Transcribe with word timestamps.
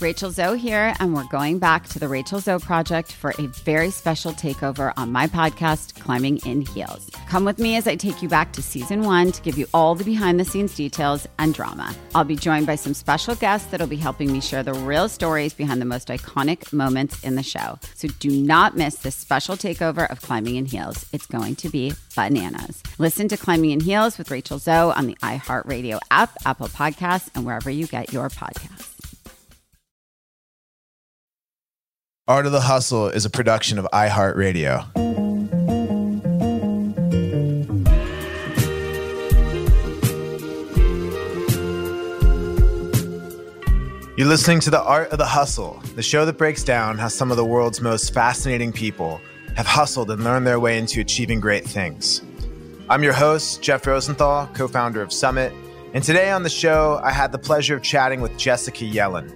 Rachel 0.00 0.32
Zoe 0.32 0.58
here, 0.58 0.92
and 0.98 1.14
we're 1.14 1.22
going 1.28 1.60
back 1.60 1.86
to 1.90 2.00
the 2.00 2.08
Rachel 2.08 2.40
Zoe 2.40 2.58
Project 2.58 3.12
for 3.12 3.32
a 3.38 3.46
very 3.46 3.90
special 3.90 4.32
takeover 4.32 4.92
on 4.96 5.12
my 5.12 5.28
podcast, 5.28 6.00
Climbing 6.00 6.38
in 6.38 6.62
Heels. 6.62 7.08
Come 7.28 7.44
with 7.44 7.60
me 7.60 7.76
as 7.76 7.86
I 7.86 7.94
take 7.94 8.20
you 8.20 8.28
back 8.28 8.52
to 8.54 8.62
season 8.62 9.02
one 9.02 9.30
to 9.30 9.40
give 9.40 9.56
you 9.56 9.68
all 9.72 9.94
the 9.94 10.02
behind 10.02 10.40
the 10.40 10.44
scenes 10.44 10.74
details 10.74 11.28
and 11.38 11.54
drama. 11.54 11.94
I'll 12.12 12.24
be 12.24 12.34
joined 12.34 12.66
by 12.66 12.74
some 12.74 12.92
special 12.92 13.36
guests 13.36 13.70
that'll 13.70 13.86
be 13.86 13.94
helping 13.94 14.32
me 14.32 14.40
share 14.40 14.64
the 14.64 14.74
real 14.74 15.08
stories 15.08 15.54
behind 15.54 15.80
the 15.80 15.86
most 15.86 16.08
iconic 16.08 16.72
moments 16.72 17.22
in 17.22 17.36
the 17.36 17.44
show. 17.44 17.78
So 17.94 18.08
do 18.18 18.30
not 18.30 18.76
miss 18.76 18.96
this 18.96 19.14
special 19.14 19.54
takeover 19.54 20.10
of 20.10 20.20
Climbing 20.20 20.56
in 20.56 20.64
Heels. 20.64 21.06
It's 21.12 21.26
going 21.26 21.54
to 21.56 21.68
be 21.68 21.92
bananas. 22.16 22.82
Listen 22.98 23.28
to 23.28 23.36
Climbing 23.36 23.70
in 23.70 23.78
Heels 23.78 24.18
with 24.18 24.32
Rachel 24.32 24.58
Zoe 24.58 24.92
on 24.92 25.06
the 25.06 25.14
iHeartRadio 25.22 26.00
app, 26.10 26.32
Apple 26.44 26.66
Podcasts, 26.66 27.30
and 27.36 27.46
wherever 27.46 27.70
you 27.70 27.86
get 27.86 28.12
your 28.12 28.28
podcasts. 28.28 28.93
Art 32.26 32.46
of 32.46 32.52
the 32.52 32.60
Hustle 32.62 33.08
is 33.08 33.26
a 33.26 33.30
production 33.30 33.78
of 33.78 33.86
iHeartRadio. 33.92 34.86
You're 44.16 44.26
listening 44.26 44.60
to 44.60 44.70
The 44.70 44.82
Art 44.82 45.10
of 45.10 45.18
the 45.18 45.26
Hustle, 45.26 45.82
the 45.96 46.02
show 46.02 46.24
that 46.24 46.38
breaks 46.38 46.64
down 46.64 46.96
how 46.96 47.08
some 47.08 47.30
of 47.30 47.36
the 47.36 47.44
world's 47.44 47.82
most 47.82 48.14
fascinating 48.14 48.72
people 48.72 49.20
have 49.54 49.66
hustled 49.66 50.10
and 50.10 50.24
learned 50.24 50.46
their 50.46 50.58
way 50.58 50.78
into 50.78 51.02
achieving 51.02 51.40
great 51.40 51.66
things. 51.66 52.22
I'm 52.88 53.02
your 53.02 53.12
host, 53.12 53.60
Jeff 53.60 53.86
Rosenthal, 53.86 54.46
co 54.54 54.66
founder 54.66 55.02
of 55.02 55.12
Summit, 55.12 55.52
and 55.92 56.02
today 56.02 56.30
on 56.30 56.42
the 56.42 56.48
show, 56.48 57.02
I 57.04 57.10
had 57.10 57.32
the 57.32 57.38
pleasure 57.38 57.76
of 57.76 57.82
chatting 57.82 58.22
with 58.22 58.38
Jessica 58.38 58.86
Yellin. 58.86 59.30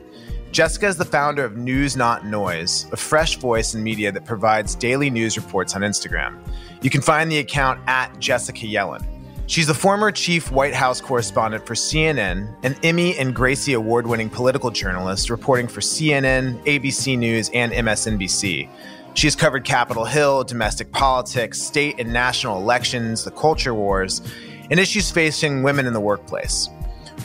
Jessica 0.51 0.87
is 0.87 0.97
the 0.97 1.05
founder 1.05 1.45
of 1.45 1.57
News 1.57 1.95
Not 1.97 2.25
Noise, 2.25 2.87
a 2.91 2.97
fresh 2.97 3.37
voice 3.37 3.75
in 3.75 3.83
media 3.83 4.11
that 4.11 4.25
provides 4.25 4.75
daily 4.75 5.11
news 5.11 5.37
reports 5.37 5.77
on 5.77 5.83
Instagram. 5.83 6.39
You 6.81 6.89
can 6.89 7.03
find 7.03 7.31
the 7.31 7.39
account 7.39 7.81
at 7.87 8.19
Jessica 8.19 8.67
Yellin. 8.67 9.05
She's 9.47 9.67
the 9.67 9.75
former 9.75 10.11
chief 10.11 10.51
White 10.51 10.75
House 10.75 11.03
correspondent 11.03 11.67
for 11.67 11.75
CNN, 11.75 12.55
an 12.65 12.77
Emmy 12.83 13.17
and 13.19 13.35
Gracie 13.35 13.75
award 13.75 14.07
winning 14.07 14.31
political 14.31 14.71
journalist 14.71 15.29
reporting 15.29 15.69
for 15.69 15.81
CNN, 15.81 16.65
ABC 16.65 17.19
News, 17.19 17.51
and 17.53 17.73
MSNBC. 17.73 18.69
She 19.15 19.27
has 19.27 19.37
covered 19.37 19.65
Capitol 19.65 20.07
Hill, 20.07 20.45
domestic 20.45 20.93
politics, 20.93 21.61
state 21.61 21.97
and 21.99 22.13
national 22.13 22.59
elections, 22.59 23.25
the 23.25 23.31
culture 23.31 23.75
wars, 23.75 24.23
and 24.71 24.81
issues 24.81 25.11
facing 25.11 25.63
women 25.63 25.87
in 25.87 25.93
the 25.93 26.01
workplace. 26.01 26.69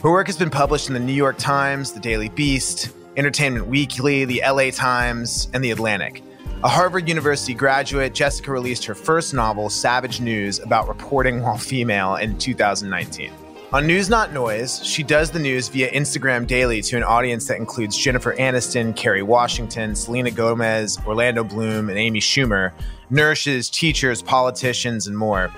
Her 0.01 0.11
work 0.11 0.27
has 0.27 0.37
been 0.37 0.49
published 0.49 0.89
in 0.89 0.93
the 0.93 0.99
New 0.99 1.13
York 1.13 1.37
Times, 1.37 1.93
the 1.93 1.99
Daily 1.99 2.29
Beast, 2.29 2.89
Entertainment 3.17 3.67
Weekly, 3.67 4.25
the 4.25 4.41
LA 4.45 4.69
Times, 4.71 5.49
and 5.53 5.63
the 5.63 5.71
Atlantic. 5.71 6.23
A 6.63 6.69
Harvard 6.69 7.09
University 7.09 7.53
graduate, 7.53 8.13
Jessica 8.13 8.51
released 8.51 8.85
her 8.85 8.95
first 8.95 9.33
novel, 9.33 9.69
Savage 9.69 10.21
News, 10.21 10.59
about 10.59 10.87
reporting 10.87 11.41
while 11.41 11.57
female 11.57 12.15
in 12.15 12.37
2019. 12.37 13.31
On 13.73 13.87
News 13.87 14.07
Not 14.07 14.33
Noise, 14.33 14.85
she 14.85 15.01
does 15.01 15.31
the 15.31 15.39
news 15.39 15.67
via 15.67 15.91
Instagram 15.91 16.45
daily 16.45 16.81
to 16.83 16.95
an 16.95 17.03
audience 17.03 17.47
that 17.47 17.57
includes 17.57 17.97
Jennifer 17.97 18.35
Aniston, 18.35 18.95
Kerry 18.95 19.23
Washington, 19.23 19.95
Selena 19.95 20.29
Gomez, 20.29 20.99
Orlando 21.07 21.43
Bloom, 21.43 21.89
and 21.89 21.97
Amy 21.97 22.19
Schumer, 22.19 22.71
nurses, 23.09 23.71
teachers, 23.71 24.21
politicians, 24.21 25.07
and 25.07 25.17
more. 25.17 25.51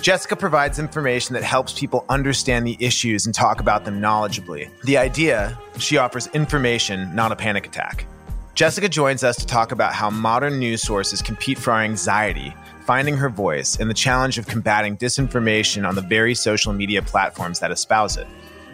Jessica 0.00 0.34
provides 0.34 0.78
information 0.78 1.34
that 1.34 1.42
helps 1.42 1.78
people 1.78 2.06
understand 2.08 2.66
the 2.66 2.76
issues 2.80 3.26
and 3.26 3.34
talk 3.34 3.60
about 3.60 3.84
them 3.84 4.00
knowledgeably. 4.00 4.70
The 4.84 4.96
idea, 4.96 5.58
she 5.78 5.98
offers 5.98 6.26
information, 6.28 7.14
not 7.14 7.32
a 7.32 7.36
panic 7.36 7.66
attack. 7.66 8.06
Jessica 8.54 8.88
joins 8.88 9.22
us 9.22 9.36
to 9.36 9.46
talk 9.46 9.72
about 9.72 9.92
how 9.92 10.08
modern 10.08 10.58
news 10.58 10.82
sources 10.82 11.20
compete 11.20 11.58
for 11.58 11.72
our 11.72 11.82
anxiety, 11.82 12.54
finding 12.86 13.16
her 13.16 13.28
voice, 13.28 13.78
and 13.78 13.90
the 13.90 13.94
challenge 13.94 14.38
of 14.38 14.46
combating 14.46 14.96
disinformation 14.96 15.86
on 15.86 15.94
the 15.94 16.02
very 16.02 16.34
social 16.34 16.72
media 16.72 17.02
platforms 17.02 17.60
that 17.60 17.70
espouse 17.70 18.16
it. 18.16 18.26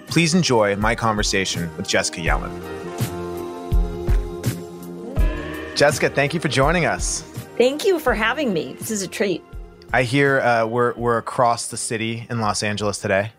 Please 0.06 0.32
enjoy 0.32 0.76
my 0.76 0.94
conversation 0.94 1.74
with 1.76 1.88
Jessica 1.88 2.20
Yellin. 2.20 2.52
Jessica, 5.74 6.08
thank 6.08 6.34
you 6.34 6.40
for 6.40 6.48
joining 6.48 6.86
us. 6.86 7.22
Thank 7.58 7.84
you 7.84 7.98
for 7.98 8.14
having 8.14 8.52
me. 8.52 8.74
This 8.74 8.90
is 8.90 9.02
a 9.02 9.08
treat. 9.08 9.42
I 9.92 10.02
hear 10.02 10.40
uh, 10.40 10.66
we're 10.66 10.94
we're 10.94 11.18
across 11.18 11.68
the 11.68 11.76
city 11.76 12.26
in 12.28 12.40
Los 12.40 12.62
Angeles 12.62 12.98
today. 12.98 13.32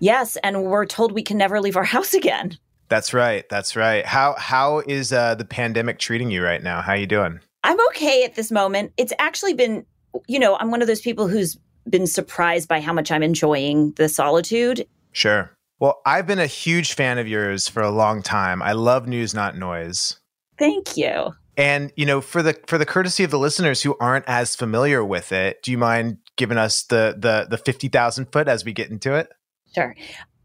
Yes, 0.00 0.36
and 0.42 0.64
we're 0.64 0.86
told 0.86 1.12
we 1.12 1.22
can 1.22 1.38
never 1.38 1.60
leave 1.60 1.76
our 1.76 1.84
house 1.96 2.14
again. 2.14 2.58
That's 2.88 3.12
right. 3.12 3.48
That's 3.48 3.76
right. 3.76 4.04
How 4.04 4.34
how 4.38 4.80
is 4.86 5.12
uh, 5.12 5.34
the 5.34 5.44
pandemic 5.44 5.98
treating 5.98 6.30
you 6.30 6.42
right 6.42 6.62
now? 6.62 6.80
How 6.82 6.92
are 6.92 6.96
you 6.96 7.06
doing? 7.06 7.40
I'm 7.64 7.78
okay 7.88 8.24
at 8.24 8.34
this 8.34 8.50
moment. 8.50 8.92
It's 8.96 9.12
actually 9.18 9.54
been, 9.54 9.84
you 10.26 10.38
know, 10.38 10.56
I'm 10.56 10.70
one 10.70 10.80
of 10.80 10.88
those 10.88 11.00
people 11.00 11.26
who's 11.26 11.58
been 11.88 12.06
surprised 12.06 12.68
by 12.68 12.80
how 12.80 12.92
much 12.92 13.10
I'm 13.10 13.22
enjoying 13.22 13.92
the 13.92 14.08
solitude. 14.08 14.86
Sure. 15.12 15.50
Well, 15.80 16.00
I've 16.06 16.26
been 16.26 16.38
a 16.38 16.46
huge 16.46 16.94
fan 16.94 17.18
of 17.18 17.28
yours 17.28 17.68
for 17.68 17.82
a 17.82 17.90
long 17.90 18.22
time. 18.22 18.62
I 18.62 18.72
love 18.72 19.06
News 19.06 19.34
Not 19.34 19.56
Noise. 19.56 20.18
Thank 20.58 20.96
you. 20.96 21.34
And 21.58 21.92
you 21.96 22.06
know, 22.06 22.20
for 22.20 22.42
the 22.42 22.58
for 22.68 22.78
the 22.78 22.86
courtesy 22.86 23.24
of 23.24 23.32
the 23.32 23.38
listeners 23.38 23.82
who 23.82 23.96
aren't 24.00 24.24
as 24.28 24.54
familiar 24.54 25.04
with 25.04 25.32
it, 25.32 25.60
do 25.62 25.72
you 25.72 25.78
mind 25.78 26.18
giving 26.36 26.56
us 26.56 26.84
the 26.84 27.16
the 27.18 27.48
the 27.50 27.58
fifty 27.58 27.88
thousand 27.88 28.32
foot 28.32 28.48
as 28.48 28.64
we 28.64 28.72
get 28.72 28.90
into 28.90 29.12
it? 29.14 29.28
Sure. 29.74 29.94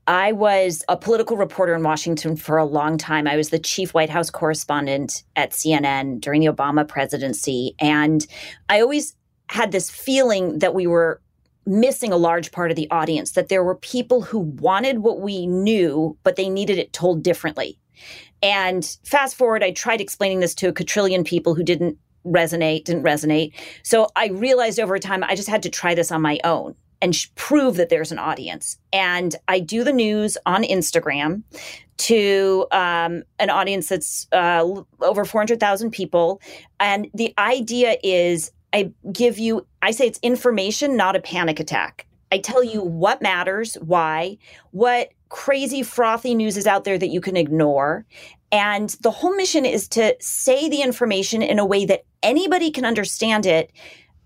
I 0.06 0.34
was 0.34 0.84
a 0.90 0.98
political 0.98 1.38
reporter 1.38 1.74
in 1.76 1.84
Washington 1.84 2.36
for 2.36 2.58
a 2.58 2.66
long 2.66 2.98
time. 2.98 3.26
I 3.26 3.38
was 3.38 3.52
the 3.52 3.60
chief 3.60 3.94
White 3.94 4.10
House 4.10 4.30
correspondent 4.30 5.24
at 5.36 5.52
CNN 5.52 6.20
during 6.20 6.42
the 6.42 6.52
Obama 6.52 6.86
presidency. 6.86 7.74
And 7.80 8.26
I 8.68 8.82
always 8.82 9.16
had 9.48 9.72
this 9.72 9.90
feeling 9.90 10.60
that 10.60 10.74
we 10.74 10.88
were 10.88 11.22
missing 11.66 12.12
a 12.12 12.18
large 12.18 12.52
part 12.52 12.70
of 12.70 12.76
the 12.76 12.90
audience, 12.92 13.32
that 13.32 13.48
there 13.48 13.64
were 13.64 13.76
people 13.76 14.22
who 14.22 14.40
wanted 14.40 15.00
what 15.00 15.22
we 15.22 15.48
knew, 15.48 16.18
but 16.24 16.36
they 16.36 16.50
needed 16.50 16.78
it 16.78 16.92
told 16.92 17.24
differently. 17.24 17.80
And 18.44 18.86
fast 19.06 19.36
forward, 19.36 19.64
I 19.64 19.72
tried 19.72 20.02
explaining 20.02 20.42
this 20.42 20.54
to 20.56 20.68
a 20.68 20.74
quadrillion 20.74 21.24
people 21.24 21.56
who 21.56 21.64
didn't 21.64 21.98
resonate, 22.26 22.84
didn't 22.84 23.04
resonate. 23.04 23.54
So 23.84 24.10
I 24.16 24.28
realized 24.28 24.80
over 24.80 25.00
time 25.00 25.24
I 25.24 25.36
just 25.36 25.50
had 25.50 25.64
to 25.64 25.70
try 25.70 25.96
this 25.96 26.12
on 26.12 26.22
my 26.22 26.40
own 26.44 26.76
and 27.02 27.16
sh- 27.16 27.28
prove 27.36 27.76
that 27.78 27.90
there's 27.90 28.12
an 28.12 28.20
audience. 28.20 28.78
And 28.92 29.36
I 29.48 29.60
do 29.60 29.84
the 29.84 29.94
news 29.94 30.38
on 30.46 30.64
Instagram 30.64 31.44
to 31.98 32.66
um, 32.72 33.24
an 33.40 33.50
audience 33.50 33.90
that's 33.90 34.28
uh, 34.32 34.82
over 35.02 35.26
400,000 35.26 35.92
people. 35.92 36.42
And 36.80 37.08
the 37.14 37.34
idea 37.38 37.98
is 38.04 38.52
I 38.74 38.92
give 39.12 39.38
you, 39.38 39.66
I 39.82 39.92
say 39.92 40.08
it's 40.08 40.20
information, 40.22 40.98
not 40.98 41.16
a 41.16 41.22
panic 41.22 41.60
attack. 41.60 42.08
I 42.32 42.40
tell 42.40 42.64
you 42.64 42.82
what 42.82 43.22
matters, 43.22 43.76
why, 43.76 44.38
what 44.72 45.12
crazy 45.34 45.82
frothy 45.82 46.36
news 46.36 46.58
is 46.58 46.68
out 46.68 46.84
there 46.84 47.00
that 47.00 47.10
you 47.10 47.20
can 47.20 47.36
ignore. 47.36 48.06
And 48.52 48.90
the 49.02 49.10
whole 49.10 49.36
mission 49.36 49.66
is 49.66 49.88
to 49.90 50.16
say 50.22 50.70
the 50.70 50.84
information 50.84 51.42
in 51.42 51.58
a 51.58 51.66
way 51.66 51.86
that 51.86 52.04
anybody 52.22 52.70
can 52.70 52.86
understand 52.86 53.48
it 53.48 53.72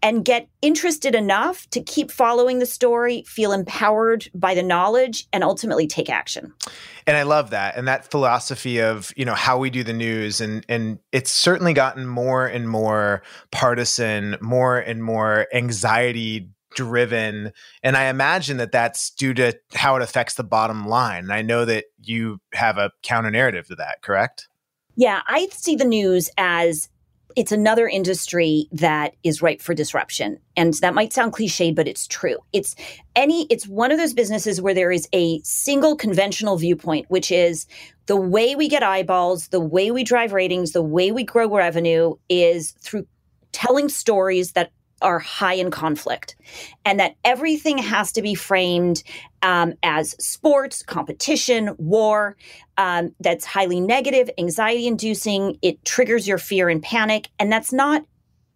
and 0.03 0.25
get 0.25 0.49
interested 0.61 1.15
enough 1.15 1.65
to 1.69 1.81
keep 1.81 2.11
following 2.11 2.59
the 2.59 2.65
story, 2.65 3.23
feel 3.25 3.53
empowered 3.53 4.29
by 4.35 4.53
the 4.53 4.61
knowledge, 4.61 5.25
and 5.31 5.45
ultimately 5.45 5.87
take 5.87 6.09
action. 6.09 6.53
And 7.07 7.15
I 7.15 7.23
love 7.23 7.51
that. 7.51 7.77
And 7.77 7.87
that 7.87 8.11
philosophy 8.11 8.79
of, 8.81 9.13
you 9.15 9.23
know, 9.23 9.33
how 9.33 9.57
we 9.57 9.69
do 9.69 9.85
the 9.85 9.93
news. 9.93 10.41
And 10.41 10.65
and 10.67 10.99
it's 11.13 11.31
certainly 11.31 11.73
gotten 11.73 12.05
more 12.05 12.45
and 12.45 12.69
more 12.69 13.23
partisan, 13.51 14.35
more 14.41 14.77
and 14.77 15.01
more 15.01 15.47
anxiety 15.53 16.49
driven. 16.77 17.51
And 17.81 17.97
I 17.97 18.05
imagine 18.05 18.57
that 18.57 18.71
that's 18.71 19.09
due 19.09 19.33
to 19.33 19.57
how 19.73 19.95
it 19.95 20.03
affects 20.03 20.35
the 20.35 20.43
bottom 20.43 20.87
line. 20.87 21.23
And 21.23 21.33
I 21.33 21.41
know 21.41 21.65
that 21.65 21.85
you 22.03 22.39
have 22.53 22.77
a 22.77 22.91
counter 23.01 23.31
narrative 23.31 23.67
to 23.67 23.75
that, 23.75 24.01
correct? 24.01 24.47
Yeah, 24.95 25.21
I 25.27 25.47
see 25.51 25.75
the 25.75 25.85
news 25.85 26.29
as 26.37 26.89
it's 27.35 27.51
another 27.51 27.87
industry 27.87 28.67
that 28.71 29.15
is 29.23 29.41
ripe 29.41 29.61
for 29.61 29.73
disruption. 29.73 30.39
And 30.55 30.73
that 30.75 30.95
might 30.95 31.13
sound 31.13 31.33
cliched, 31.33 31.75
but 31.75 31.87
it's 31.87 32.07
true. 32.07 32.37
It's 32.53 32.75
any, 33.15 33.45
it's 33.49 33.67
one 33.67 33.91
of 33.91 33.97
those 33.99 34.13
businesses 34.13 34.59
where 34.59 34.73
there 34.73 34.91
is 34.91 35.07
a 35.13 35.39
single 35.41 35.95
conventional 35.95 36.57
viewpoint, 36.57 37.05
which 37.09 37.31
is 37.31 37.67
the 38.07 38.15
way 38.15 38.55
we 38.55 38.67
get 38.67 38.81
eyeballs, 38.81 39.49
the 39.49 39.59
way 39.59 39.91
we 39.91 40.03
drive 40.03 40.33
ratings, 40.33 40.71
the 40.71 40.81
way 40.81 41.11
we 41.11 41.23
grow 41.23 41.47
revenue 41.47 42.15
is 42.29 42.71
through 42.79 43.05
telling 43.51 43.89
stories 43.89 44.53
that 44.53 44.71
are 45.01 45.19
high 45.19 45.53
in 45.53 45.71
conflict 45.71 46.35
and 46.85 46.99
that 46.99 47.15
everything 47.23 47.77
has 47.77 48.11
to 48.13 48.21
be 48.21 48.33
framed 48.33 49.03
um, 49.41 49.73
as 49.83 50.11
sports, 50.23 50.81
competition, 50.83 51.75
war, 51.77 52.35
um, 52.77 53.13
that's 53.19 53.45
highly 53.45 53.79
negative, 53.79 54.29
anxiety 54.37 54.87
inducing. 54.87 55.57
It 55.61 55.83
triggers 55.85 56.27
your 56.27 56.37
fear 56.37 56.69
and 56.69 56.81
panic. 56.81 57.29
And 57.39 57.51
that's 57.51 57.71
not, 57.71 58.03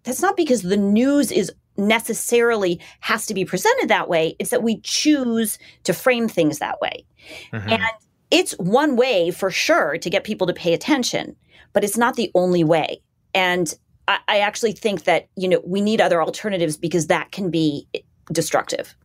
that's 0.04 0.22
not 0.22 0.36
because 0.36 0.64
the 0.64 0.78
news 0.78 1.32
is 1.32 1.52
necessarily 1.78 2.80
has 3.00 3.26
to 3.28 3.34
be 3.34 3.46
presented 3.46 3.90
that 3.90 4.10
way. 4.10 4.36
It's 4.40 4.50
that 4.50 4.64
we 4.64 4.80
choose 4.82 5.58
to 5.84 5.94
frame 5.94 6.28
things 6.28 6.60
that 6.60 6.82
way. 6.82 7.06
Mm-hmm. 7.54 7.70
And 7.70 7.84
it's 8.30 8.54
one 8.54 8.96
way 8.96 9.32
for 9.32 9.52
sure 9.52 9.98
to 9.98 10.10
get 10.10 10.24
people 10.24 10.48
to 10.48 10.54
pay 10.54 10.74
attention, 10.74 11.36
but 11.74 11.84
it's 11.84 11.98
not 11.98 12.16
the 12.16 12.32
only 12.34 12.64
way. 12.64 13.02
And 13.34 13.74
I, 14.08 14.40
actually 14.40 14.74
think 14.74 15.04
that 15.04 15.28
you 15.36 15.48
know 15.48 15.62
we 15.66 15.82
need 15.82 16.02
other 16.02 16.22
alternatives 16.22 16.76
because 16.78 17.08
that 17.08 17.32
can 17.32 17.50
be 17.50 17.88
destructive. 18.32 18.96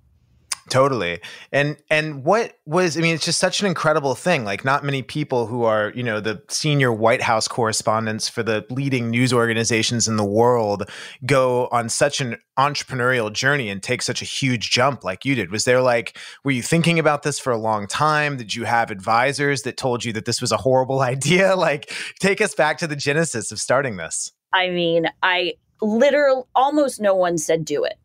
Totally. 0.69 1.20
And 1.52 1.76
and 1.90 2.25
what 2.25 2.58
was 2.66 2.98
i 2.98 3.00
mean 3.00 3.14
it's 3.14 3.25
just 3.25 3.38
such 3.38 3.60
an 3.60 3.66
incredible 3.66 4.16
thing. 4.16 4.44
Like 4.44 4.64
not 4.64 4.82
many 4.82 5.00
people 5.00 5.46
who 5.46 5.62
are 5.62 5.93
you 5.94 6.02
know 6.02 6.19
the 6.19 6.43
senior 6.48 6.93
white 6.93 7.22
house 7.22 7.46
correspondents 7.46 8.28
for 8.28 8.43
the 8.43 8.66
leading 8.69 9.08
news 9.08 9.32
organizations 9.32 10.08
in 10.08 10.16
the 10.16 10.25
world 10.25 10.90
go 11.25 11.69
on 11.70 11.88
such 11.88 12.20
an 12.20 12.37
entrepreneurial 12.58 13.32
journey 13.32 13.69
and 13.69 13.81
take 13.81 14.02
such 14.02 14.22
a 14.22 14.25
huge 14.25 14.70
jump 14.70 15.04
like 15.04 15.25
you 15.25 15.37
did. 15.37 15.52
Was 15.52 15.64
there 15.64 15.81
like 15.81 16.19
were 16.43 16.50
you 16.50 16.62
thinking 16.62 16.98
about 16.98 17.22
this 17.22 17.38
for 17.38 17.52
a 17.52 17.58
long 17.58 17.87
time? 17.87 18.37
Did 18.37 18.56
you 18.56 18.64
have 18.64 18.90
advisors 18.90 19.62
that 19.62 19.76
told 19.76 20.04
you 20.04 20.12
that 20.14 20.25
this 20.25 20.40
was 20.40 20.50
a 20.50 20.56
horrible 20.56 21.00
idea? 21.14 21.54
Like 21.54 21.93
take 22.19 22.40
us 22.40 22.56
back 22.56 22.78
to 22.78 22.88
the 22.88 22.96
genesis 22.96 23.52
of 23.52 23.60
starting 23.60 23.98
this 23.98 24.32
I 24.52 24.70
mean, 24.70 25.06
I 25.22 25.54
literally 25.81 26.43
almost 26.54 27.00
no 27.00 27.14
one 27.14 27.38
said 27.38 27.64
do 27.64 27.84
it. 27.84 27.98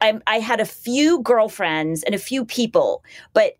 I, 0.00 0.20
I 0.26 0.38
had 0.38 0.60
a 0.60 0.64
few 0.64 1.22
girlfriends 1.22 2.02
and 2.04 2.14
a 2.14 2.18
few 2.18 2.44
people, 2.44 3.04
but 3.32 3.54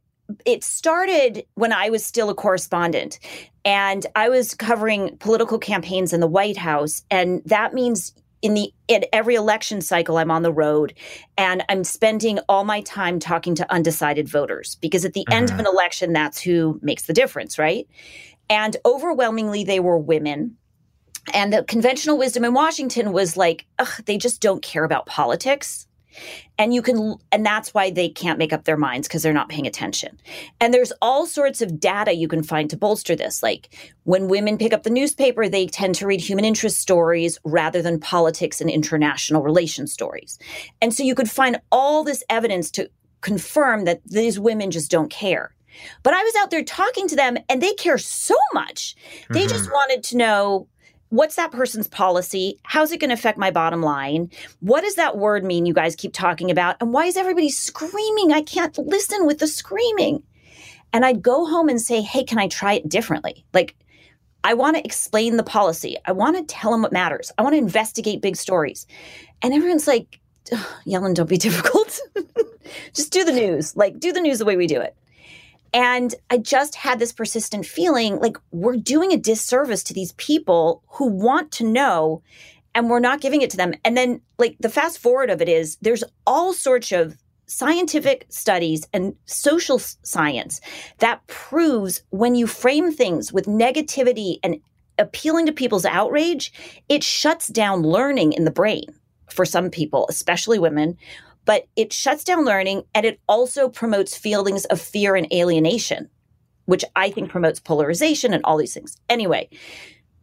it 0.44 0.62
started 0.62 1.44
when 1.54 1.72
I 1.72 1.90
was 1.90 2.04
still 2.04 2.30
a 2.30 2.34
correspondent 2.34 3.19
and 3.64 4.06
I 4.14 4.28
was 4.28 4.54
covering 4.54 5.16
political 5.19 5.58
campaigns 5.58 6.12
in 6.12 6.20
the 6.20 6.26
White 6.26 6.56
House. 6.56 7.02
And 7.10 7.42
that 7.46 7.75
means 7.75 8.14
in 8.40 8.54
the 8.54 8.72
in 8.86 9.04
every 9.12 9.34
election 9.34 9.80
cycle 9.80 10.16
I'm 10.16 10.30
on 10.30 10.42
the 10.42 10.52
road 10.52 10.94
and 11.36 11.64
I'm 11.69 11.82
spending 11.82 12.38
all 12.48 12.64
my 12.64 12.82
time 12.82 13.19
talking 13.19 13.54
to 13.56 13.72
undecided 13.72 14.28
voters 14.28 14.76
because 14.76 15.04
at 15.04 15.12
the 15.12 15.25
mm-hmm. 15.28 15.36
end 15.36 15.50
of 15.50 15.58
an 15.58 15.64
mm-hmm. 15.64 15.75
election 15.75 16.12
that's 16.12 16.40
who 16.40 16.78
makes 16.82 17.04
the 17.06 17.12
difference, 17.12 17.58
right? 17.58 17.88
And 18.48 18.76
overwhelmingly 18.84 19.64
they 19.64 19.80
were 19.80 19.98
women 19.98 20.56
and 21.34 21.52
the 21.52 21.64
conventional 21.64 22.19
wisdom 22.19 22.44
in 22.44 22.54
Washington 22.54 23.12
was 23.12 23.36
like, 23.36 23.66
they 24.04 24.19
just 24.19 24.40
don't 24.40 24.62
care 24.62 24.84
about 24.84 25.06
politics. 25.06 25.86
And 26.58 26.75
you 26.75 26.82
can, 26.82 27.16
and 27.30 27.46
that's 27.46 27.72
why 27.72 27.90
they 27.90 28.08
can't 28.08 28.38
make 28.38 28.52
up 28.52 28.64
their 28.64 28.76
minds 28.76 29.06
because 29.06 29.22
they're 29.22 29.32
not 29.32 29.48
paying 29.48 29.66
attention. 29.66 30.19
And 30.60 30.75
there's 30.75 30.92
all 31.00 31.26
sorts 31.26 31.62
of 31.62 31.78
data 31.78 32.12
you 32.14 32.26
can 32.26 32.42
find 32.42 32.69
to 32.70 32.76
bolster 32.76 33.14
this. 33.14 33.42
Like 33.42 33.69
when 34.04 34.28
women 34.28 34.58
pick 34.58 34.72
up 34.72 34.82
the 34.82 34.90
newspaper, 34.90 35.48
they 35.48 35.66
tend 35.66 35.94
to 35.96 36.06
read 36.06 36.20
human 36.20 36.44
interest 36.44 36.78
stories 36.78 37.38
rather 37.44 37.82
than 37.82 38.00
politics 38.00 38.60
and 38.60 38.69
international 38.69 39.42
relations 39.42 39.92
stories. 39.92 40.38
And 40.82 40.92
so 40.92 41.04
you 41.04 41.14
could 41.14 41.30
find 41.30 41.60
all 41.70 42.02
this 42.02 42.25
evidence 42.28 42.70
to 42.72 42.90
confirm 43.20 43.84
that 43.84 44.00
these 44.04 44.40
women 44.40 44.70
just 44.70 44.90
don't 44.90 45.10
care. 45.10 45.54
But 46.02 46.14
I 46.14 46.22
was 46.22 46.34
out 46.36 46.50
there 46.50 46.64
talking 46.64 47.06
to 47.08 47.16
them 47.16 47.36
and 47.48 47.62
they 47.62 47.72
care 47.75 47.98
so 47.98 48.34
much. 48.52 48.96
They 49.30 49.40
mm-hmm. 49.40 49.48
just 49.48 49.70
wanted 49.70 50.02
to 50.04 50.16
know 50.16 50.69
what's 51.10 51.37
that 51.37 51.52
person's 51.52 51.88
policy? 51.88 52.58
How's 52.62 52.93
it 52.93 52.99
going 52.99 53.10
to 53.10 53.14
affect 53.14 53.38
my 53.38 53.50
bottom 53.50 53.82
line? 53.82 54.31
What 54.60 54.82
does 54.82 54.96
that 54.96 55.16
word 55.16 55.44
mean 55.44 55.66
you 55.66 55.75
guys 55.75 55.96
keep 55.96 56.12
talking 56.12 56.50
about? 56.50 56.76
And 56.81 56.93
why 56.93 57.06
is 57.06 57.16
everybody 57.16 57.49
screaming? 57.49 58.32
I 58.32 58.43
can't 58.43 58.76
listen 58.78 59.26
with 59.26 59.38
the 59.38 59.46
screaming. 59.46 60.22
And 60.93 61.05
I'd 61.05 61.22
go 61.22 61.46
home 61.46 61.69
and 61.69 61.81
say, 61.81 62.00
hey, 62.00 62.25
can 62.25 62.38
I 62.38 62.49
try 62.49 62.75
it 62.75 62.88
differently? 62.88 63.44
Like, 63.52 63.75
I 64.44 64.55
want 64.55 64.76
to 64.76 64.84
explain 64.84 65.37
the 65.37 65.43
policy. 65.43 65.96
I 66.05 66.12
want 66.12 66.37
to 66.37 66.44
tell 66.44 66.70
them 66.70 66.82
what 66.82 66.93
matters. 66.93 67.32
I 67.37 67.43
want 67.43 67.54
to 67.54 67.58
investigate 67.58 68.22
big 68.22 68.37
stories. 68.37 68.87
And 69.43 69.52
everyone's 69.52 69.87
like, 69.87 70.20
Yellin, 70.87 71.14
don't 71.14 71.28
be 71.28 71.37
difficult. 71.38 72.00
Just 72.94 73.12
do 73.12 73.25
the 73.25 73.32
news. 73.32 73.76
Like, 73.76 73.99
do 73.99 74.12
the 74.12 74.20
news 74.20 74.38
the 74.38 74.44
way 74.44 74.56
we 74.56 74.66
do 74.66 74.81
it. 74.81 74.96
And 75.73 76.15
I 76.31 76.38
just 76.38 76.75
had 76.75 76.99
this 76.99 77.12
persistent 77.12 77.67
feeling 77.67 78.19
like 78.19 78.37
we're 78.50 78.76
doing 78.76 79.12
a 79.12 79.19
disservice 79.19 79.82
to 79.85 79.94
these 79.94 80.12
people 80.12 80.82
who 80.88 81.06
want 81.06 81.53
to 81.53 81.65
know 81.65 82.23
and 82.75 82.88
we're 82.88 83.00
not 83.00 83.20
giving 83.20 83.43
it 83.43 83.50
to 83.50 83.56
them. 83.56 83.75
And 83.85 83.97
then, 83.97 84.20
like, 84.38 84.56
the 84.61 84.69
fast 84.69 84.99
forward 84.99 85.31
of 85.31 85.43
it 85.43 85.49
is 85.49 85.76
there's 85.82 86.05
all 86.26 86.53
sorts 86.53 86.93
of 86.93 87.17
scientific 87.47 88.26
studies 88.29 88.87
and 88.93 89.15
social 89.25 89.79
science 89.79 90.61
that 90.99 91.26
proves 91.26 92.03
when 92.11 92.35
you 92.35 92.47
frame 92.47 92.93
things 92.93 93.32
with 93.32 93.47
negativity 93.47 94.38
and 94.43 94.61
appealing 94.99 95.47
to 95.47 95.53
people's 95.53 95.87
outrage, 95.87 96.53
it 96.88 97.03
shuts 97.03 97.49
down 97.49 97.82
learning 97.82 98.32
in 98.32 98.44
the 98.44 98.50
brain 98.50 98.85
for 99.31 99.44
some 99.44 99.71
people, 99.71 100.06
especially 100.09 100.59
women, 100.59 100.97
but 101.49 101.67
it 101.77 101.95
shuts 101.95 102.25
down 102.25 102.45
learning 102.45 102.83
and 102.95 103.06
it 103.06 103.19
also 103.27 103.71
promotes 103.71 104.15
feelings 104.15 104.67
of 104.67 104.79
fear 104.79 105.17
and 105.17 105.33
alienation, 105.33 106.11
which 106.67 106.85
I 106.95 107.11
think 107.11 107.31
promotes 107.31 107.59
polarization 107.59 108.35
and 108.35 108.45
all 108.45 108.59
these 108.59 108.75
things. 108.75 108.99
Anyway, 109.09 109.49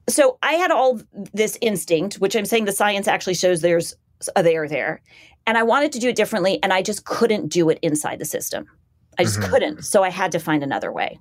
so 0.07 0.37
I 0.43 0.53
had 0.53 0.69
all 0.69 1.01
this 1.33 1.57
instinct, 1.61 2.19
which 2.19 2.35
I'm 2.35 2.45
saying 2.45 2.65
the 2.65 2.71
science 2.71 3.07
actually 3.07 3.33
shows 3.33 3.61
there's 3.61 3.95
a 4.35 4.43
there 4.43 4.67
there. 4.67 5.01
And 5.47 5.57
I 5.57 5.63
wanted 5.63 5.91
to 5.93 5.99
do 5.99 6.09
it 6.09 6.15
differently, 6.15 6.59
and 6.61 6.71
I 6.71 6.83
just 6.83 7.05
couldn't 7.05 7.47
do 7.47 7.71
it 7.71 7.79
inside 7.81 8.19
the 8.19 8.25
system. 8.25 8.67
I 9.17 9.23
just 9.23 9.39
mm-hmm. 9.39 9.49
couldn't. 9.49 9.83
So 9.83 10.03
I 10.03 10.11
had 10.11 10.31
to 10.33 10.39
find 10.39 10.61
another 10.61 10.91
way. 10.91 11.19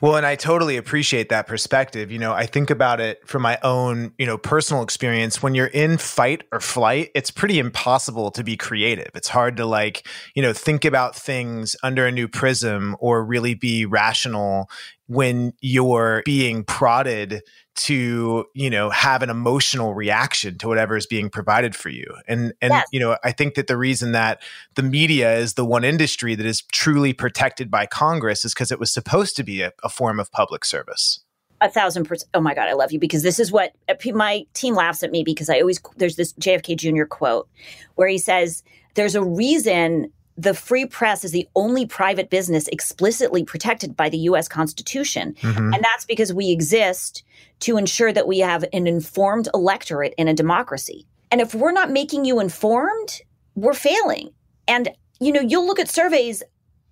Well, 0.00 0.16
and 0.16 0.26
I 0.26 0.36
totally 0.36 0.76
appreciate 0.76 1.28
that 1.28 1.46
perspective. 1.46 2.10
You 2.10 2.18
know, 2.18 2.32
I 2.32 2.46
think 2.46 2.70
about 2.70 3.00
it 3.00 3.26
from 3.26 3.42
my 3.42 3.58
own, 3.62 4.12
you 4.18 4.26
know, 4.26 4.38
personal 4.38 4.82
experience. 4.82 5.42
When 5.42 5.54
you're 5.54 5.66
in 5.66 5.98
fight 5.98 6.44
or 6.52 6.60
flight, 6.60 7.10
it's 7.14 7.30
pretty 7.30 7.58
impossible 7.58 8.30
to 8.32 8.44
be 8.44 8.56
creative. 8.56 9.10
It's 9.14 9.28
hard 9.28 9.56
to 9.58 9.66
like, 9.66 10.06
you 10.34 10.42
know, 10.42 10.52
think 10.52 10.84
about 10.84 11.16
things 11.16 11.76
under 11.82 12.06
a 12.06 12.12
new 12.12 12.28
prism 12.28 12.96
or 13.00 13.24
really 13.24 13.54
be 13.54 13.86
rational 13.86 14.70
when 15.06 15.52
you're 15.60 16.22
being 16.24 16.64
prodded 16.64 17.42
to 17.76 18.46
you 18.54 18.70
know 18.70 18.88
have 18.90 19.22
an 19.22 19.30
emotional 19.30 19.94
reaction 19.94 20.56
to 20.58 20.66
whatever 20.66 20.96
is 20.96 21.06
being 21.06 21.28
provided 21.28 21.76
for 21.76 21.90
you 21.90 22.06
and 22.26 22.54
and 22.62 22.72
yes. 22.72 22.86
you 22.90 22.98
know 22.98 23.18
i 23.22 23.30
think 23.30 23.54
that 23.54 23.66
the 23.66 23.76
reason 23.76 24.12
that 24.12 24.40
the 24.76 24.82
media 24.82 25.36
is 25.36 25.54
the 25.54 25.64
one 25.64 25.84
industry 25.84 26.34
that 26.34 26.46
is 26.46 26.62
truly 26.72 27.12
protected 27.12 27.70
by 27.70 27.84
congress 27.84 28.46
is 28.46 28.54
because 28.54 28.72
it 28.72 28.80
was 28.80 28.90
supposed 28.90 29.36
to 29.36 29.44
be 29.44 29.60
a, 29.60 29.72
a 29.84 29.90
form 29.90 30.18
of 30.18 30.32
public 30.32 30.64
service 30.64 31.20
a 31.60 31.70
thousand 31.70 32.04
percent. 32.04 32.28
Oh 32.34 32.40
my 32.40 32.54
God, 32.54 32.68
I 32.68 32.74
love 32.74 32.92
you 32.92 32.98
because 32.98 33.22
this 33.22 33.38
is 33.38 33.50
what 33.50 33.72
uh, 33.88 33.94
my 34.12 34.44
team 34.52 34.74
laughs 34.74 35.02
at 35.02 35.10
me 35.10 35.22
because 35.24 35.48
I 35.48 35.60
always, 35.60 35.80
there's 35.96 36.16
this 36.16 36.34
JFK 36.34 36.76
Jr. 36.76 37.04
quote 37.04 37.48
where 37.94 38.08
he 38.08 38.18
says, 38.18 38.62
There's 38.94 39.14
a 39.14 39.22
reason 39.22 40.12
the 40.36 40.54
free 40.54 40.86
press 40.86 41.24
is 41.24 41.32
the 41.32 41.48
only 41.54 41.86
private 41.86 42.30
business 42.30 42.68
explicitly 42.68 43.42
protected 43.44 43.96
by 43.96 44.08
the 44.08 44.18
US 44.18 44.48
Constitution. 44.48 45.34
Mm-hmm. 45.40 45.74
And 45.74 45.84
that's 45.84 46.04
because 46.04 46.32
we 46.32 46.50
exist 46.50 47.22
to 47.60 47.76
ensure 47.76 48.12
that 48.12 48.28
we 48.28 48.40
have 48.40 48.64
an 48.72 48.86
informed 48.86 49.48
electorate 49.54 50.14
in 50.18 50.28
a 50.28 50.34
democracy. 50.34 51.06
And 51.30 51.40
if 51.40 51.54
we're 51.54 51.72
not 51.72 51.90
making 51.90 52.24
you 52.24 52.38
informed, 52.40 53.20
we're 53.54 53.74
failing. 53.74 54.30
And 54.68 54.90
you 55.20 55.32
know, 55.32 55.40
you'll 55.40 55.66
look 55.66 55.80
at 55.80 55.88
surveys 55.88 56.42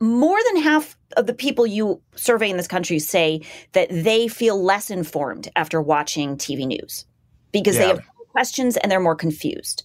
more 0.00 0.38
than 0.46 0.62
half 0.62 0.96
of 1.16 1.26
the 1.26 1.34
people 1.34 1.66
you 1.66 2.00
survey 2.16 2.50
in 2.50 2.56
this 2.56 2.68
country 2.68 2.98
say 2.98 3.42
that 3.72 3.88
they 3.90 4.28
feel 4.28 4.62
less 4.62 4.90
informed 4.90 5.48
after 5.56 5.80
watching 5.80 6.36
TV 6.36 6.66
news 6.66 7.04
because 7.52 7.76
yeah. 7.76 7.82
they 7.82 7.88
have 7.88 8.02
questions 8.32 8.76
and 8.76 8.90
they're 8.90 9.00
more 9.00 9.14
confused. 9.14 9.84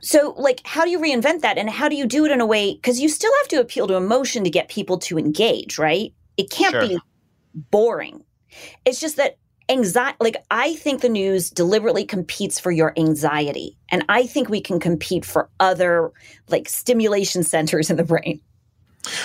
So, 0.00 0.34
like, 0.36 0.60
how 0.64 0.84
do 0.84 0.90
you 0.90 0.98
reinvent 0.98 1.40
that? 1.40 1.58
And 1.58 1.68
how 1.68 1.88
do 1.88 1.96
you 1.96 2.06
do 2.06 2.24
it 2.24 2.30
in 2.30 2.40
a 2.40 2.46
way? 2.46 2.74
Because 2.74 3.00
you 3.00 3.08
still 3.08 3.32
have 3.40 3.48
to 3.48 3.60
appeal 3.60 3.86
to 3.88 3.94
emotion 3.94 4.44
to 4.44 4.50
get 4.50 4.68
people 4.68 4.98
to 4.98 5.18
engage, 5.18 5.78
right? 5.78 6.12
It 6.36 6.50
can't 6.50 6.72
sure. 6.72 6.88
be 6.88 6.98
boring. 7.54 8.24
It's 8.84 9.00
just 9.00 9.16
that 9.16 9.38
anxiety, 9.68 10.16
like, 10.20 10.36
I 10.50 10.74
think 10.76 11.00
the 11.00 11.08
news 11.08 11.50
deliberately 11.50 12.04
competes 12.04 12.58
for 12.58 12.70
your 12.70 12.92
anxiety. 12.96 13.76
And 13.90 14.04
I 14.08 14.26
think 14.26 14.48
we 14.48 14.60
can 14.60 14.80
compete 14.80 15.24
for 15.24 15.50
other, 15.60 16.12
like, 16.48 16.68
stimulation 16.68 17.42
centers 17.44 17.90
in 17.90 17.96
the 17.96 18.04
brain. 18.04 18.40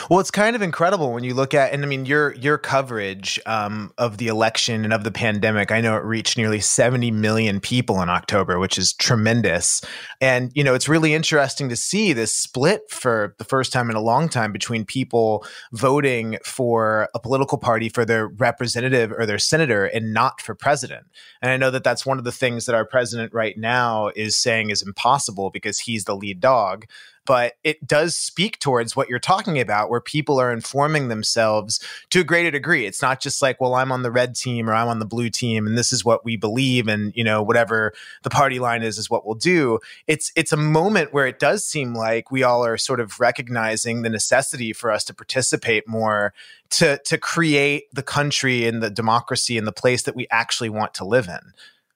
Well, 0.10 0.20
it's 0.20 0.32
kind 0.32 0.56
of 0.56 0.62
incredible 0.62 1.12
when 1.12 1.24
you 1.24 1.34
look 1.34 1.54
at, 1.54 1.74
and 1.74 1.84
I 1.84 1.88
mean, 1.88 2.06
your 2.06 2.34
your 2.36 2.58
coverage 2.58 3.40
um, 3.46 3.92
of 3.98 4.18
the 4.18 4.28
election 4.28 4.84
and 4.84 4.94
of 4.94 5.04
the 5.04 5.12
pandemic. 5.12 5.72
I 5.72 5.82
know 5.82 5.96
it 5.98 6.04
reached 6.04 6.38
nearly 6.38 6.60
seventy 6.60 7.12
million 7.12 7.60
people 7.60 8.02
in 8.02 8.10
October, 8.10 8.60
which 8.60 8.78
is 8.78 8.94
tremendous. 8.94 9.82
And 10.22 10.52
you 10.54 10.64
know, 10.64 10.74
it's 10.74 10.88
really 10.88 11.14
interesting 11.14 11.70
to 11.70 11.76
see 11.76 12.14
this 12.14 12.36
split 12.36 12.84
for 12.90 13.36
the 13.40 13.44
first 13.44 13.74
time 13.74 13.90
in 13.90 13.96
a 13.96 14.02
long 14.02 14.30
time 14.30 14.52
between 14.52 14.86
people 14.86 15.46
voting 15.72 16.38
for 16.46 17.10
a 17.16 17.20
political 17.20 17.58
party 17.58 17.90
for 17.90 18.06
their 18.06 18.28
representative 18.28 19.12
or 19.12 19.26
their 19.26 19.40
senator 19.40 19.86
and 19.86 20.14
not 20.14 20.40
for 20.40 20.56
president. 20.56 21.08
And 21.42 21.52
I 21.52 21.58
know 21.58 21.72
that 21.72 21.84
that's 21.84 22.06
one 22.06 22.20
of 22.20 22.24
the 22.24 22.32
things 22.32 22.66
that 22.66 22.76
our 22.76 22.86
president 22.86 23.34
right 23.34 23.58
now 23.58 24.10
is 24.16 24.38
saying 24.38 24.70
is 24.70 24.82
impossible 24.82 25.50
because 25.50 25.80
he's 25.80 26.06
the 26.06 26.16
lead 26.16 26.40
dog 26.40 26.86
but 27.26 27.54
it 27.64 27.86
does 27.88 28.16
speak 28.16 28.60
towards 28.60 28.96
what 28.96 29.10
you're 29.10 29.20
talking 29.20 29.60
about, 29.60 29.90
where 29.90 30.02
people 30.02 30.40
are 30.40 30.52
informing 30.52 31.08
themselves 31.08 31.80
to 32.10 32.22
a 32.22 32.24
greater 32.24 32.52
degree. 32.52 32.86
It's 32.86 33.02
not 33.02 33.20
just 33.20 33.42
like, 33.42 33.60
well, 33.62 33.76
I'm 33.76 33.92
on 33.92 34.04
the 34.04 34.12
red 34.12 34.36
team 34.36 34.70
or 34.70 34.74
I'm 34.74 34.88
on 34.88 35.00
the 35.00 35.06
blue 35.06 35.30
team, 35.30 35.66
and 35.68 35.78
this 35.78 35.94
is 35.94 36.04
what 36.04 36.26
we 36.26 36.36
believe, 36.36 36.88
and 36.88 37.14
you 37.16 37.24
know, 37.24 37.42
whatever 37.42 37.94
the 38.24 38.30
party 38.30 38.60
line 38.60 38.84
is, 38.84 38.98
is 38.98 39.10
what 39.10 39.26
we'll 39.26 39.36
do. 39.36 39.80
It's 40.08 40.32
it's 40.36 40.52
a 40.52 40.58
moment 40.58 41.14
where 41.14 41.28
it 41.28 41.40
does 41.40 41.66
seem 41.66 41.94
like 41.94 42.32
we 42.32 42.44
all 42.44 42.66
are 42.66 42.78
sort 42.78 43.00
of 43.00 43.20
recognizing 43.20 44.02
the 44.02 44.10
necessity 44.10 44.74
for 44.74 44.92
us 44.92 45.04
to 45.06 45.14
participate 45.14 45.88
more 45.88 46.34
to 46.72 46.98
to 47.06 47.18
create 47.18 47.94
the 47.94 48.04
country 48.04 48.68
and 48.68 48.82
the 48.82 48.90
democracy 48.90 49.58
and 49.58 49.68
the 49.68 49.72
place 49.72 50.04
that 50.04 50.16
we 50.16 50.28
actually 50.32 50.70
want 50.70 50.94
to 50.96 51.06
live 51.06 51.28
in. 51.28 51.54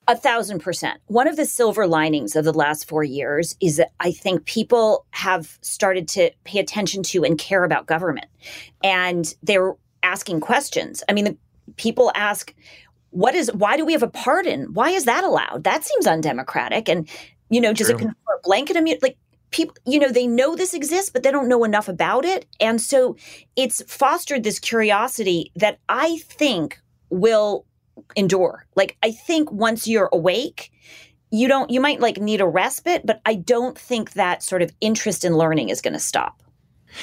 A 0.09 0.15
thousand 0.15 0.59
percent. 0.59 1.01
One 1.07 1.27
of 1.27 1.35
the 1.35 1.45
silver 1.45 1.85
linings 1.85 2.35
of 2.35 2.45
the 2.45 2.53
last 2.53 2.87
four 2.87 3.03
years 3.03 3.55
is 3.59 3.75
that 3.75 3.91
I 3.99 4.11
think 4.11 4.45
people 4.45 5.05
have 5.11 5.57
started 5.61 6.07
to 6.09 6.31
pay 6.45 6.59
attention 6.59 7.03
to 7.03 7.25
and 7.25 7.37
care 7.37 7.65
about 7.65 7.87
government. 7.87 8.27
And 8.83 9.33
they're 9.43 9.75
asking 10.03 10.39
questions. 10.39 11.03
I 11.09 11.13
mean, 11.13 11.25
the, 11.25 11.37
people 11.75 12.11
ask, 12.15 12.53
what 13.09 13.35
is, 13.35 13.51
why 13.53 13.75
do 13.75 13.85
we 13.85 13.91
have 13.91 14.03
a 14.03 14.07
pardon? 14.07 14.73
Why 14.73 14.91
is 14.91 15.03
that 15.05 15.25
allowed? 15.25 15.65
That 15.65 15.83
seems 15.83 16.07
undemocratic. 16.07 16.87
And, 16.87 17.09
you 17.49 17.59
know, 17.59 17.73
does 17.73 17.87
True. 17.87 17.97
it 17.97 17.99
confer 17.99 18.39
blanket 18.43 18.77
immunity? 18.77 19.01
Like, 19.03 19.17
people 19.51 19.75
you 19.85 19.97
know 19.97 20.09
they 20.09 20.27
know 20.27 20.57
this 20.57 20.73
exists 20.73 21.09
but 21.09 21.23
they 21.23 21.31
don't 21.31 21.47
know 21.47 21.63
enough 21.63 21.87
about 21.87 22.25
it 22.25 22.45
and 22.59 22.81
so 22.81 23.15
it's 23.55 23.81
fostered 23.87 24.43
this 24.43 24.59
curiosity 24.59 25.53
that 25.55 25.79
i 25.87 26.17
think 26.27 26.81
will 27.09 27.65
endure. 28.15 28.65
Like 28.75 28.97
I 29.03 29.11
think 29.11 29.51
once 29.51 29.87
you're 29.87 30.09
awake, 30.11 30.71
you 31.31 31.47
don't 31.47 31.69
you 31.69 31.81
might 31.81 31.99
like 31.99 32.17
need 32.17 32.41
a 32.41 32.47
respite, 32.47 33.05
but 33.05 33.21
I 33.25 33.35
don't 33.35 33.77
think 33.77 34.13
that 34.13 34.43
sort 34.43 34.61
of 34.61 34.71
interest 34.81 35.25
in 35.25 35.37
learning 35.37 35.69
is 35.69 35.81
going 35.81 35.93
to 35.93 35.99
stop. 35.99 36.41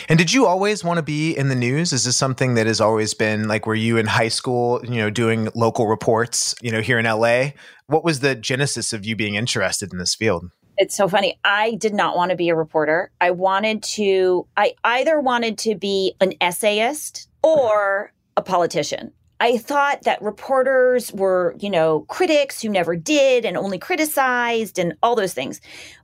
And 0.08 0.18
did 0.18 0.32
you 0.32 0.46
always 0.46 0.82
want 0.82 0.96
to 0.96 1.02
be 1.02 1.36
in 1.36 1.48
the 1.48 1.54
news? 1.54 1.92
Is 1.92 2.04
this 2.04 2.16
something 2.16 2.54
that 2.54 2.66
has 2.66 2.80
always 2.80 3.14
been 3.14 3.48
like 3.48 3.66
were 3.66 3.74
you 3.74 3.96
in 3.96 4.06
high 4.06 4.28
school, 4.28 4.80
you 4.84 4.96
know, 4.96 5.10
doing 5.10 5.48
local 5.54 5.86
reports, 5.86 6.54
you 6.62 6.70
know, 6.70 6.80
here 6.80 6.98
in 6.98 7.04
LA? 7.04 7.50
What 7.86 8.04
was 8.04 8.20
the 8.20 8.34
genesis 8.34 8.92
of 8.92 9.04
you 9.04 9.14
being 9.14 9.34
interested 9.34 9.92
in 9.92 9.98
this 9.98 10.14
field? 10.14 10.50
It's 10.76 10.96
so 10.96 11.06
funny. 11.06 11.38
I 11.44 11.74
did 11.76 11.94
not 11.94 12.16
want 12.16 12.30
to 12.30 12.36
be 12.36 12.48
a 12.48 12.56
reporter. 12.56 13.10
I 13.20 13.30
wanted 13.30 13.82
to 13.94 14.46
I 14.56 14.74
either 14.82 15.20
wanted 15.20 15.58
to 15.58 15.74
be 15.74 16.14
an 16.20 16.34
essayist 16.40 17.28
or 17.42 18.12
a 18.36 18.42
politician. 18.42 19.12
I 19.44 19.58
thought 19.58 20.04
that 20.04 20.22
reporters 20.22 21.12
were, 21.12 21.54
you 21.58 21.68
know, 21.68 22.06
critics 22.08 22.62
who 22.62 22.70
never 22.70 22.96
did 22.96 23.44
and 23.44 23.58
only 23.58 23.78
criticized 23.78 24.78
and 24.78 24.94
all 25.02 25.14
those 25.14 25.34
things. 25.34 25.60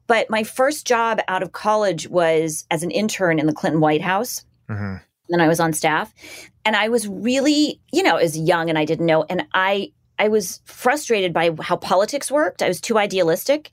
But 0.06 0.28
my 0.28 0.44
first 0.44 0.86
job 0.86 1.20
out 1.26 1.42
of 1.42 1.52
college 1.52 2.06
was 2.06 2.66
as 2.70 2.82
an 2.82 2.90
intern 2.90 3.38
in 3.38 3.46
the 3.46 3.54
Clinton 3.54 3.80
White 3.80 4.02
House. 4.02 4.44
Mm-hmm. 4.68 4.96
And 5.30 5.40
I 5.40 5.48
was 5.48 5.58
on 5.58 5.72
staff. 5.72 6.12
And 6.66 6.76
I 6.76 6.90
was 6.90 7.08
really, 7.08 7.80
you 7.90 8.02
know, 8.02 8.16
as 8.16 8.36
young 8.36 8.68
and 8.68 8.76
I 8.76 8.84
didn't 8.84 9.06
know. 9.06 9.24
And 9.30 9.46
I 9.54 9.90
I 10.18 10.28
was 10.28 10.60
frustrated 10.66 11.32
by 11.32 11.56
how 11.62 11.76
politics 11.76 12.30
worked. 12.30 12.62
I 12.62 12.68
was 12.68 12.78
too 12.78 12.98
idealistic. 12.98 13.70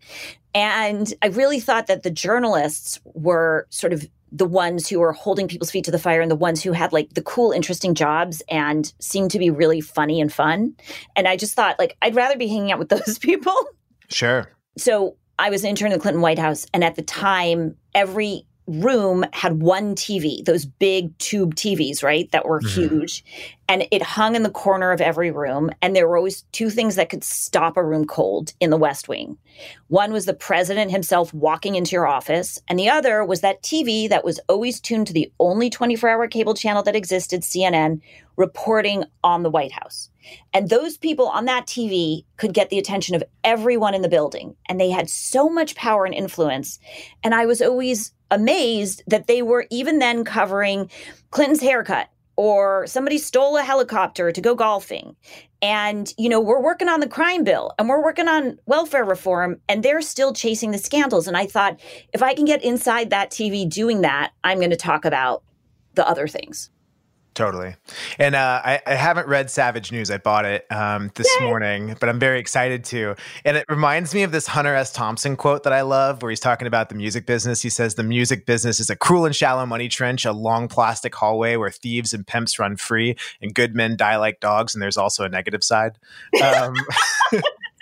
And 0.55 1.13
I 1.21 1.27
really 1.27 1.59
thought 1.59 1.87
that 1.87 2.03
the 2.03 2.09
journalists 2.09 3.01
were 3.03 3.67
sort 3.69 3.91
of 3.91 4.07
the 4.31 4.45
ones 4.45 4.87
who 4.87 4.99
were 4.99 5.13
holding 5.13 5.47
people's 5.47 5.71
feet 5.71 5.85
to 5.85 5.91
the 5.91 5.99
fire 5.99 6.21
and 6.21 6.29
the 6.29 6.35
ones 6.35 6.63
who 6.63 6.71
had 6.71 6.91
like 6.91 7.13
the 7.13 7.21
cool, 7.21 7.51
interesting 7.51 7.95
jobs 7.95 8.41
and 8.49 8.93
seemed 8.99 9.31
to 9.31 9.39
be 9.39 9.49
really 9.49 9.81
funny 9.81 10.19
and 10.19 10.31
fun. 10.31 10.75
And 11.15 11.27
I 11.27 11.37
just 11.37 11.53
thought, 11.53 11.79
like, 11.79 11.95
I'd 12.01 12.15
rather 12.15 12.37
be 12.37 12.47
hanging 12.47 12.71
out 12.71 12.79
with 12.79 12.89
those 13.05 13.17
people. 13.19 13.55
Sure. 14.09 14.51
So 14.77 15.17
I 15.39 15.49
was 15.49 15.63
an 15.63 15.69
intern 15.69 15.91
in 15.91 15.97
the 15.97 16.01
Clinton 16.01 16.21
White 16.21 16.39
House. 16.39 16.65
And 16.73 16.83
at 16.83 16.95
the 16.95 17.01
time, 17.01 17.75
every 17.93 18.45
room 18.67 19.25
had 19.31 19.61
one 19.61 19.95
TV, 19.95 20.43
those 20.43 20.65
big 20.65 21.17
tube 21.17 21.55
TVs, 21.55 22.03
right? 22.03 22.29
That 22.31 22.45
were 22.45 22.59
mm-hmm. 22.59 22.81
huge. 22.81 23.23
And 23.69 23.87
it 23.91 24.01
hung 24.01 24.35
in 24.35 24.43
the 24.43 24.49
corner 24.49 24.91
of 24.91 25.01
every 25.01 25.31
room. 25.31 25.71
And 25.81 25.95
there 25.95 26.07
were 26.07 26.17
always 26.17 26.43
two 26.51 26.69
things 26.69 26.95
that 26.95 27.09
could 27.09 27.23
stop 27.23 27.77
a 27.77 27.83
room 27.83 28.05
cold 28.05 28.53
in 28.59 28.69
the 28.69 28.77
West 28.77 29.07
Wing. 29.07 29.37
One 29.87 30.11
was 30.11 30.25
the 30.25 30.33
president 30.33 30.91
himself 30.91 31.33
walking 31.33 31.75
into 31.75 31.91
your 31.93 32.07
office, 32.07 32.59
and 32.67 32.77
the 32.77 32.89
other 32.89 33.25
was 33.25 33.41
that 33.41 33.63
TV 33.63 34.07
that 34.09 34.23
was 34.23 34.39
always 34.47 34.79
tuned 34.79 35.07
to 35.07 35.13
the 35.13 35.31
only 35.39 35.69
24 35.69 36.09
hour 36.09 36.27
cable 36.27 36.53
channel 36.53 36.83
that 36.83 36.95
existed, 36.95 37.41
CNN, 37.41 38.01
reporting 38.35 39.03
on 39.23 39.43
the 39.43 39.49
White 39.49 39.71
House. 39.71 40.09
And 40.53 40.69
those 40.69 40.97
people 40.97 41.27
on 41.27 41.45
that 41.45 41.65
TV 41.65 42.25
could 42.35 42.53
get 42.53 42.69
the 42.69 42.77
attention 42.77 43.15
of 43.15 43.23
everyone 43.43 43.93
in 43.93 44.01
the 44.01 44.09
building. 44.09 44.55
And 44.67 44.79
they 44.79 44.89
had 44.89 45.09
so 45.09 45.49
much 45.49 45.75
power 45.75 46.05
and 46.05 46.13
influence. 46.13 46.79
And 47.23 47.33
I 47.33 47.45
was 47.45 47.61
always 47.61 48.13
amazed 48.31 49.03
that 49.07 49.27
they 49.27 49.41
were 49.41 49.65
even 49.69 49.99
then 49.99 50.23
covering 50.23 50.89
Clinton's 51.31 51.61
haircut 51.61 52.09
or 52.35 52.85
somebody 52.87 53.17
stole 53.17 53.57
a 53.57 53.63
helicopter 53.63 54.31
to 54.31 54.41
go 54.41 54.55
golfing. 54.55 55.15
And, 55.61 56.13
you 56.19 56.29
know, 56.29 56.39
we're 56.39 56.61
working 56.61 56.87
on 56.87 56.99
the 56.99 57.07
crime 57.07 57.43
bill 57.43 57.73
and 57.79 57.89
we're 57.89 58.03
working 58.03 58.27
on 58.27 58.59
welfare 58.67 59.03
reform 59.03 59.59
and 59.67 59.81
they're 59.81 60.01
still 60.01 60.33
chasing 60.33 60.71
the 60.71 60.77
scandals. 60.77 61.27
And 61.27 61.35
I 61.35 61.47
thought, 61.47 61.79
if 62.13 62.21
I 62.21 62.35
can 62.35 62.45
get 62.45 62.63
inside 62.63 63.09
that 63.09 63.31
TV 63.31 63.67
doing 63.67 64.01
that, 64.01 64.33
I'm 64.43 64.59
going 64.59 64.69
to 64.69 64.75
talk 64.75 65.03
about 65.03 65.43
the 65.95 66.07
other 66.07 66.27
things. 66.27 66.69
Totally. 67.37 67.75
And 68.17 68.33
uh, 68.33 68.63
I, 68.65 68.81
I, 68.87 68.95
haven't 68.95 69.27
read 69.27 69.51
Savage 69.51 69.91
News. 69.91 70.09
I 70.09 70.17
bought 70.17 70.43
it 70.45 70.65
um, 70.71 71.11
this 71.13 71.27
Yay. 71.39 71.45
morning, 71.45 71.95
but 71.99 72.09
I'm 72.09 72.17
very 72.17 72.39
excited 72.39 72.83
to. 72.85 73.15
And 73.45 73.55
it 73.55 73.65
reminds 73.69 74.15
me 74.15 74.23
of 74.23 74.31
this 74.31 74.47
Hunter 74.47 74.73
S. 74.73 74.91
Thompson 74.91 75.35
quote 75.35 75.61
that 75.61 75.71
I 75.71 75.81
love, 75.81 76.23
where 76.23 76.31
he's 76.31 76.39
talking 76.39 76.65
about 76.65 76.89
the 76.89 76.95
music 76.95 77.27
business. 77.27 77.61
He 77.61 77.69
says, 77.69 77.93
The 77.93 78.01
music 78.01 78.47
business 78.47 78.79
is 78.79 78.89
a 78.89 78.95
cruel 78.95 79.27
and 79.27 79.35
shallow 79.35 79.67
money 79.67 79.87
trench, 79.87 80.25
a 80.25 80.31
long 80.31 80.67
plastic 80.67 81.13
hallway 81.13 81.57
where 81.57 81.69
thieves 81.69 82.11
and 82.11 82.25
pimps 82.25 82.57
run 82.57 82.75
free 82.75 83.15
and 83.39 83.53
good 83.53 83.75
men 83.75 83.97
die 83.97 84.17
like 84.17 84.39
dogs. 84.39 84.73
And 84.73 84.81
there's 84.81 84.97
also 84.97 85.23
a 85.23 85.29
negative 85.29 85.63
side. 85.63 85.99
Um, 86.43 86.73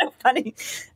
so 0.01 0.13
funny 0.21 0.53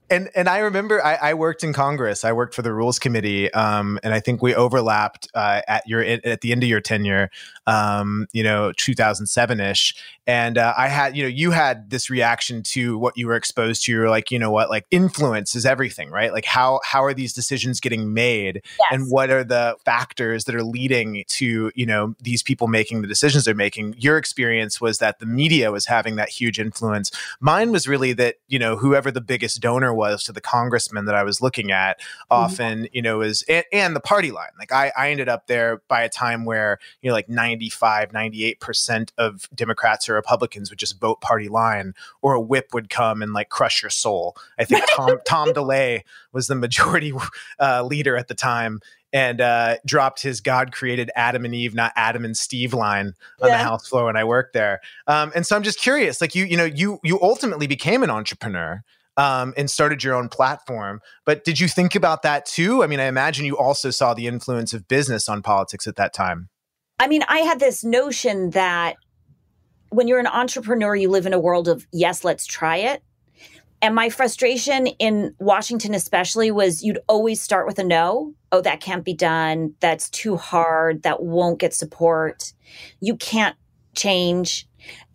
and 0.09 0.29
and 0.35 0.49
I 0.49 0.59
remember 0.59 1.03
I, 1.03 1.15
I, 1.15 1.33
worked 1.33 1.63
in 1.63 1.73
Congress. 1.73 2.25
I 2.25 2.31
worked 2.31 2.55
for 2.55 2.61
the 2.61 2.73
Rules 2.73 2.99
Committee, 2.99 3.51
um, 3.53 3.99
and 4.03 4.13
I 4.13 4.19
think 4.19 4.41
we 4.41 4.55
overlapped 4.55 5.27
uh, 5.33 5.61
at 5.67 5.87
your 5.87 6.01
at 6.01 6.41
the 6.41 6.51
end 6.51 6.63
of 6.63 6.69
your 6.69 6.81
tenure, 6.81 7.29
um, 7.67 8.27
you 8.33 8.43
know, 8.43 8.71
2007 8.73 9.59
ish. 9.59 9.95
And 10.27 10.59
uh, 10.59 10.75
I 10.77 10.89
had, 10.89 11.17
you 11.17 11.23
know, 11.23 11.29
you 11.29 11.49
had 11.49 11.89
this 11.89 12.09
reaction 12.09 12.61
to 12.63 12.99
what 12.99 13.17
you 13.17 13.25
were 13.25 13.35
exposed 13.35 13.85
to. 13.85 13.91
You're 13.91 14.11
like, 14.11 14.29
you 14.29 14.37
know 14.37 14.51
what, 14.51 14.69
like 14.69 14.85
influence 14.91 15.55
is 15.55 15.65
everything, 15.65 16.11
right? 16.11 16.31
Like 16.31 16.45
how 16.45 16.81
how 16.83 17.03
are 17.03 17.13
these 17.13 17.33
decisions 17.33 17.79
getting 17.79 18.13
made, 18.13 18.61
yes. 18.63 18.89
and 18.91 19.09
what 19.09 19.29
are 19.29 19.43
the 19.43 19.75
factors 19.85 20.45
that 20.45 20.55
are 20.55 20.63
leading 20.63 21.23
to 21.27 21.71
you 21.75 21.85
know 21.85 22.15
these 22.21 22.43
people 22.43 22.67
making 22.67 23.01
the 23.01 23.07
decisions 23.07 23.45
they're 23.45 23.55
making? 23.55 23.95
Your 23.97 24.17
experience 24.17 24.79
was 24.79 24.99
that 24.99 25.19
the 25.19 25.25
media 25.25 25.71
was 25.71 25.85
having 25.85 26.15
that 26.17 26.29
huge 26.29 26.59
influence. 26.59 27.11
Mine 27.39 27.71
was 27.71 27.87
really 27.87 28.13
that 28.13 28.35
you 28.47 28.59
know 28.59 28.75
whoever 28.75 29.11
the 29.11 29.21
biggest 29.21 29.61
donor 29.61 29.93
was 29.99 30.23
to 30.23 30.31
the 30.31 30.41
congressman 30.41 31.05
that 31.05 31.13
I 31.13 31.23
was 31.23 31.41
looking 31.41 31.71
at 31.71 31.99
mm-hmm. 31.99 32.33
often, 32.33 32.87
you 32.91 33.01
know, 33.01 33.21
is 33.21 33.43
and, 33.43 33.65
and, 33.71 33.95
the 33.95 33.99
party 33.99 34.31
line. 34.31 34.49
Like 34.57 34.71
I, 34.71 34.91
I 34.97 35.11
ended 35.11 35.29
up 35.29 35.47
there 35.47 35.81
by 35.87 36.03
a 36.03 36.09
time 36.09 36.45
where, 36.45 36.79
you 37.01 37.09
know, 37.09 37.13
like 37.13 37.27
95, 37.27 38.11
98% 38.11 39.11
of 39.17 39.49
Democrats 39.53 40.07
or 40.07 40.13
Republicans 40.13 40.69
would 40.69 40.79
just 40.79 40.99
vote 40.99 41.19
party 41.21 41.49
line 41.49 41.93
or 42.21 42.33
a 42.33 42.41
whip 42.41 42.69
would 42.73 42.89
come 42.89 43.21
and 43.21 43.33
like 43.33 43.49
crush 43.49 43.83
your 43.83 43.89
soul. 43.89 44.35
I 44.57 44.63
think 44.63 44.85
Tom, 44.89 45.17
Tom 45.27 45.53
DeLay 45.53 46.03
was 46.31 46.47
the 46.47 46.55
majority 46.55 47.13
uh, 47.59 47.83
leader 47.83 48.15
at 48.15 48.27
the 48.29 48.35
time 48.35 48.79
and 49.11 49.41
uh, 49.41 49.77
dropped 49.85 50.21
his 50.21 50.41
God 50.41 50.71
created 50.71 51.09
Adam 51.15 51.45
and 51.45 51.55
Eve, 51.55 51.73
not 51.73 51.91
Adam 51.95 52.25
and 52.25 52.37
Steve 52.37 52.73
line 52.73 53.13
on 53.41 53.49
yeah. 53.49 53.57
the 53.57 53.63
house 53.63 53.87
floor 53.87 54.05
when 54.05 54.15
I 54.15 54.23
worked 54.23 54.53
there. 54.53 54.81
Um, 55.07 55.31
and 55.35 55.45
so 55.45 55.55
I'm 55.55 55.63
just 55.63 55.79
curious, 55.79 56.21
like 56.21 56.35
you, 56.35 56.45
you 56.45 56.57
know, 56.57 56.65
you 56.65 56.99
you 57.03 57.19
ultimately 57.21 57.67
became 57.67 58.03
an 58.03 58.09
entrepreneur 58.09 58.83
um, 59.19 59.53
and 59.57 59.69
started 59.69 60.01
your 60.01 60.15
own 60.15 60.29
platform. 60.29 61.01
But 61.25 61.43
did 61.43 61.59
you 61.59 61.67
think 61.67 61.93
about 61.93 62.21
that 62.21 62.45
too? 62.45 62.81
I 62.81 62.87
mean, 62.87 63.01
I 63.01 63.05
imagine 63.05 63.45
you 63.45 63.57
also 63.57 63.89
saw 63.89 64.13
the 64.13 64.27
influence 64.27 64.73
of 64.73 64.87
business 64.87 65.27
on 65.27 65.41
politics 65.41 65.85
at 65.87 65.97
that 65.97 66.13
time. 66.13 66.47
I 66.99 67.07
mean, 67.07 67.23
I 67.27 67.39
had 67.39 67.59
this 67.59 67.83
notion 67.83 68.51
that 68.51 68.95
when 69.89 70.07
you're 70.07 70.19
an 70.19 70.27
entrepreneur, 70.27 70.95
you 70.95 71.09
live 71.09 71.25
in 71.25 71.33
a 71.33 71.39
world 71.39 71.67
of 71.67 71.85
yes, 71.91 72.23
let's 72.23 72.45
try 72.45 72.77
it. 72.77 73.03
And 73.81 73.93
my 73.93 74.09
frustration 74.09 74.87
in 74.87 75.35
Washington, 75.39 75.93
especially, 75.93 76.49
was 76.49 76.81
you'd 76.81 76.99
always 77.07 77.41
start 77.41 77.67
with 77.67 77.79
a 77.79 77.83
no. 77.83 78.33
Oh, 78.53 78.61
that 78.61 78.79
can't 78.79 79.03
be 79.03 79.13
done. 79.13 79.75
That's 79.81 80.09
too 80.09 80.37
hard. 80.37 81.03
That 81.03 81.23
won't 81.23 81.59
get 81.59 81.73
support. 81.73 82.53
You 83.01 83.17
can't 83.17 83.55
change 83.95 84.65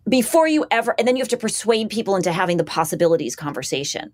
before 0.07 0.47
you 0.47 0.65
ever, 0.71 0.95
and 0.97 1.07
then 1.07 1.15
you 1.15 1.21
have 1.21 1.29
to 1.29 1.37
persuade 1.37 1.89
people 1.89 2.15
into 2.15 2.31
having 2.31 2.57
the 2.57 2.63
possibilities 2.63 3.35
conversation. 3.35 4.11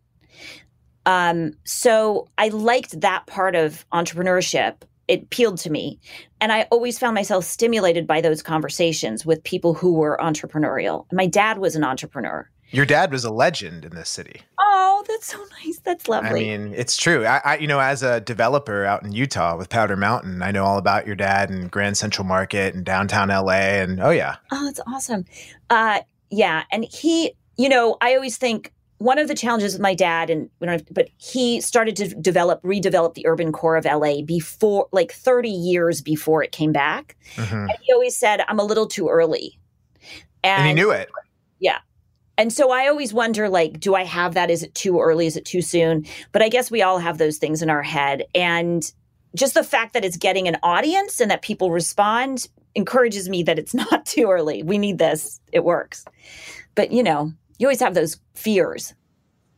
Um, 1.05 1.53
so 1.63 2.27
I 2.37 2.49
liked 2.49 3.01
that 3.01 3.25
part 3.27 3.55
of 3.55 3.85
entrepreneurship. 3.91 4.83
It 5.07 5.23
appealed 5.23 5.57
to 5.59 5.69
me. 5.69 5.99
And 6.39 6.51
I 6.51 6.67
always 6.71 6.97
found 6.99 7.15
myself 7.15 7.43
stimulated 7.43 8.07
by 8.07 8.21
those 8.21 8.41
conversations 8.41 9.25
with 9.25 9.43
people 9.43 9.73
who 9.73 9.93
were 9.93 10.17
entrepreneurial. 10.21 11.05
My 11.11 11.25
dad 11.25 11.57
was 11.57 11.75
an 11.75 11.83
entrepreneur. 11.83 12.49
Your 12.69 12.85
dad 12.85 13.11
was 13.11 13.25
a 13.25 13.31
legend 13.31 13.83
in 13.83 13.93
this 13.93 14.09
city. 14.09 14.43
Oh, 14.73 15.03
that's 15.05 15.27
so 15.27 15.37
nice. 15.63 15.79
That's 15.79 16.07
lovely. 16.07 16.29
I 16.29 16.57
mean, 16.57 16.73
it's 16.73 16.95
true. 16.95 17.25
I, 17.25 17.41
I, 17.43 17.57
you 17.57 17.67
know, 17.67 17.81
as 17.81 18.03
a 18.03 18.21
developer 18.21 18.85
out 18.85 19.03
in 19.03 19.11
Utah 19.11 19.57
with 19.57 19.67
Powder 19.67 19.97
Mountain, 19.97 20.41
I 20.41 20.51
know 20.51 20.63
all 20.63 20.77
about 20.77 21.05
your 21.05 21.15
dad 21.17 21.49
and 21.49 21.69
Grand 21.69 21.97
Central 21.97 22.25
Market 22.25 22.73
and 22.73 22.85
downtown 22.85 23.27
LA. 23.27 23.51
And 23.51 23.99
oh 23.99 24.11
yeah, 24.11 24.37
oh, 24.49 24.63
that's 24.63 24.79
awesome. 24.87 25.25
Uh, 25.69 25.99
yeah, 26.29 26.63
and 26.71 26.85
he, 26.85 27.33
you 27.57 27.67
know, 27.67 27.97
I 27.99 28.15
always 28.15 28.37
think 28.37 28.71
one 28.99 29.19
of 29.19 29.27
the 29.27 29.35
challenges 29.35 29.73
with 29.73 29.81
my 29.81 29.93
dad, 29.93 30.29
and 30.29 30.49
we 30.61 30.67
don't 30.67 30.79
have, 30.79 30.85
but 30.89 31.09
he 31.17 31.59
started 31.59 31.97
to 31.97 32.07
develop, 32.15 32.61
redevelop 32.63 33.15
the 33.15 33.27
urban 33.27 33.51
core 33.51 33.75
of 33.75 33.83
LA 33.83 34.21
before, 34.21 34.87
like 34.93 35.11
30 35.11 35.49
years 35.49 36.01
before 36.01 36.43
it 36.43 36.53
came 36.53 36.71
back. 36.71 37.17
Mm-hmm. 37.35 37.55
And 37.55 37.77
he 37.81 37.91
always 37.91 38.15
said, 38.15 38.41
"I'm 38.47 38.59
a 38.59 38.63
little 38.63 38.87
too 38.87 39.09
early," 39.09 39.59
and, 40.45 40.61
and 40.61 40.67
he 40.67 40.73
knew 40.73 40.91
it. 40.91 41.09
Yeah, 41.59 41.79
and 42.41 42.51
so 42.51 42.71
I 42.71 42.87
always 42.87 43.13
wonder 43.13 43.49
like, 43.49 43.79
do 43.79 43.93
I 43.93 44.03
have 44.03 44.33
that? 44.33 44.49
Is 44.49 44.63
it 44.63 44.73
too 44.73 44.99
early? 44.99 45.27
Is 45.27 45.37
it 45.37 45.45
too 45.45 45.61
soon? 45.61 46.07
But 46.31 46.41
I 46.41 46.49
guess 46.49 46.71
we 46.71 46.81
all 46.81 46.97
have 46.97 47.19
those 47.19 47.37
things 47.37 47.61
in 47.61 47.69
our 47.69 47.83
head. 47.83 48.23
And 48.33 48.91
just 49.35 49.53
the 49.53 49.63
fact 49.63 49.93
that 49.93 50.03
it's 50.03 50.17
getting 50.17 50.47
an 50.47 50.57
audience 50.63 51.19
and 51.19 51.29
that 51.29 51.43
people 51.43 51.69
respond 51.69 52.47
encourages 52.73 53.29
me 53.29 53.43
that 53.43 53.59
it's 53.59 53.73
not 53.91 54.07
too 54.07 54.31
early. 54.31 54.63
We 54.63 54.79
need 54.79 54.97
this. 54.97 55.39
It 55.51 55.63
works. 55.63 56.03
But 56.73 56.91
you 56.91 57.03
know, 57.03 57.31
you 57.59 57.67
always 57.67 57.79
have 57.79 57.93
those 57.93 58.17
fears. 58.33 58.95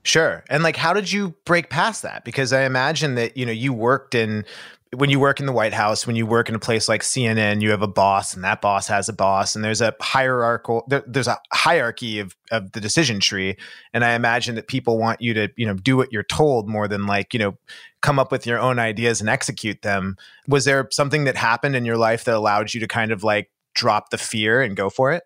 Sure. 0.04 0.44
And 0.50 0.62
like 0.62 0.76
how 0.76 0.92
did 0.92 1.10
you 1.10 1.36
break 1.46 1.70
past 1.70 2.02
that? 2.02 2.26
Because 2.26 2.52
I 2.52 2.64
imagine 2.64 3.16
that, 3.16 3.38
you 3.38 3.46
know, 3.46 3.54
you 3.54 3.72
worked 3.72 4.14
in 4.14 4.44
when 4.96 5.10
you 5.10 5.20
work 5.20 5.40
in 5.40 5.46
the 5.46 5.52
White 5.52 5.74
House, 5.74 6.06
when 6.06 6.16
you 6.16 6.26
work 6.26 6.50
in 6.50 6.56
a 6.56 6.60
place 6.60 6.88
like 6.88 7.02
CNN, 7.02 7.62
you 7.62 7.72
have 7.72 7.82
a 7.82 7.88
boss, 7.88 8.34
and 8.34 8.44
that 8.44 8.62
boss 8.62 8.88
has 8.88 9.10
a 9.10 9.14
boss, 9.14 9.56
and 9.56 9.64
there's 9.64 9.82
a 9.82 9.94
hierarchical 10.00 10.86
there, 10.88 11.04
there's 11.08 11.28
a 11.28 11.38
hierarchy 11.52 12.20
of 12.20 12.36
of 12.52 12.72
the 12.74 12.82
decision 12.82 13.20
tree. 13.20 13.58
And 13.94 14.04
I 14.04 14.14
imagine 14.14 14.56
that 14.56 14.68
people 14.68 14.98
want 14.98 15.22
you 15.22 15.34
to 15.34 15.50
you 15.56 15.66
know 15.66 15.74
do 15.74 15.98
what 15.98 16.12
you're 16.12 16.24
told 16.24 16.70
more 16.70 16.88
than 16.88 17.06
like 17.06 17.34
you 17.34 17.40
know 17.40 17.58
come 18.02 18.20
up 18.20 18.32
with 18.32 18.46
your 18.46 18.60
own 18.60 18.80
ideas 18.80 19.22
and 19.22 19.30
execute 19.30 19.82
them. 19.82 20.18
Was 20.48 20.66
there 20.66 20.88
something 20.92 21.24
that 21.26 21.38
happened 21.38 21.76
in 21.76 21.86
your 21.86 21.98
life 21.98 22.26
that 22.26 22.36
allowed 22.36 22.74
you 22.74 22.80
to 22.80 22.88
kind 22.88 23.12
of 23.12 23.24
like 23.24 23.50
drop 23.74 24.10
the 24.10 24.18
fear 24.18 24.62
and 24.62 24.76
go 24.76 24.90
for 24.90 25.12
it? 25.12 25.24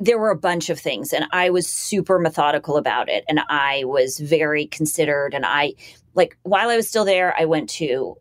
there 0.00 0.18
were 0.18 0.30
a 0.30 0.36
bunch 0.36 0.70
of 0.70 0.80
things 0.80 1.12
and 1.12 1.24
i 1.30 1.48
was 1.48 1.68
super 1.68 2.18
methodical 2.18 2.76
about 2.76 3.08
it 3.08 3.24
and 3.28 3.38
i 3.48 3.84
was 3.84 4.18
very 4.18 4.66
considered 4.66 5.32
and 5.32 5.46
i 5.46 5.72
like 6.14 6.36
while 6.42 6.68
i 6.68 6.74
was 6.74 6.88
still 6.88 7.04
there 7.04 7.32
i 7.38 7.44
went 7.44 7.70
to 7.70 8.16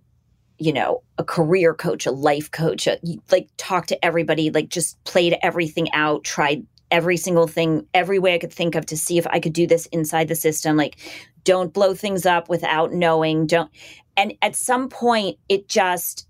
you 0.63 0.72
know, 0.72 1.03
a 1.17 1.24
career 1.25 1.74
coach, 1.74 2.05
a 2.05 2.12
life 2.12 2.50
coach, 2.50 2.88
uh, 2.88 2.96
a, 3.05 3.17
like 3.32 3.50
talk 3.58 3.86
to 3.88 4.05
everybody, 4.05 4.50
like 4.50 4.70
just 4.70 5.03
played 5.03 5.36
everything 5.43 5.91
out, 5.91 6.24
tried 6.24 6.65
every 6.89 7.17
single 7.17 7.48
thing, 7.48 7.86
every 7.93 8.17
way 8.17 8.34
I 8.34 8.38
could 8.38 8.53
think 8.53 8.75
of 8.75 8.86
to 8.86 8.98
see 8.98 9.17
if 9.17 9.27
I 9.27 9.41
could 9.41 9.51
do 9.51 9.67
this 9.67 9.88
inside 9.88 10.29
the 10.29 10.36
system. 10.36 10.77
Like, 10.77 10.98
don't 11.43 11.73
blow 11.73 11.93
things 11.93 12.26
up 12.26 12.47
without 12.47 12.93
knowing. 12.93 13.45
Don't. 13.45 13.69
And 14.15 14.36
at 14.41 14.56
some 14.56 14.88
point, 14.88 15.38
it 15.49 15.67
just, 15.67 16.28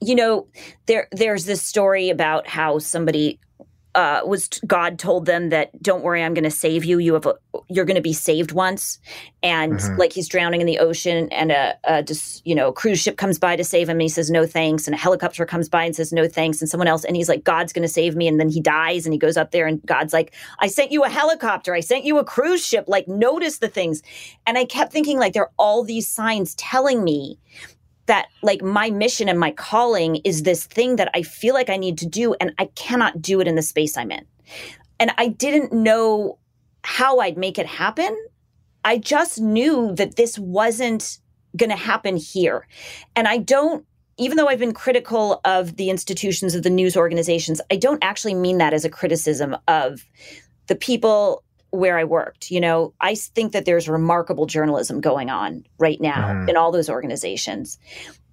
you 0.00 0.16
know, 0.16 0.48
there 0.86 1.06
there's 1.12 1.44
this 1.44 1.62
story 1.62 2.10
about 2.10 2.48
how 2.48 2.80
somebody 2.80 3.38
uh, 3.94 4.20
was 4.24 4.48
God 4.66 4.98
told 4.98 5.26
them 5.26 5.48
that 5.48 5.82
don't 5.82 6.02
worry, 6.02 6.22
I'm 6.22 6.34
going 6.34 6.44
to 6.44 6.50
save 6.50 6.84
you. 6.84 6.98
You 6.98 7.14
have 7.14 7.26
a, 7.26 7.34
you're 7.68 7.84
going 7.84 7.96
to 7.96 8.02
be 8.02 8.12
saved 8.12 8.52
once, 8.52 8.98
and 9.42 9.74
mm-hmm. 9.74 9.96
like 9.96 10.12
he's 10.12 10.28
drowning 10.28 10.60
in 10.60 10.66
the 10.66 10.78
ocean, 10.78 11.28
and 11.30 11.50
a, 11.50 11.76
a 11.84 12.02
just 12.02 12.46
you 12.46 12.54
know 12.54 12.70
cruise 12.70 13.00
ship 13.00 13.16
comes 13.16 13.38
by 13.38 13.56
to 13.56 13.64
save 13.64 13.88
him, 13.88 13.96
and 13.96 14.02
he 14.02 14.08
says 14.08 14.30
no 14.30 14.46
thanks, 14.46 14.86
and 14.86 14.94
a 14.94 14.98
helicopter 14.98 15.44
comes 15.46 15.68
by 15.68 15.84
and 15.84 15.96
says 15.96 16.12
no 16.12 16.28
thanks, 16.28 16.60
and 16.60 16.68
someone 16.68 16.88
else, 16.88 17.04
and 17.04 17.16
he's 17.16 17.28
like 17.28 17.44
God's 17.44 17.72
going 17.72 17.82
to 17.82 17.88
save 17.88 18.14
me, 18.14 18.28
and 18.28 18.38
then 18.38 18.48
he 18.48 18.60
dies, 18.60 19.06
and 19.06 19.12
he 19.12 19.18
goes 19.18 19.36
up 19.36 19.50
there, 19.50 19.66
and 19.66 19.84
God's 19.86 20.12
like 20.12 20.34
I 20.58 20.66
sent 20.66 20.92
you 20.92 21.04
a 21.04 21.08
helicopter, 21.08 21.74
I 21.74 21.80
sent 21.80 22.04
you 22.04 22.18
a 22.18 22.24
cruise 22.24 22.64
ship, 22.64 22.84
like 22.88 23.08
notice 23.08 23.58
the 23.58 23.68
things, 23.68 24.02
and 24.46 24.58
I 24.58 24.64
kept 24.64 24.92
thinking 24.92 25.18
like 25.18 25.32
there 25.32 25.44
are 25.44 25.52
all 25.58 25.82
these 25.82 26.06
signs 26.08 26.54
telling 26.56 27.02
me 27.02 27.38
that 28.08 28.26
like 28.42 28.60
my 28.60 28.90
mission 28.90 29.28
and 29.28 29.38
my 29.38 29.52
calling 29.52 30.16
is 30.24 30.42
this 30.42 30.66
thing 30.66 30.96
that 30.96 31.10
I 31.14 31.22
feel 31.22 31.54
like 31.54 31.70
I 31.70 31.76
need 31.76 31.96
to 31.98 32.06
do 32.06 32.34
and 32.40 32.52
I 32.58 32.66
cannot 32.74 33.22
do 33.22 33.40
it 33.40 33.48
in 33.48 33.54
the 33.54 33.62
space 33.62 33.96
I'm 33.96 34.10
in. 34.10 34.26
And 34.98 35.12
I 35.16 35.28
didn't 35.28 35.72
know 35.72 36.38
how 36.82 37.20
I'd 37.20 37.38
make 37.38 37.58
it 37.58 37.66
happen. 37.66 38.16
I 38.84 38.98
just 38.98 39.40
knew 39.40 39.94
that 39.94 40.16
this 40.16 40.38
wasn't 40.38 41.18
going 41.56 41.70
to 41.70 41.76
happen 41.76 42.16
here. 42.16 42.66
And 43.14 43.28
I 43.28 43.38
don't 43.38 43.84
even 44.20 44.36
though 44.36 44.48
I've 44.48 44.58
been 44.58 44.74
critical 44.74 45.40
of 45.44 45.76
the 45.76 45.90
institutions 45.90 46.56
of 46.56 46.64
the 46.64 46.70
news 46.70 46.96
organizations, 46.96 47.60
I 47.70 47.76
don't 47.76 48.02
actually 48.02 48.34
mean 48.34 48.58
that 48.58 48.74
as 48.74 48.84
a 48.84 48.90
criticism 48.90 49.56
of 49.68 50.04
the 50.66 50.74
people 50.74 51.44
where 51.70 51.98
I 51.98 52.04
worked. 52.04 52.50
You 52.50 52.60
know, 52.60 52.94
I 53.00 53.14
think 53.14 53.52
that 53.52 53.64
there's 53.64 53.88
remarkable 53.88 54.46
journalism 54.46 55.00
going 55.00 55.30
on 55.30 55.64
right 55.78 56.00
now 56.00 56.28
mm-hmm. 56.28 56.48
in 56.48 56.56
all 56.56 56.72
those 56.72 56.88
organizations. 56.88 57.78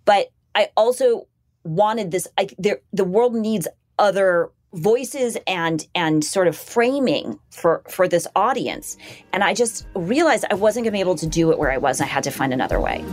But 0.05 0.27
I 0.53 0.69
also 0.77 1.27
wanted 1.63 2.11
this 2.11 2.27
I 2.37 2.47
there 2.57 2.79
the 2.93 3.03
world 3.03 3.33
needs 3.33 3.67
other 3.97 4.51
voices 4.73 5.37
and 5.47 5.87
and 5.95 6.23
sort 6.23 6.47
of 6.47 6.55
framing 6.55 7.39
for 7.49 7.81
for 7.89 8.07
this 8.07 8.27
audience. 8.35 8.97
And 9.33 9.43
I 9.43 9.53
just 9.53 9.87
realized 9.95 10.45
I 10.49 10.55
wasn't 10.55 10.83
going 10.83 10.91
to 10.91 10.97
be 10.97 10.99
able 10.99 11.15
to 11.15 11.27
do 11.27 11.51
it 11.51 11.59
where 11.59 11.71
I 11.71 11.77
was. 11.77 12.01
I 12.01 12.05
had 12.05 12.23
to 12.25 12.31
find 12.31 12.53
another 12.53 12.79
way. 12.79 13.03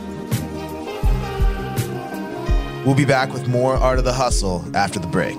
We'll 2.84 2.96
be 2.96 3.04
back 3.04 3.32
with 3.32 3.46
more 3.46 3.76
Art 3.76 3.98
of 3.98 4.04
the 4.04 4.12
Hustle 4.12 4.64
after 4.74 4.98
the 4.98 5.06
break. 5.06 5.38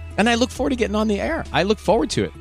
and 0.17 0.29
I 0.29 0.35
look 0.35 0.51
forward 0.51 0.71
to 0.71 0.75
getting 0.75 0.95
on 0.95 1.07
the 1.07 1.19
air. 1.19 1.45
I 1.51 1.63
look 1.63 1.79
forward 1.79 2.09
to 2.11 2.23
it. 2.23 2.33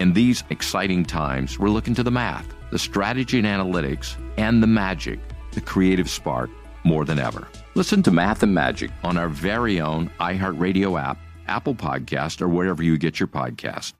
In 0.00 0.12
these 0.12 0.42
exciting 0.50 1.04
times, 1.04 1.58
we're 1.58 1.68
looking 1.68 1.94
to 1.94 2.02
the 2.02 2.10
math, 2.10 2.46
the 2.70 2.78
strategy 2.78 3.38
and 3.38 3.46
analytics, 3.46 4.16
and 4.36 4.62
the 4.62 4.66
magic, 4.66 5.20
the 5.52 5.60
creative 5.60 6.10
spark, 6.10 6.50
more 6.84 7.04
than 7.04 7.18
ever. 7.18 7.46
Listen 7.74 8.02
to 8.02 8.10
Math 8.10 8.42
and 8.42 8.54
Magic 8.54 8.90
on 9.04 9.16
our 9.16 9.28
very 9.28 9.80
own 9.80 10.10
iHeartRadio 10.20 11.00
app, 11.00 11.18
Apple 11.46 11.74
Podcast, 11.74 12.40
or 12.40 12.48
wherever 12.48 12.82
you 12.82 12.98
get 12.98 13.20
your 13.20 13.28
podcast. 13.28 13.92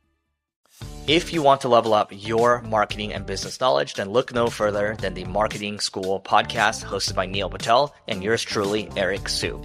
If 1.07 1.33
you 1.33 1.43
want 1.43 1.61
to 1.63 1.69
level 1.69 1.95
up 1.95 2.11
your 2.13 2.63
marketing 2.63 3.13
and 3.13 3.27
business 3.27 3.61
knowledge, 3.61 3.95
then 3.95 4.11
look 4.11 4.33
no 4.33 4.49
further 4.49 4.97
than 5.01 5.15
the 5.15 5.25
Marketing 5.25 5.81
School 5.81 6.21
podcast 6.21 6.85
hosted 6.85 7.15
by 7.15 7.27
Neil 7.27 7.51
Patel 7.51 7.95
and 8.09 8.23
yours 8.23 8.43
truly, 8.43 8.89
Eric 8.97 9.29
Siu. 9.29 9.65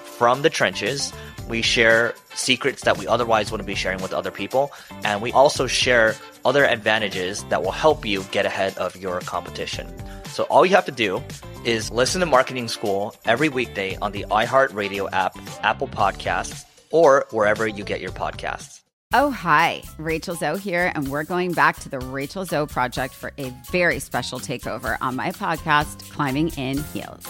from 0.21 0.43
the 0.43 0.51
trenches. 0.51 1.11
We 1.49 1.63
share 1.63 2.13
secrets 2.35 2.83
that 2.83 2.99
we 2.99 3.07
otherwise 3.07 3.49
wouldn't 3.49 3.65
be 3.65 3.73
sharing 3.73 4.03
with 4.03 4.13
other 4.13 4.29
people. 4.29 4.71
And 5.03 5.19
we 5.19 5.31
also 5.31 5.65
share 5.65 6.13
other 6.45 6.63
advantages 6.63 7.43
that 7.45 7.63
will 7.63 7.71
help 7.71 8.05
you 8.05 8.21
get 8.25 8.45
ahead 8.45 8.77
of 8.77 8.95
your 8.95 9.19
competition. 9.21 9.91
So 10.25 10.43
all 10.43 10.63
you 10.63 10.75
have 10.75 10.85
to 10.85 10.91
do 10.91 11.23
is 11.65 11.89
listen 11.89 12.19
to 12.19 12.27
Marketing 12.27 12.67
School 12.67 13.15
every 13.25 13.49
weekday 13.49 13.95
on 13.95 14.11
the 14.11 14.27
iHeartRadio 14.29 15.11
app, 15.11 15.35
Apple 15.63 15.87
Podcasts, 15.87 16.65
or 16.91 17.25
wherever 17.31 17.67
you 17.67 17.83
get 17.83 17.99
your 17.99 18.11
podcasts. 18.11 18.81
Oh, 19.13 19.31
hi. 19.31 19.81
Rachel 19.97 20.35
Zoe 20.35 20.59
here, 20.59 20.91
and 20.93 21.07
we're 21.07 21.23
going 21.23 21.53
back 21.53 21.79
to 21.79 21.89
the 21.89 21.99
Rachel 21.99 22.45
Zoe 22.45 22.67
Project 22.67 23.15
for 23.15 23.33
a 23.39 23.51
very 23.71 23.97
special 23.97 24.39
takeover 24.39 24.97
on 25.01 25.15
my 25.15 25.31
podcast, 25.31 26.11
Climbing 26.11 26.49
in 26.49 26.77
Heels. 26.77 27.25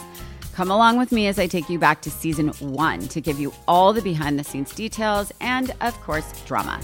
Come 0.54 0.70
along 0.70 0.98
with 0.98 1.12
me 1.12 1.28
as 1.28 1.40
I 1.40 1.48
take 1.48 1.70
you 1.70 1.80
back 1.80 2.02
to 2.02 2.12
season 2.12 2.50
one 2.60 3.08
to 3.08 3.22
give 3.22 3.40
you 3.40 3.54
all 3.68 3.94
the 3.94 4.02
behind 4.02 4.38
the 4.38 4.44
scenes 4.44 4.74
details 4.74 5.32
and, 5.40 5.74
of 5.80 6.00
course, 6.02 6.30
drama. 6.46 6.82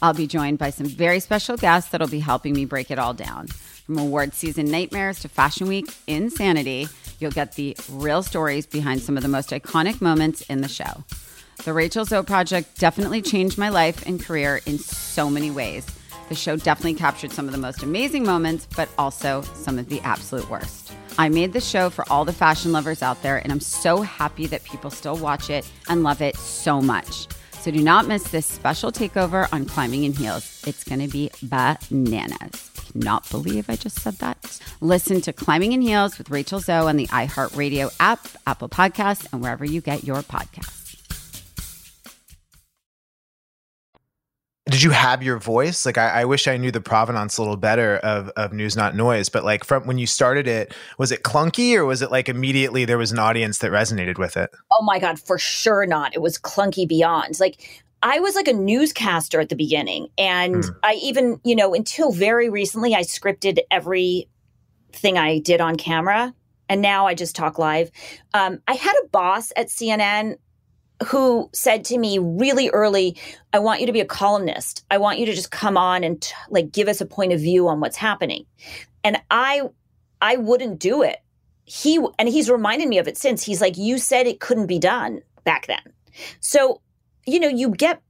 I'll 0.00 0.14
be 0.14 0.26
joined 0.26 0.58
by 0.58 0.70
some 0.70 0.86
very 0.86 1.20
special 1.20 1.56
guests 1.56 1.90
that'll 1.90 2.08
be 2.08 2.20
helping 2.20 2.54
me 2.54 2.64
break 2.64 2.90
it 2.90 2.98
all 2.98 3.14
down. 3.14 3.46
From 3.46 3.98
award 3.98 4.32
season 4.32 4.66
nightmares 4.66 5.20
to 5.20 5.28
fashion 5.28 5.68
week 5.68 5.94
insanity, 6.06 6.88
you'll 7.20 7.30
get 7.30 7.54
the 7.54 7.76
real 7.90 8.22
stories 8.22 8.66
behind 8.66 9.02
some 9.02 9.16
of 9.16 9.22
the 9.22 9.28
most 9.28 9.50
iconic 9.50 10.00
moments 10.00 10.40
in 10.42 10.62
the 10.62 10.68
show. 10.68 11.04
The 11.64 11.72
Rachel 11.72 12.04
Zoe 12.04 12.24
Project 12.24 12.80
definitely 12.80 13.22
changed 13.22 13.58
my 13.58 13.68
life 13.68 14.04
and 14.06 14.20
career 14.20 14.60
in 14.66 14.78
so 14.78 15.28
many 15.30 15.50
ways. 15.50 15.86
The 16.28 16.34
show 16.34 16.56
definitely 16.56 16.94
captured 16.94 17.30
some 17.30 17.46
of 17.46 17.52
the 17.52 17.58
most 17.58 17.82
amazing 17.82 18.24
moments, 18.24 18.66
but 18.74 18.88
also 18.96 19.42
some 19.54 19.78
of 19.78 19.88
the 19.88 20.00
absolute 20.00 20.48
worst. 20.48 20.92
I 21.18 21.28
made 21.28 21.52
the 21.52 21.60
show 21.60 21.90
for 21.90 22.04
all 22.10 22.24
the 22.24 22.32
fashion 22.32 22.72
lovers 22.72 23.02
out 23.02 23.22
there, 23.22 23.38
and 23.38 23.52
I'm 23.52 23.60
so 23.60 24.02
happy 24.02 24.46
that 24.46 24.64
people 24.64 24.90
still 24.90 25.16
watch 25.16 25.50
it 25.50 25.70
and 25.88 26.02
love 26.02 26.22
it 26.22 26.36
so 26.36 26.80
much. 26.80 27.28
So 27.52 27.70
do 27.70 27.82
not 27.82 28.08
miss 28.08 28.24
this 28.24 28.46
special 28.46 28.90
takeover 28.90 29.46
on 29.52 29.66
Climbing 29.66 30.04
in 30.04 30.12
Heels. 30.12 30.64
It's 30.66 30.82
going 30.82 31.00
to 31.00 31.08
be 31.08 31.30
bananas. 31.42 32.70
Cannot 32.92 33.30
believe 33.30 33.70
I 33.70 33.76
just 33.76 34.00
said 34.00 34.14
that. 34.14 34.58
Listen 34.80 35.20
to 35.20 35.32
Climbing 35.32 35.72
in 35.72 35.80
Heels 35.80 36.18
with 36.18 36.30
Rachel 36.30 36.58
Zoe 36.58 36.88
on 36.88 36.96
the 36.96 37.06
iHeartRadio 37.08 37.94
app, 38.00 38.26
Apple 38.46 38.68
Podcasts, 38.68 39.32
and 39.32 39.40
wherever 39.40 39.64
you 39.64 39.80
get 39.80 40.02
your 40.02 40.22
podcasts. 40.22 40.81
Did 44.66 44.82
you 44.82 44.90
have 44.90 45.24
your 45.24 45.38
voice? 45.38 45.84
Like, 45.84 45.98
I, 45.98 46.20
I, 46.20 46.24
wish 46.24 46.46
I 46.46 46.56
knew 46.56 46.70
the 46.70 46.80
provenance 46.80 47.36
a 47.36 47.42
little 47.42 47.56
better 47.56 47.96
of, 47.98 48.28
of 48.36 48.52
News 48.52 48.76
Not 48.76 48.94
Noise, 48.94 49.28
but 49.28 49.44
like 49.44 49.64
from 49.64 49.86
when 49.88 49.98
you 49.98 50.06
started 50.06 50.46
it, 50.46 50.72
was 50.98 51.10
it 51.10 51.24
clunky 51.24 51.74
or 51.74 51.84
was 51.84 52.00
it 52.00 52.12
like 52.12 52.28
immediately 52.28 52.84
there 52.84 52.98
was 52.98 53.10
an 53.10 53.18
audience 53.18 53.58
that 53.58 53.72
resonated 53.72 54.18
with 54.18 54.36
it? 54.36 54.50
Oh 54.70 54.84
my 54.84 55.00
God, 55.00 55.18
for 55.18 55.36
sure 55.36 55.84
not. 55.84 56.14
It 56.14 56.22
was 56.22 56.38
clunky 56.38 56.86
beyond. 56.86 57.40
Like, 57.40 57.82
I 58.04 58.20
was 58.20 58.36
like 58.36 58.48
a 58.48 58.52
newscaster 58.52 59.40
at 59.40 59.48
the 59.48 59.56
beginning. 59.56 60.08
And 60.16 60.56
mm. 60.56 60.76
I 60.82 60.94
even, 60.94 61.40
you 61.44 61.56
know, 61.56 61.74
until 61.74 62.12
very 62.12 62.48
recently, 62.48 62.94
I 62.94 63.02
scripted 63.02 63.58
every 63.70 64.28
thing 64.92 65.18
I 65.18 65.38
did 65.38 65.60
on 65.60 65.76
camera. 65.76 66.34
And 66.68 66.82
now 66.82 67.06
I 67.06 67.14
just 67.14 67.36
talk 67.36 67.58
live. 67.58 67.90
Um, 68.34 68.60
I 68.66 68.74
had 68.74 68.94
a 69.04 69.08
boss 69.08 69.52
at 69.56 69.68
CNN 69.68 70.36
who 71.04 71.50
said 71.52 71.84
to 71.86 71.98
me 71.98 72.18
really 72.18 72.68
early, 72.70 73.16
I 73.52 73.58
want 73.58 73.80
you 73.80 73.86
to 73.86 73.92
be 73.92 74.00
a 74.00 74.06
columnist. 74.06 74.84
I 74.90 74.98
want 74.98 75.18
you 75.18 75.26
to 75.26 75.34
just 75.34 75.50
come 75.50 75.76
on 75.76 76.04
and 76.04 76.20
t- 76.20 76.34
like 76.50 76.72
give 76.72 76.88
us 76.88 77.00
a 77.00 77.06
point 77.06 77.32
of 77.32 77.40
view 77.40 77.68
on 77.68 77.80
what's 77.80 77.96
happening. 77.96 78.46
And 79.04 79.20
I 79.30 79.62
I 80.20 80.36
wouldn't 80.36 80.78
do 80.78 81.02
it. 81.02 81.18
He 81.64 82.04
and 82.18 82.28
he's 82.28 82.50
reminded 82.50 82.88
me 82.88 82.98
of 82.98 83.08
it 83.08 83.16
since. 83.16 83.42
He's 83.42 83.60
like 83.60 83.76
you 83.76 83.98
said 83.98 84.26
it 84.26 84.40
couldn't 84.40 84.66
be 84.66 84.78
done 84.78 85.20
back 85.44 85.66
then. 85.66 85.82
So, 86.40 86.80
you 87.26 87.40
know, 87.40 87.48
you 87.48 87.70
get 87.70 88.02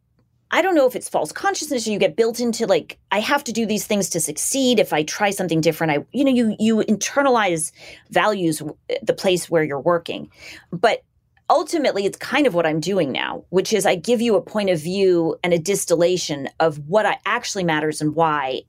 I 0.54 0.60
don't 0.60 0.74
know 0.74 0.86
if 0.86 0.94
it's 0.94 1.08
false 1.08 1.32
consciousness 1.32 1.88
or 1.88 1.92
you 1.92 1.98
get 1.98 2.14
built 2.14 2.38
into 2.38 2.66
like 2.66 2.98
I 3.10 3.20
have 3.20 3.42
to 3.44 3.52
do 3.52 3.64
these 3.64 3.86
things 3.86 4.10
to 4.10 4.20
succeed. 4.20 4.78
If 4.78 4.92
I 4.92 5.02
try 5.02 5.30
something 5.30 5.62
different, 5.62 5.92
I 5.92 6.04
you 6.12 6.24
know 6.24 6.30
you 6.30 6.54
you 6.58 6.76
internalize 6.80 7.72
values 8.10 8.60
uh, 8.60 8.94
the 9.02 9.14
place 9.14 9.48
where 9.48 9.64
you're 9.64 9.80
working. 9.80 10.30
But 10.70 11.02
ultimately 11.50 12.06
it's 12.06 12.18
kind 12.18 12.46
of 12.46 12.54
what 12.54 12.66
I'm 12.66 12.80
doing 12.80 13.12
now, 13.12 13.44
which 13.50 13.72
is 13.72 13.86
I 13.86 13.94
give 13.94 14.20
you 14.20 14.36
a 14.36 14.42
point 14.42 14.70
of 14.70 14.80
view 14.80 15.36
and 15.42 15.52
a 15.52 15.58
distillation 15.58 16.48
of 16.60 16.78
what 16.88 17.06
I 17.06 17.18
actually 17.26 17.64
matters 17.64 18.00
and 18.00 18.14
why. 18.14 18.62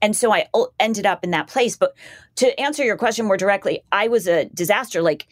And 0.00 0.16
so 0.16 0.32
I 0.32 0.46
ended 0.80 1.06
up 1.06 1.22
in 1.22 1.30
that 1.30 1.46
place. 1.46 1.76
But 1.76 1.94
to 2.36 2.58
answer 2.60 2.84
your 2.84 2.96
question 2.96 3.26
more 3.26 3.36
directly, 3.36 3.82
I 3.92 4.08
was 4.08 4.26
a 4.26 4.46
disaster. 4.46 5.00
Like 5.00 5.28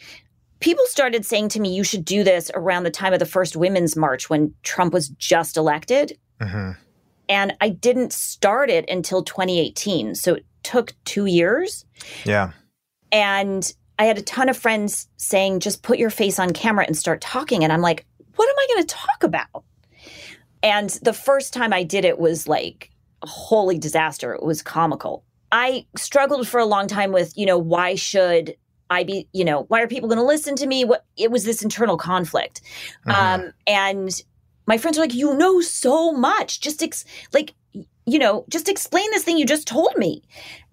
people 0.60 0.84
started 0.86 1.26
saying 1.26 1.48
to 1.50 1.60
me, 1.60 1.74
you 1.74 1.82
should 1.82 2.04
do 2.04 2.22
this 2.22 2.50
around 2.54 2.84
the 2.84 2.90
time 2.90 3.12
of 3.12 3.18
the 3.18 3.26
first 3.26 3.56
Women's 3.56 3.96
March 3.96 4.30
when 4.30 4.54
Trump 4.62 4.92
was 4.92 5.08
just 5.08 5.56
elected. 5.56 6.16
Mm-hmm. 6.40 6.72
And 7.28 7.52
I 7.60 7.68
didn't 7.68 8.12
start 8.12 8.70
it 8.70 8.88
until 8.88 9.22
2018. 9.22 10.14
So 10.14 10.34
it 10.34 10.46
took 10.62 10.94
two 11.04 11.26
years. 11.26 11.84
Yeah. 12.24 12.52
And 13.12 13.72
I 14.00 14.04
had 14.04 14.16
a 14.16 14.22
ton 14.22 14.48
of 14.48 14.56
friends 14.56 15.08
saying, 15.18 15.60
just 15.60 15.82
put 15.82 15.98
your 15.98 16.08
face 16.08 16.38
on 16.38 16.54
camera 16.54 16.86
and 16.86 16.96
start 16.96 17.20
talking. 17.20 17.62
And 17.62 17.70
I'm 17.70 17.82
like, 17.82 18.06
what 18.34 18.48
am 18.48 18.54
I 18.58 18.66
going 18.72 18.86
to 18.86 18.94
talk 18.94 19.22
about? 19.22 19.64
And 20.62 20.88
the 21.02 21.12
first 21.12 21.52
time 21.52 21.74
I 21.74 21.82
did 21.82 22.06
it 22.06 22.18
was 22.18 22.48
like 22.48 22.90
a 23.20 23.26
holy 23.26 23.76
disaster. 23.76 24.32
It 24.32 24.42
was 24.42 24.62
comical. 24.62 25.22
I 25.52 25.84
struggled 25.98 26.48
for 26.48 26.58
a 26.58 26.64
long 26.64 26.86
time 26.86 27.12
with, 27.12 27.36
you 27.36 27.44
know, 27.44 27.58
why 27.58 27.94
should 27.94 28.56
I 28.88 29.04
be, 29.04 29.28
you 29.32 29.44
know, 29.44 29.64
why 29.64 29.82
are 29.82 29.86
people 29.86 30.08
going 30.08 30.18
to 30.18 30.24
listen 30.24 30.56
to 30.56 30.66
me? 30.66 30.82
What 30.86 31.04
it 31.18 31.30
was 31.30 31.44
this 31.44 31.62
internal 31.62 31.98
conflict. 31.98 32.62
Mm-hmm. 33.06 33.10
Um, 33.10 33.52
and 33.66 34.10
my 34.66 34.78
friends 34.78 34.96
were 34.96 35.04
like, 35.04 35.14
you 35.14 35.36
know 35.36 35.60
so 35.60 36.10
much. 36.12 36.62
Just 36.62 36.82
ex- 36.82 37.04
like, 37.34 37.52
you 38.06 38.18
know, 38.18 38.46
just 38.48 38.70
explain 38.70 39.10
this 39.10 39.24
thing 39.24 39.36
you 39.36 39.44
just 39.44 39.68
told 39.68 39.94
me. 39.98 40.22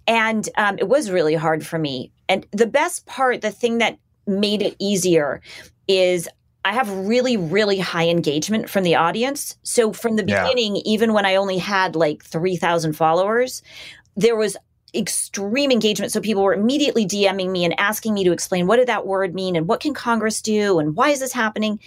And 0.08 0.48
um, 0.58 0.78
it 0.80 0.88
was 0.88 1.12
really 1.12 1.36
hard 1.36 1.66
for 1.66 1.78
me. 1.78 2.12
And 2.30 2.48
the 2.52 2.68
best 2.68 3.06
part, 3.06 3.42
the 3.42 3.52
thing 3.52 3.80
that 3.80 4.00
made 4.26 4.62
it 4.62 4.76
easier 4.80 5.42
is 5.88 6.28
I 6.66 6.74
have 6.74 6.90
really, 6.90 7.38
really 7.38 7.80
high 7.80 8.10
engagement 8.10 8.70
from 8.70 8.84
the 8.84 8.96
audience. 8.96 9.56
So 9.64 9.94
from 9.94 10.18
the 10.18 10.24
beginning, 10.24 10.76
yeah. 10.76 10.82
even 10.86 11.14
when 11.14 11.26
I 11.26 11.36
only 11.36 11.58
had 11.58 11.96
like 11.96 12.24
3,000 12.24 12.94
followers, 12.94 13.62
there 14.18 14.36
was 14.36 14.58
extreme 14.94 15.72
engagement. 15.72 16.12
So 16.12 16.20
people 16.20 16.44
were 16.44 16.54
immediately 16.54 17.06
DMing 17.06 17.52
me 17.52 17.64
and 17.64 17.80
asking 17.80 18.14
me 18.14 18.24
to 18.26 18.32
explain 18.32 18.68
what 18.68 18.78
did 18.78 18.88
that 18.88 19.06
word 19.06 19.34
mean 19.34 19.56
and 19.56 19.68
what 19.68 19.80
can 19.80 19.94
Congress 19.94 20.42
do 20.42 20.80
and 20.80 20.96
why 20.96 21.10
is 21.10 21.20
this 21.20 21.34
happening? 21.34 21.80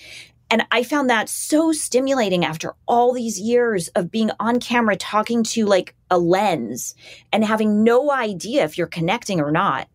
And 0.51 0.65
I 0.73 0.83
found 0.83 1.11
that 1.11 1.29
so 1.29 1.73
stimulating 1.73 2.45
after 2.45 2.75
all 2.89 3.13
these 3.13 3.39
years 3.39 3.89
of 3.89 4.11
being 4.11 4.31
on 4.41 4.61
camera 4.61 4.97
talking 4.97 5.43
to 5.45 5.67
like 5.67 5.95
a 6.11 6.19
lens 6.19 6.95
and 7.33 7.45
having 7.45 7.85
no 7.85 8.11
idea 8.11 8.65
if 8.65 8.77
you're 8.77 8.87
connecting 8.87 9.41
or 9.41 9.51
not. 9.51 9.89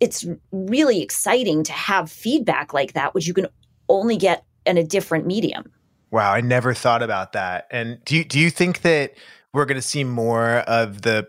It's 0.00 0.26
really 0.52 1.02
exciting 1.02 1.64
to 1.64 1.72
have 1.72 2.10
feedback 2.10 2.72
like 2.72 2.92
that, 2.92 3.14
which 3.14 3.26
you 3.26 3.34
can 3.34 3.48
only 3.88 4.16
get 4.16 4.44
in 4.66 4.76
a 4.76 4.84
different 4.84 5.26
medium. 5.26 5.72
Wow, 6.10 6.32
I 6.32 6.40
never 6.40 6.74
thought 6.74 7.02
about 7.02 7.32
that. 7.32 7.66
And 7.70 8.02
do 8.04 8.16
you, 8.16 8.24
do 8.24 8.38
you 8.38 8.50
think 8.50 8.82
that 8.82 9.14
we're 9.52 9.66
going 9.66 9.76
to 9.76 9.82
see 9.82 10.04
more 10.04 10.58
of 10.58 11.02
the 11.02 11.28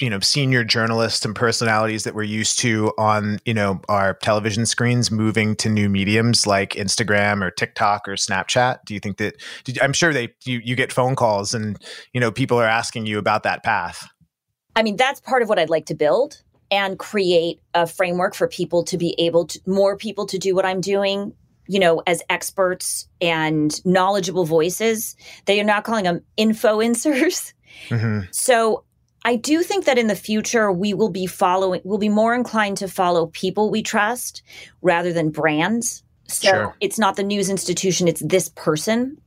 you 0.00 0.10
know 0.10 0.20
senior 0.20 0.64
journalists 0.64 1.24
and 1.24 1.36
personalities 1.36 2.04
that 2.04 2.14
we're 2.14 2.22
used 2.22 2.58
to 2.58 2.92
on 2.98 3.38
you 3.44 3.54
know 3.54 3.80
our 3.88 4.14
television 4.14 4.66
screens 4.66 5.10
moving 5.10 5.54
to 5.56 5.68
new 5.68 5.88
mediums 5.88 6.46
like 6.46 6.70
Instagram 6.70 7.42
or 7.42 7.50
TikTok 7.50 8.08
or 8.08 8.12
Snapchat? 8.12 8.78
Do 8.86 8.94
you 8.94 9.00
think 9.00 9.18
that? 9.18 9.36
Did, 9.64 9.80
I'm 9.80 9.92
sure 9.92 10.12
they 10.12 10.34
you, 10.44 10.60
you 10.64 10.74
get 10.74 10.92
phone 10.92 11.14
calls 11.14 11.54
and 11.54 11.78
you 12.12 12.20
know 12.20 12.32
people 12.32 12.58
are 12.58 12.66
asking 12.66 13.06
you 13.06 13.18
about 13.18 13.42
that 13.44 13.62
path. 13.62 14.08
I 14.74 14.82
mean, 14.82 14.96
that's 14.96 15.20
part 15.20 15.42
of 15.42 15.48
what 15.48 15.58
I'd 15.58 15.70
like 15.70 15.86
to 15.86 15.94
build 15.94 16.42
and 16.70 16.98
create 16.98 17.60
a 17.74 17.86
framework 17.86 18.34
for 18.34 18.46
people 18.46 18.84
to 18.84 18.96
be 18.96 19.14
able 19.18 19.46
to 19.46 19.60
more 19.66 19.96
people 19.96 20.26
to 20.26 20.38
do 20.38 20.54
what 20.54 20.64
I'm 20.64 20.80
doing 20.80 21.34
you 21.66 21.78
know, 21.78 22.02
as 22.04 22.20
experts 22.28 23.06
and 23.20 23.84
knowledgeable 23.86 24.44
voices. 24.44 25.14
They 25.44 25.60
are 25.60 25.64
not 25.64 25.84
calling 25.84 26.02
them 26.02 26.20
influencers. 26.36 27.52
Mm-hmm. 27.88 28.26
So 28.32 28.82
I 29.24 29.36
do 29.36 29.62
think 29.62 29.84
that 29.84 29.98
in 29.98 30.06
the 30.06 30.14
future 30.14 30.72
we 30.72 30.94
will 30.94 31.10
be 31.10 31.26
following 31.26 31.80
we'll 31.84 31.98
be 31.98 32.08
more 32.08 32.34
inclined 32.34 32.78
to 32.78 32.88
follow 32.88 33.26
people 33.26 33.70
we 33.70 33.82
trust 33.82 34.42
rather 34.82 35.12
than 35.12 35.30
brands. 35.30 36.02
So 36.26 36.48
sure. 36.48 36.76
it's 36.80 36.98
not 36.98 37.16
the 37.16 37.22
news 37.24 37.50
institution, 37.50 38.06
it's 38.08 38.22
this 38.24 38.48
person. 38.50 39.18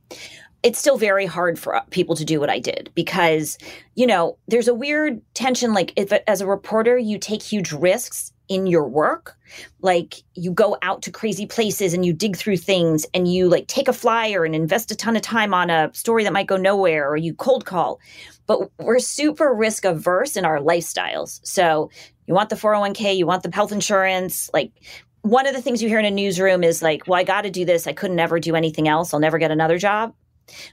it's 0.64 0.78
still 0.78 0.96
very 0.96 1.26
hard 1.26 1.58
for 1.58 1.80
people 1.90 2.16
to 2.16 2.24
do 2.24 2.40
what 2.40 2.48
I 2.48 2.58
did 2.58 2.90
because, 2.94 3.58
you 3.94 4.06
know, 4.06 4.38
there's 4.48 4.66
a 4.66 4.74
weird 4.74 5.20
tension. 5.34 5.74
Like, 5.74 5.92
if 5.94 6.10
as 6.26 6.40
a 6.40 6.46
reporter, 6.46 6.96
you 6.96 7.18
take 7.18 7.42
huge 7.42 7.70
risks 7.70 8.32
in 8.48 8.66
your 8.66 8.88
work, 8.88 9.36
like 9.80 10.22
you 10.34 10.52
go 10.52 10.76
out 10.82 11.02
to 11.02 11.10
crazy 11.10 11.46
places 11.46 11.94
and 11.94 12.04
you 12.04 12.12
dig 12.12 12.36
through 12.36 12.56
things 12.56 13.06
and 13.14 13.32
you 13.32 13.48
like 13.48 13.66
take 13.66 13.88
a 13.88 13.92
flyer 13.92 14.44
and 14.44 14.54
invest 14.54 14.90
a 14.90 14.96
ton 14.96 15.16
of 15.16 15.22
time 15.22 15.54
on 15.54 15.70
a 15.70 15.90
story 15.94 16.24
that 16.24 16.32
might 16.32 16.46
go 16.46 16.56
nowhere 16.56 17.08
or 17.08 17.16
you 17.16 17.34
cold 17.34 17.64
call. 17.64 18.00
But 18.46 18.70
we're 18.78 18.98
super 18.98 19.54
risk 19.54 19.84
averse 19.84 20.36
in 20.36 20.44
our 20.44 20.58
lifestyles. 20.58 21.40
So, 21.44 21.90
you 22.26 22.34
want 22.34 22.48
the 22.48 22.56
401k, 22.56 23.16
you 23.16 23.26
want 23.26 23.42
the 23.42 23.50
health 23.50 23.70
insurance, 23.70 24.48
like 24.54 24.72
one 25.20 25.46
of 25.46 25.54
the 25.54 25.60
things 25.60 25.82
you 25.82 25.88
hear 25.88 25.98
in 25.98 26.04
a 26.06 26.10
newsroom 26.10 26.64
is 26.64 26.82
like, 26.82 27.06
well, 27.06 27.20
I 27.20 27.24
got 27.24 27.42
to 27.42 27.50
do 27.50 27.64
this. 27.64 27.86
I 27.86 27.92
couldn't 27.92 28.18
ever 28.18 28.40
do 28.40 28.54
anything 28.54 28.88
else. 28.88 29.12
I'll 29.12 29.20
never 29.20 29.38
get 29.38 29.50
another 29.50 29.78
job 29.78 30.14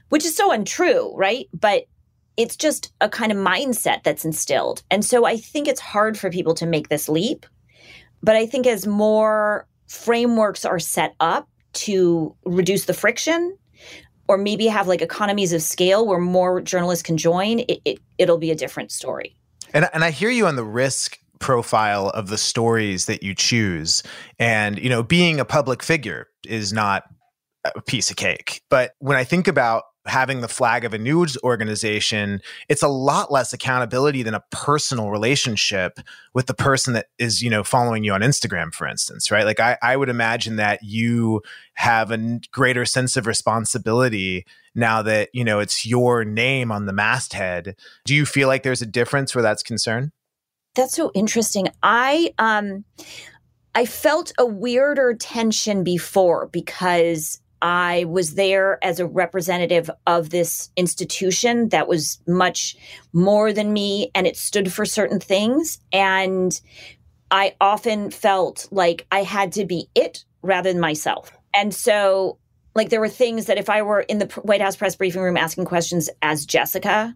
which 0.08 0.24
is 0.24 0.36
so 0.36 0.52
untrue, 0.52 1.14
right? 1.16 1.48
But 1.52 1.84
it's 2.36 2.56
just 2.56 2.92
a 3.00 3.08
kind 3.08 3.30
of 3.30 3.38
mindset 3.38 4.02
that's 4.04 4.24
instilled. 4.24 4.82
And 4.90 5.04
so 5.04 5.24
I 5.24 5.36
think 5.36 5.68
it's 5.68 5.80
hard 5.80 6.18
for 6.18 6.30
people 6.30 6.54
to 6.54 6.66
make 6.66 6.88
this 6.88 7.08
leap. 7.08 7.46
But 8.22 8.36
I 8.36 8.46
think 8.46 8.66
as 8.66 8.86
more 8.86 9.66
frameworks 9.88 10.64
are 10.64 10.78
set 10.78 11.14
up 11.20 11.48
to 11.74 12.34
reduce 12.44 12.84
the 12.84 12.94
friction, 12.94 13.56
or 14.28 14.38
maybe 14.38 14.66
have 14.66 14.86
like 14.86 15.02
economies 15.02 15.52
of 15.52 15.62
scale 15.62 16.06
where 16.06 16.18
more 16.18 16.60
journalists 16.60 17.02
can 17.02 17.16
join, 17.16 17.60
it, 17.60 17.80
it, 17.84 17.98
it'll 18.18 18.38
be 18.38 18.50
a 18.50 18.54
different 18.54 18.92
story. 18.92 19.36
And, 19.74 19.88
and 19.92 20.04
I 20.04 20.10
hear 20.10 20.30
you 20.30 20.46
on 20.46 20.56
the 20.56 20.64
risk 20.64 21.18
profile 21.38 22.08
of 22.10 22.28
the 22.28 22.38
stories 22.38 23.06
that 23.06 23.22
you 23.22 23.34
choose. 23.34 24.02
And, 24.38 24.78
you 24.78 24.88
know, 24.88 25.02
being 25.02 25.40
a 25.40 25.44
public 25.44 25.82
figure 25.82 26.28
is 26.46 26.72
not 26.72 27.04
a 27.64 27.82
piece 27.82 28.10
of 28.10 28.16
cake. 28.16 28.62
But 28.70 28.92
when 29.00 29.16
I 29.16 29.24
think 29.24 29.48
about 29.48 29.82
having 30.06 30.40
the 30.40 30.48
flag 30.48 30.84
of 30.84 30.92
a 30.94 30.98
news 30.98 31.36
organization, 31.44 32.40
it's 32.68 32.82
a 32.82 32.88
lot 32.88 33.30
less 33.30 33.52
accountability 33.52 34.22
than 34.22 34.34
a 34.34 34.42
personal 34.50 35.10
relationship 35.10 36.00
with 36.34 36.46
the 36.46 36.54
person 36.54 36.94
that 36.94 37.06
is, 37.18 37.42
you 37.42 37.50
know, 37.50 37.62
following 37.62 38.02
you 38.02 38.12
on 38.12 38.20
Instagram, 38.20 38.72
for 38.72 38.86
instance, 38.86 39.30
right? 39.30 39.44
Like 39.44 39.60
I, 39.60 39.78
I 39.82 39.96
would 39.96 40.08
imagine 40.08 40.56
that 40.56 40.80
you 40.82 41.42
have 41.74 42.10
a 42.10 42.40
greater 42.50 42.84
sense 42.84 43.16
of 43.16 43.26
responsibility 43.26 44.44
now 44.74 45.02
that, 45.02 45.28
you 45.32 45.44
know, 45.44 45.60
it's 45.60 45.86
your 45.86 46.24
name 46.24 46.72
on 46.72 46.86
the 46.86 46.92
masthead. 46.92 47.76
Do 48.04 48.14
you 48.14 48.26
feel 48.26 48.48
like 48.48 48.62
there's 48.62 48.82
a 48.82 48.86
difference 48.86 49.34
where 49.34 49.42
that's 49.42 49.62
concerned? 49.62 50.10
That's 50.74 50.94
so 50.94 51.10
interesting. 51.14 51.68
I 51.82 52.32
um 52.38 52.84
I 53.74 53.86
felt 53.86 54.32
a 54.38 54.46
weirder 54.46 55.14
tension 55.14 55.84
before 55.84 56.48
because 56.48 57.41
I 57.62 58.04
was 58.08 58.34
there 58.34 58.84
as 58.84 58.98
a 58.98 59.06
representative 59.06 59.88
of 60.06 60.30
this 60.30 60.70
institution 60.76 61.68
that 61.68 61.86
was 61.86 62.18
much 62.26 62.76
more 63.12 63.52
than 63.52 63.72
me 63.72 64.10
and 64.16 64.26
it 64.26 64.36
stood 64.36 64.72
for 64.72 64.84
certain 64.84 65.20
things. 65.20 65.78
And 65.92 66.60
I 67.30 67.54
often 67.60 68.10
felt 68.10 68.68
like 68.72 69.06
I 69.12 69.22
had 69.22 69.52
to 69.52 69.64
be 69.64 69.88
it 69.94 70.24
rather 70.42 70.72
than 70.72 70.80
myself. 70.80 71.32
And 71.54 71.72
so, 71.72 72.38
like, 72.74 72.88
there 72.88 73.00
were 73.00 73.08
things 73.08 73.46
that 73.46 73.58
if 73.58 73.70
I 73.70 73.82
were 73.82 74.00
in 74.00 74.18
the 74.18 74.26
White 74.42 74.60
House 74.60 74.76
press 74.76 74.96
briefing 74.96 75.22
room 75.22 75.36
asking 75.36 75.66
questions 75.66 76.10
as 76.20 76.44
Jessica, 76.44 77.14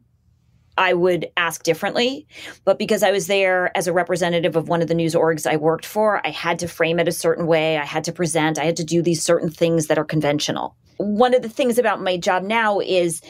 I 0.77 0.95
would 0.95 1.31
ask 1.37 1.63
differently. 1.63 2.27
But 2.65 2.79
because 2.79 3.03
I 3.03 3.11
was 3.11 3.27
there 3.27 3.77
as 3.77 3.87
a 3.87 3.93
representative 3.93 4.57
of 4.57 4.69
one 4.69 4.83
of 4.83 4.89
the 4.89 4.95
news 4.95 5.15
orgs 5.15 5.51
I 5.51 5.57
worked 5.57 5.87
for, 5.87 6.25
I 6.27 6.31
had 6.31 6.59
to 6.61 6.69
frame 6.69 6.99
it 6.99 7.09
a 7.09 7.13
certain 7.13 7.47
way. 7.47 7.79
I 7.79 7.85
had 7.85 8.05
to 8.05 8.13
present, 8.13 8.59
I 8.59 8.65
had 8.65 8.77
to 8.77 8.85
do 8.85 9.03
these 9.03 9.23
certain 9.23 9.51
things 9.51 9.87
that 9.87 9.99
are 9.99 10.05
conventional. 10.05 10.77
One 10.99 11.35
of 11.35 11.43
the 11.43 11.49
things 11.49 11.79
about 11.79 12.01
my 12.01 12.17
job 12.17 12.43
now 12.43 12.81
is 12.81 13.23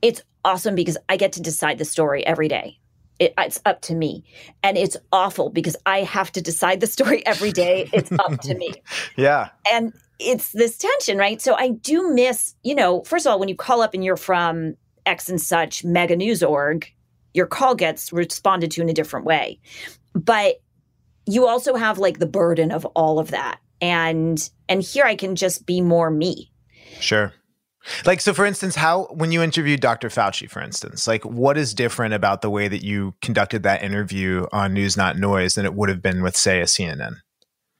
it's 0.00 0.22
awesome 0.44 0.74
because 0.74 0.96
I 1.08 1.16
get 1.16 1.32
to 1.32 1.42
decide 1.42 1.78
the 1.78 1.84
story 1.84 2.26
every 2.26 2.48
day. 2.48 2.78
It, 3.18 3.34
it's 3.38 3.60
up 3.64 3.82
to 3.82 3.94
me. 3.94 4.24
And 4.62 4.76
it's 4.76 4.96
awful 5.12 5.50
because 5.50 5.76
I 5.86 6.00
have 6.00 6.32
to 6.32 6.42
decide 6.42 6.80
the 6.80 6.86
story 6.86 7.24
every 7.24 7.52
day. 7.52 7.88
It's 7.92 8.10
up 8.12 8.40
to 8.42 8.54
me. 8.54 8.72
yeah. 9.16 9.50
And 9.70 9.92
it's 10.18 10.52
this 10.52 10.78
tension, 10.78 11.18
right? 11.18 11.40
So 11.40 11.54
I 11.54 11.70
do 11.70 12.12
miss, 12.12 12.54
you 12.62 12.74
know, 12.74 13.02
first 13.02 13.26
of 13.26 13.30
all, 13.30 13.38
when 13.38 13.48
you 13.48 13.56
call 13.56 13.82
up 13.82 13.94
and 13.94 14.04
you're 14.04 14.16
from 14.16 14.76
X 15.06 15.28
and 15.28 15.40
such 15.40 15.84
mega 15.84 16.16
news 16.16 16.42
org, 16.42 16.90
your 17.34 17.46
call 17.46 17.74
gets 17.74 18.12
responded 18.12 18.70
to 18.72 18.82
in 18.82 18.88
a 18.88 18.94
different 18.94 19.26
way. 19.26 19.60
But 20.14 20.60
you 21.26 21.46
also 21.46 21.74
have 21.74 21.98
like 21.98 22.18
the 22.18 22.26
burden 22.26 22.72
of 22.72 22.84
all 22.86 23.18
of 23.18 23.30
that. 23.30 23.60
And 23.80 24.48
and 24.68 24.82
here 24.82 25.04
I 25.04 25.16
can 25.16 25.36
just 25.36 25.66
be 25.66 25.80
more 25.80 26.10
me. 26.10 26.52
Sure. 27.00 27.32
Like 28.06 28.20
so 28.20 28.32
for 28.32 28.46
instance, 28.46 28.76
how 28.76 29.06
when 29.06 29.32
you 29.32 29.42
interviewed 29.42 29.80
Dr. 29.80 30.08
Fauci, 30.08 30.48
for 30.48 30.60
instance, 30.62 31.06
like 31.08 31.24
what 31.24 31.58
is 31.58 31.74
different 31.74 32.14
about 32.14 32.42
the 32.42 32.50
way 32.50 32.68
that 32.68 32.84
you 32.84 33.14
conducted 33.22 33.64
that 33.64 33.82
interview 33.82 34.46
on 34.52 34.72
News 34.72 34.96
Not 34.96 35.16
Noise 35.16 35.54
than 35.54 35.64
it 35.64 35.74
would 35.74 35.88
have 35.88 36.02
been 36.02 36.22
with, 36.22 36.36
say, 36.36 36.60
a 36.60 36.64
CNN? 36.64 37.16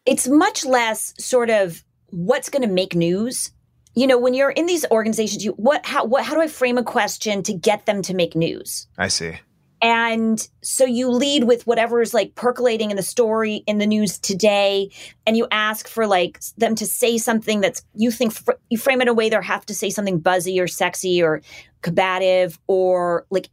It's 0.05 0.27
much 0.27 0.65
less 0.65 1.15
sort 1.19 1.51
of 1.51 1.85
what's 2.11 2.49
going 2.49 2.63
to 2.63 2.69
make 2.69 2.97
news 2.97 3.53
you 3.95 4.07
know 4.07 4.19
when 4.19 4.35
you're 4.35 4.51
in 4.51 4.67
these 4.67 4.85
organizations 4.91 5.45
you 5.45 5.53
what 5.53 5.85
how 5.85 6.05
what 6.05 6.25
how 6.25 6.35
do 6.35 6.41
i 6.41 6.49
frame 6.49 6.79
a 6.79 6.83
question 6.83 7.43
to 7.43 7.53
get 7.53 7.87
them 7.87 8.03
to 8.03 8.15
make 8.15 8.35
news? 8.35 8.87
I 8.99 9.09
see. 9.09 9.39
And 9.81 10.49
so 10.63 10.85
you 10.85 11.11
lead 11.11 11.45
with 11.45 11.67
whatever 11.67 12.01
is 12.01 12.15
like 12.15 12.37
percolating 12.37 12.93
in 12.93 12.97
the 12.97 13.03
story 13.03 13.65
in 13.67 13.79
the 13.79 13.87
news 13.87 14.17
today 14.17 14.93
and 15.27 15.37
you 15.37 15.49
ask 15.51 15.89
for 15.89 16.07
like 16.07 16.41
them 16.57 16.77
to 16.77 16.87
say 16.87 17.19
something 17.19 17.61
that's 17.61 17.83
you 17.95 18.13
think 18.13 18.33
fr- 18.33 18.53
you 18.71 18.79
frame 18.79 19.01
it 19.01 19.05
in 19.05 19.09
a 19.09 19.15
way 19.15 19.29
they 19.29 19.43
have 19.43 19.67
to 19.67 19.75
say 19.75 19.91
something 19.91 20.21
buzzy 20.21 20.61
or 20.61 20.69
sexy 20.69 21.21
or 21.21 21.43
combative 21.81 22.61
or 22.69 23.27
like 23.31 23.49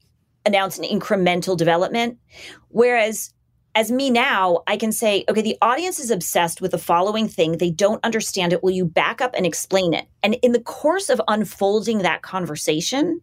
announce 0.45 0.77
an 0.77 0.83
incremental 0.83 1.57
development. 1.57 2.19
Whereas 2.67 3.33
as 3.79 3.93
me 3.93 4.09
now, 4.09 4.61
I 4.67 4.75
can 4.75 4.91
say, 4.91 5.23
okay, 5.29 5.41
the 5.41 5.57
audience 5.61 6.01
is 6.01 6.11
obsessed 6.11 6.59
with 6.59 6.71
the 6.71 6.77
following 6.77 7.29
thing. 7.29 7.53
They 7.53 7.71
don't 7.71 8.03
understand 8.03 8.51
it. 8.51 8.61
Will 8.61 8.71
you 8.71 8.83
back 8.83 9.21
up 9.21 9.33
and 9.37 9.45
explain 9.45 9.93
it? 9.93 10.05
And 10.21 10.33
in 10.41 10.51
the 10.51 10.59
course 10.59 11.09
of 11.09 11.21
unfolding 11.29 11.99
that 11.99 12.21
conversation, 12.21 13.21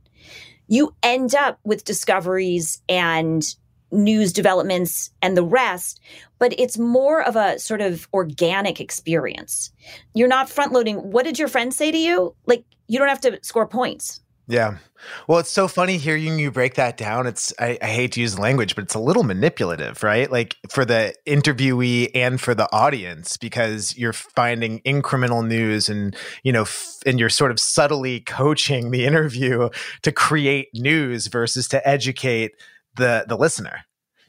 you 0.67 0.95
end 1.03 1.35
up 1.35 1.61
with 1.63 1.85
discoveries 1.85 2.81
and 2.89 3.45
news 3.93 4.33
developments 4.33 5.11
and 5.21 5.37
the 5.37 5.45
rest, 5.45 6.01
but 6.39 6.59
it's 6.59 6.79
more 6.79 7.23
of 7.23 7.37
a 7.37 7.59
sort 7.59 7.83
of 7.83 8.09
organic 8.15 8.81
experience. 8.81 9.71
You're 10.15 10.27
not 10.27 10.49
front 10.49 10.73
loading. 10.73 10.97
What 11.13 11.27
did 11.27 11.39
your 11.39 11.49
friend 11.49 11.75
say 11.75 11.91
to 11.91 11.99
you? 11.99 12.35
Like, 12.47 12.65
you 12.89 12.99
don't 12.99 13.09
have 13.09 13.21
to 13.21 13.39
score 13.43 13.67
points. 13.67 14.23
Yeah. 14.49 14.79
Well, 15.27 15.39
it's 15.39 15.51
so 15.51 15.69
funny 15.69 15.99
hearing 15.99 16.39
you 16.39 16.51
break 16.51 16.75
that 16.75 16.97
down. 16.97 17.27
It's 17.27 17.53
I, 17.59 17.79
I, 17.83 17.87
hate 17.87 18.13
to 18.13 18.21
use 18.21 18.39
language, 18.39 18.75
but 18.75 18.85
it's 18.85 18.95
a 18.95 19.01
little 19.01 19.25
manipulative, 19.25 20.03
right? 20.03 20.31
Like 20.31 20.57
for 20.69 20.85
the 20.85 21.15
interviewee 21.27 22.11
and 22.15 22.41
for 22.41 22.55
the 22.55 22.73
audience, 22.73 23.37
because 23.37 23.97
you're 23.97 24.13
finding 24.13 24.81
incremental 24.81 25.47
news 25.47 25.89
and 25.89 26.17
you 26.45 26.53
know, 26.53 26.63
f- 26.63 26.99
and 27.05 27.19
you're 27.19 27.29
sort 27.29 27.51
of 27.51 27.61
subtly 27.61 28.21
coaching 28.21 28.91
the 28.91 29.05
interview 29.05 29.69
to 30.03 30.13
create 30.13 30.69
news 30.75 31.27
versus 31.27 31.69
to 31.69 31.87
educate 31.87 32.53
the 32.95 33.25
the 33.29 33.37
listener. 33.37 33.85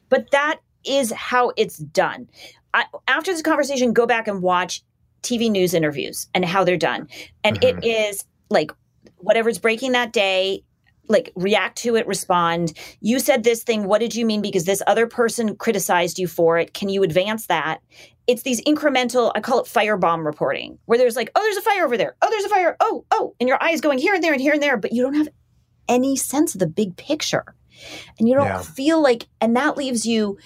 But 0.08 0.30
that 0.32 0.60
is 0.84 1.12
how 1.12 1.52
it's 1.56 1.78
done. 1.78 2.28
I, 2.74 2.84
after 3.06 3.32
this 3.32 3.42
conversation, 3.42 3.92
go 3.92 4.06
back 4.06 4.28
and 4.28 4.42
watch 4.42 4.82
TV 5.22 5.50
news 5.50 5.74
interviews 5.74 6.28
and 6.34 6.44
how 6.44 6.64
they're 6.64 6.76
done, 6.76 7.08
and 7.44 7.60
mm-hmm. 7.60 7.78
it 7.78 7.84
is 7.84 8.24
like 8.50 8.72
whatever's 9.16 9.58
breaking 9.58 9.92
that 9.92 10.12
day 10.12 10.62
like 11.08 11.32
react 11.34 11.78
to 11.78 11.96
it 11.96 12.06
respond. 12.06 12.72
You 13.00 13.18
said 13.18 13.42
this 13.42 13.62
thing 13.62 13.84
what 13.84 14.00
did 14.00 14.14
you 14.14 14.26
mean? 14.26 14.42
Because 14.42 14.64
this 14.64 14.82
other 14.86 15.06
person 15.06 15.56
criticized 15.56 16.18
you 16.18 16.28
for 16.28 16.58
it. 16.58 16.74
Can 16.74 16.88
you 16.88 17.02
advance 17.02 17.46
that? 17.46 17.80
It's 18.26 18.42
these 18.42 18.60
incremental 18.62 19.32
i 19.34 19.40
call 19.40 19.60
it 19.60 19.66
firebomb 19.66 20.24
reporting 20.24 20.78
where 20.84 20.98
there's 20.98 21.16
like 21.16 21.30
oh 21.34 21.40
there's 21.40 21.56
a 21.56 21.62
fire 21.62 21.84
over 21.84 21.96
there. 21.96 22.16
Oh 22.22 22.30
there's 22.30 22.44
a 22.44 22.48
fire. 22.48 22.76
Oh 22.80 23.04
oh. 23.10 23.34
And 23.40 23.48
your 23.48 23.62
eyes 23.62 23.80
going 23.80 23.98
here 23.98 24.14
and 24.14 24.22
there 24.22 24.32
and 24.32 24.42
here 24.42 24.52
and 24.52 24.62
there 24.62 24.76
but 24.76 24.92
you 24.92 25.02
don't 25.02 25.14
have 25.14 25.28
any 25.88 26.16
sense 26.16 26.54
of 26.54 26.60
the 26.60 26.66
big 26.66 26.96
picture. 26.96 27.54
And 28.18 28.28
you 28.28 28.34
don't 28.34 28.46
yeah. 28.46 28.62
feel 28.62 29.00
like 29.02 29.26
and 29.40 29.56
that 29.56 29.76
leaves 29.76 30.06
you 30.06 30.38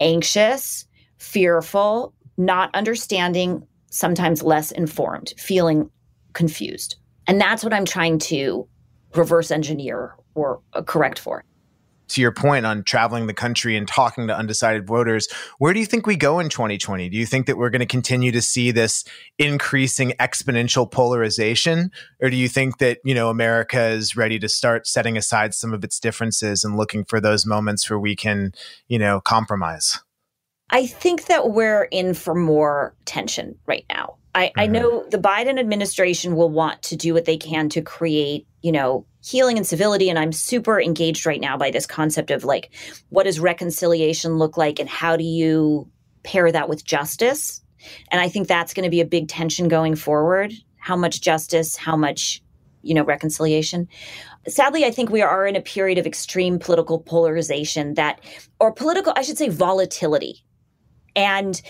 anxious 0.00 0.86
fearful 1.18 2.14
not 2.36 2.70
understanding 2.74 3.66
sometimes 3.90 4.42
less 4.42 4.72
informed 4.72 5.34
feeling 5.38 5.90
confused 6.32 6.96
and 7.26 7.40
that's 7.40 7.64
what 7.64 7.72
I'm 7.72 7.84
trying 7.84 8.18
to 8.20 8.68
reverse 9.14 9.50
engineer 9.50 10.16
or 10.34 10.60
correct 10.86 11.18
for. 11.18 11.44
To 12.08 12.20
your 12.20 12.32
point 12.32 12.66
on 12.66 12.84
traveling 12.84 13.28
the 13.28 13.34
country 13.34 13.78
and 13.78 13.88
talking 13.88 14.26
to 14.26 14.36
undecided 14.36 14.86
voters, 14.86 15.26
where 15.58 15.72
do 15.72 15.80
you 15.80 15.86
think 15.86 16.06
we 16.06 16.16
go 16.16 16.38
in 16.38 16.50
2020? 16.50 17.08
Do 17.08 17.16
you 17.16 17.24
think 17.24 17.46
that 17.46 17.56
we're 17.56 17.70
going 17.70 17.80
to 17.80 17.86
continue 17.86 18.30
to 18.30 18.42
see 18.42 18.70
this 18.70 19.04
increasing 19.38 20.12
exponential 20.20 20.88
polarization? 20.90 21.90
Or 22.20 22.28
do 22.28 22.36
you 22.36 22.46
think 22.46 22.76
that, 22.78 22.98
you 23.04 23.14
know, 23.14 23.30
America 23.30 23.80
is 23.86 24.16
ready 24.16 24.38
to 24.40 24.50
start 24.50 24.86
setting 24.86 25.16
aside 25.16 25.54
some 25.54 25.72
of 25.72 25.82
its 25.82 25.98
differences 25.98 26.62
and 26.62 26.76
looking 26.76 27.06
for 27.06 27.22
those 27.22 27.46
moments 27.46 27.88
where 27.88 27.98
we 27.98 28.14
can, 28.14 28.52
you 28.86 28.98
know, 28.98 29.22
compromise? 29.22 29.98
I 30.68 30.86
think 30.86 31.26
that 31.26 31.50
we're 31.50 31.84
in 31.84 32.12
for 32.12 32.34
more 32.34 32.94
tension 33.06 33.56
right 33.66 33.86
now. 33.88 34.18
I, 34.34 34.46
mm-hmm. 34.46 34.60
I 34.60 34.66
know 34.66 35.04
the 35.10 35.18
Biden 35.18 35.58
administration 35.58 36.36
will 36.36 36.50
want 36.50 36.82
to 36.82 36.96
do 36.96 37.14
what 37.14 37.24
they 37.24 37.36
can 37.36 37.68
to 37.70 37.82
create, 37.82 38.46
you 38.62 38.72
know, 38.72 39.06
healing 39.24 39.56
and 39.56 39.66
civility. 39.66 40.10
And 40.10 40.18
I'm 40.18 40.32
super 40.32 40.80
engaged 40.80 41.24
right 41.24 41.40
now 41.40 41.56
by 41.56 41.70
this 41.70 41.86
concept 41.86 42.30
of 42.30 42.44
like, 42.44 42.70
what 43.08 43.24
does 43.24 43.40
reconciliation 43.40 44.38
look 44.38 44.56
like 44.56 44.78
and 44.78 44.88
how 44.88 45.16
do 45.16 45.24
you 45.24 45.88
pair 46.24 46.50
that 46.50 46.68
with 46.68 46.84
justice? 46.84 47.62
And 48.10 48.20
I 48.20 48.28
think 48.28 48.48
that's 48.48 48.74
going 48.74 48.84
to 48.84 48.90
be 48.90 49.00
a 49.00 49.06
big 49.06 49.28
tension 49.28 49.68
going 49.68 49.94
forward. 49.94 50.52
How 50.76 50.96
much 50.96 51.20
justice, 51.20 51.76
how 51.76 51.96
much, 51.96 52.42
you 52.82 52.94
know, 52.94 53.04
reconciliation. 53.04 53.88
Sadly, 54.46 54.84
I 54.84 54.90
think 54.90 55.08
we 55.08 55.22
are 55.22 55.46
in 55.46 55.56
a 55.56 55.62
period 55.62 55.96
of 55.96 56.06
extreme 56.06 56.58
political 56.58 56.98
polarization 56.98 57.94
that, 57.94 58.20
or 58.60 58.72
political, 58.72 59.14
I 59.16 59.22
should 59.22 59.38
say, 59.38 59.48
volatility. 59.48 60.44
And 61.16 61.60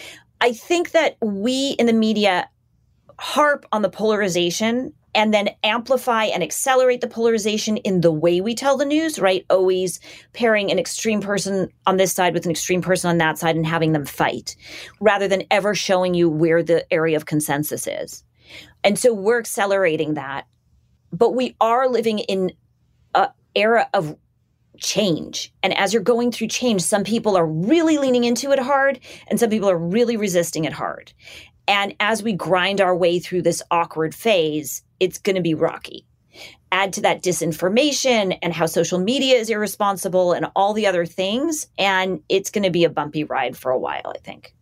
I 0.40 0.52
think 0.52 0.90
that 0.90 1.16
we 1.20 1.76
in 1.78 1.86
the 1.86 1.92
media 1.92 2.48
harp 3.18 3.66
on 3.72 3.82
the 3.82 3.88
polarization 3.88 4.92
and 5.14 5.32
then 5.32 5.50
amplify 5.62 6.24
and 6.24 6.42
accelerate 6.42 7.00
the 7.00 7.06
polarization 7.06 7.76
in 7.78 8.00
the 8.00 8.10
way 8.10 8.40
we 8.40 8.54
tell 8.54 8.76
the 8.76 8.84
news, 8.84 9.18
right? 9.18 9.46
Always 9.48 10.00
pairing 10.32 10.70
an 10.70 10.78
extreme 10.78 11.20
person 11.20 11.68
on 11.86 11.96
this 11.96 12.12
side 12.12 12.34
with 12.34 12.44
an 12.44 12.50
extreme 12.50 12.82
person 12.82 13.10
on 13.10 13.18
that 13.18 13.38
side 13.38 13.56
and 13.56 13.66
having 13.66 13.92
them 13.92 14.04
fight 14.04 14.56
rather 15.00 15.28
than 15.28 15.44
ever 15.50 15.74
showing 15.74 16.14
you 16.14 16.28
where 16.28 16.62
the 16.62 16.92
area 16.92 17.16
of 17.16 17.26
consensus 17.26 17.86
is. 17.86 18.24
And 18.82 18.98
so 18.98 19.14
we're 19.14 19.38
accelerating 19.38 20.14
that. 20.14 20.46
But 21.12 21.30
we 21.30 21.54
are 21.60 21.88
living 21.88 22.18
in 22.18 22.52
an 23.14 23.28
era 23.54 23.88
of 23.94 24.16
change. 24.78 25.52
And 25.62 25.76
as 25.76 25.92
you're 25.92 26.02
going 26.02 26.32
through 26.32 26.48
change, 26.48 26.82
some 26.82 27.04
people 27.04 27.36
are 27.36 27.46
really 27.46 27.98
leaning 27.98 28.24
into 28.24 28.50
it 28.50 28.58
hard 28.58 28.98
and 29.28 29.38
some 29.38 29.50
people 29.50 29.70
are 29.70 29.78
really 29.78 30.16
resisting 30.16 30.64
it 30.64 30.72
hard. 30.72 31.12
And 31.66 31.94
as 32.00 32.22
we 32.22 32.32
grind 32.32 32.80
our 32.80 32.96
way 32.96 33.18
through 33.18 33.42
this 33.42 33.62
awkward 33.70 34.14
phase, 34.14 34.82
it's 35.00 35.18
going 35.18 35.36
to 35.36 35.42
be 35.42 35.54
rocky. 35.54 36.04
Add 36.72 36.92
to 36.94 37.02
that 37.02 37.22
disinformation 37.22 38.36
and 38.42 38.52
how 38.52 38.66
social 38.66 38.98
media 38.98 39.36
is 39.36 39.48
irresponsible 39.48 40.32
and 40.32 40.46
all 40.56 40.74
the 40.74 40.86
other 40.86 41.06
things. 41.06 41.66
And 41.78 42.20
it's 42.28 42.50
going 42.50 42.64
to 42.64 42.70
be 42.70 42.84
a 42.84 42.90
bumpy 42.90 43.24
ride 43.24 43.56
for 43.56 43.70
a 43.70 43.78
while, 43.78 44.12
I 44.14 44.18
think. 44.18 44.54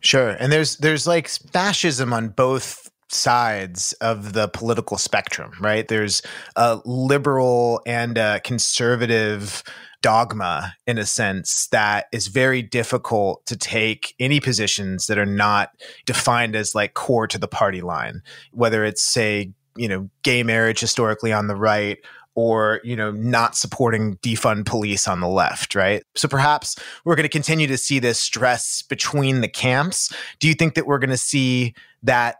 Sure. 0.00 0.30
And 0.30 0.52
there's 0.52 0.76
there's 0.78 1.06
like 1.06 1.28
fascism 1.28 2.12
on 2.12 2.28
both 2.28 2.90
sides 3.08 3.92
of 3.94 4.32
the 4.32 4.48
political 4.48 4.98
spectrum, 4.98 5.52
right? 5.60 5.86
There's 5.86 6.22
a 6.56 6.80
liberal 6.84 7.82
and 7.86 8.18
a 8.18 8.40
conservative 8.40 9.62
dogma 10.02 10.74
in 10.86 10.98
a 10.98 11.06
sense 11.06 11.68
that 11.68 12.06
is 12.12 12.26
very 12.26 12.60
difficult 12.60 13.44
to 13.46 13.56
take 13.56 14.14
any 14.18 14.40
positions 14.40 15.06
that 15.06 15.18
are 15.18 15.24
not 15.26 15.70
defined 16.04 16.54
as 16.54 16.74
like 16.74 16.94
core 16.94 17.26
to 17.28 17.38
the 17.38 17.48
party 17.48 17.80
line, 17.80 18.22
whether 18.50 18.84
it's 18.84 19.02
say, 19.02 19.52
you 19.76 19.88
know, 19.88 20.10
gay 20.22 20.42
marriage 20.42 20.80
historically 20.80 21.32
on 21.32 21.46
the 21.46 21.56
right 21.56 21.98
or 22.34 22.80
you 22.82 22.96
know 22.96 23.10
not 23.10 23.54
supporting 23.56 24.16
defund 24.16 24.64
police 24.64 25.06
on 25.06 25.20
the 25.20 25.28
left 25.28 25.74
right? 25.74 26.02
So 26.14 26.28
perhaps 26.28 26.76
we're 27.04 27.14
going 27.14 27.24
to 27.24 27.28
continue 27.28 27.66
to 27.66 27.76
see 27.76 27.98
this 27.98 28.18
stress 28.18 28.82
between 28.82 29.40
the 29.40 29.48
camps. 29.48 30.12
Do 30.38 30.48
you 30.48 30.54
think 30.54 30.74
that 30.74 30.86
we're 30.86 30.98
going 30.98 31.10
to 31.10 31.16
see 31.16 31.74
that 32.02 32.36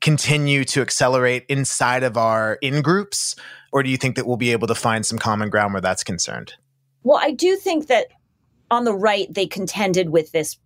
continue 0.00 0.64
to 0.64 0.82
accelerate 0.82 1.44
inside 1.48 2.02
of 2.02 2.16
our 2.16 2.58
in 2.60 2.82
groups 2.82 3.34
or 3.72 3.82
do 3.82 3.90
you 3.90 3.96
think 3.96 4.16
that 4.16 4.26
we'll 4.26 4.36
be 4.36 4.52
able 4.52 4.66
to 4.68 4.74
find 4.74 5.04
some 5.04 5.18
common 5.18 5.48
ground 5.48 5.72
where 5.72 5.80
that's 5.80 6.04
concerned 6.04 6.54
well, 7.06 7.20
I 7.22 7.30
do 7.30 7.54
think 7.54 7.86
that 7.86 8.08
on 8.68 8.82
the 8.84 8.92
right, 8.92 9.32
they 9.32 9.46
contended 9.46 10.10
with 10.10 10.32
this 10.32 10.58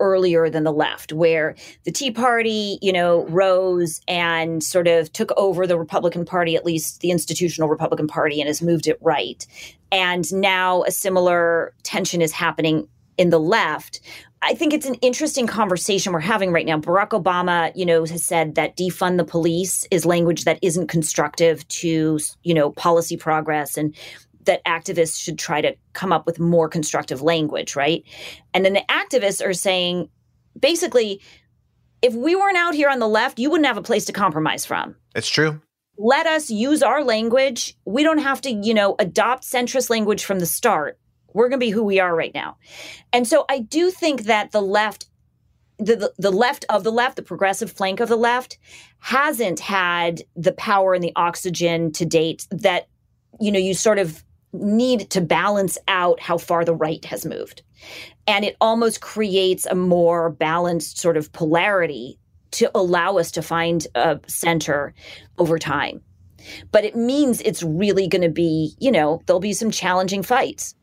earlier 0.00 0.48
than 0.48 0.64
the 0.64 0.72
left, 0.72 1.12
where 1.12 1.54
the 1.84 1.92
Tea 1.92 2.10
Party, 2.10 2.78
you 2.80 2.94
know, 2.94 3.26
rose 3.26 4.00
and 4.08 4.64
sort 4.64 4.88
of 4.88 5.12
took 5.12 5.30
over 5.36 5.66
the 5.66 5.78
Republican 5.78 6.24
Party, 6.24 6.56
at 6.56 6.64
least 6.64 7.02
the 7.02 7.10
institutional 7.10 7.68
Republican 7.68 8.06
Party, 8.06 8.40
and 8.40 8.48
has 8.48 8.62
moved 8.62 8.88
it 8.88 8.96
right. 9.02 9.46
And 9.92 10.24
now 10.32 10.82
a 10.84 10.90
similar 10.90 11.74
tension 11.82 12.22
is 12.22 12.32
happening 12.32 12.88
in 13.18 13.28
the 13.28 13.38
left. 13.38 14.00
I 14.40 14.54
think 14.54 14.72
it's 14.72 14.86
an 14.86 14.94
interesting 14.94 15.46
conversation 15.46 16.14
we're 16.14 16.20
having 16.20 16.52
right 16.52 16.64
now. 16.64 16.78
Barack 16.80 17.10
Obama, 17.10 17.70
you 17.76 17.84
know, 17.84 18.06
has 18.06 18.24
said 18.24 18.54
that 18.54 18.78
defund 18.78 19.18
the 19.18 19.24
police 19.24 19.86
is 19.90 20.06
language 20.06 20.44
that 20.44 20.58
isn't 20.62 20.86
constructive 20.86 21.68
to, 21.68 22.18
you 22.44 22.54
know, 22.54 22.70
policy 22.70 23.18
progress 23.18 23.76
and 23.76 23.94
that 24.44 24.64
activists 24.64 25.20
should 25.20 25.38
try 25.38 25.60
to 25.60 25.74
come 25.92 26.12
up 26.12 26.26
with 26.26 26.38
more 26.38 26.68
constructive 26.68 27.22
language, 27.22 27.76
right? 27.76 28.04
And 28.54 28.64
then 28.64 28.72
the 28.72 28.84
activists 28.88 29.44
are 29.44 29.52
saying 29.52 30.08
basically, 30.58 31.20
if 32.00 32.14
we 32.14 32.34
weren't 32.34 32.56
out 32.56 32.74
here 32.74 32.88
on 32.88 32.98
the 32.98 33.08
left, 33.08 33.38
you 33.38 33.50
wouldn't 33.50 33.66
have 33.66 33.76
a 33.76 33.82
place 33.82 34.04
to 34.06 34.12
compromise 34.12 34.64
from. 34.64 34.96
It's 35.14 35.28
true. 35.28 35.60
Let 35.98 36.26
us 36.26 36.50
use 36.50 36.82
our 36.82 37.04
language. 37.04 37.76
We 37.84 38.02
don't 38.02 38.18
have 38.18 38.40
to, 38.42 38.50
you 38.50 38.74
know, 38.74 38.96
adopt 38.98 39.44
centrist 39.44 39.90
language 39.90 40.24
from 40.24 40.40
the 40.40 40.46
start. 40.46 40.98
We're 41.32 41.48
going 41.48 41.60
to 41.60 41.66
be 41.66 41.70
who 41.70 41.84
we 41.84 42.00
are 42.00 42.14
right 42.14 42.34
now. 42.34 42.56
And 43.12 43.26
so 43.26 43.44
I 43.48 43.60
do 43.60 43.90
think 43.90 44.22
that 44.22 44.52
the 44.52 44.62
left 44.62 45.06
the, 45.78 45.96
the, 45.96 46.12
the 46.18 46.30
left 46.30 46.64
of 46.68 46.84
the 46.84 46.92
left, 46.92 47.16
the 47.16 47.22
progressive 47.22 47.72
flank 47.72 47.98
of 47.98 48.08
the 48.08 48.16
left, 48.16 48.58
hasn't 48.98 49.58
had 49.58 50.22
the 50.36 50.52
power 50.52 50.94
and 50.94 51.02
the 51.02 51.12
oxygen 51.16 51.90
to 51.92 52.04
date 52.04 52.46
that 52.50 52.88
you 53.40 53.50
know 53.50 53.58
you 53.58 53.74
sort 53.74 53.98
of 53.98 54.22
need 54.52 55.10
to 55.10 55.20
balance 55.20 55.78
out 55.88 56.20
how 56.20 56.38
far 56.38 56.64
the 56.64 56.74
right 56.74 57.04
has 57.04 57.24
moved. 57.24 57.62
And 58.26 58.44
it 58.44 58.56
almost 58.60 59.00
creates 59.00 59.66
a 59.66 59.74
more 59.74 60.30
balanced 60.30 60.98
sort 60.98 61.16
of 61.16 61.32
polarity 61.32 62.18
to 62.52 62.70
allow 62.74 63.16
us 63.16 63.30
to 63.32 63.42
find 63.42 63.86
a 63.94 64.20
center 64.26 64.94
over 65.38 65.58
time. 65.58 66.00
But 66.70 66.84
it 66.84 66.96
means 66.96 67.40
it's 67.40 67.62
really 67.62 68.08
going 68.08 68.22
to 68.22 68.28
be, 68.28 68.74
you 68.78 68.90
know, 68.90 69.22
there'll 69.26 69.40
be 69.40 69.52
some 69.52 69.70
challenging 69.70 70.22
fights. 70.22 70.74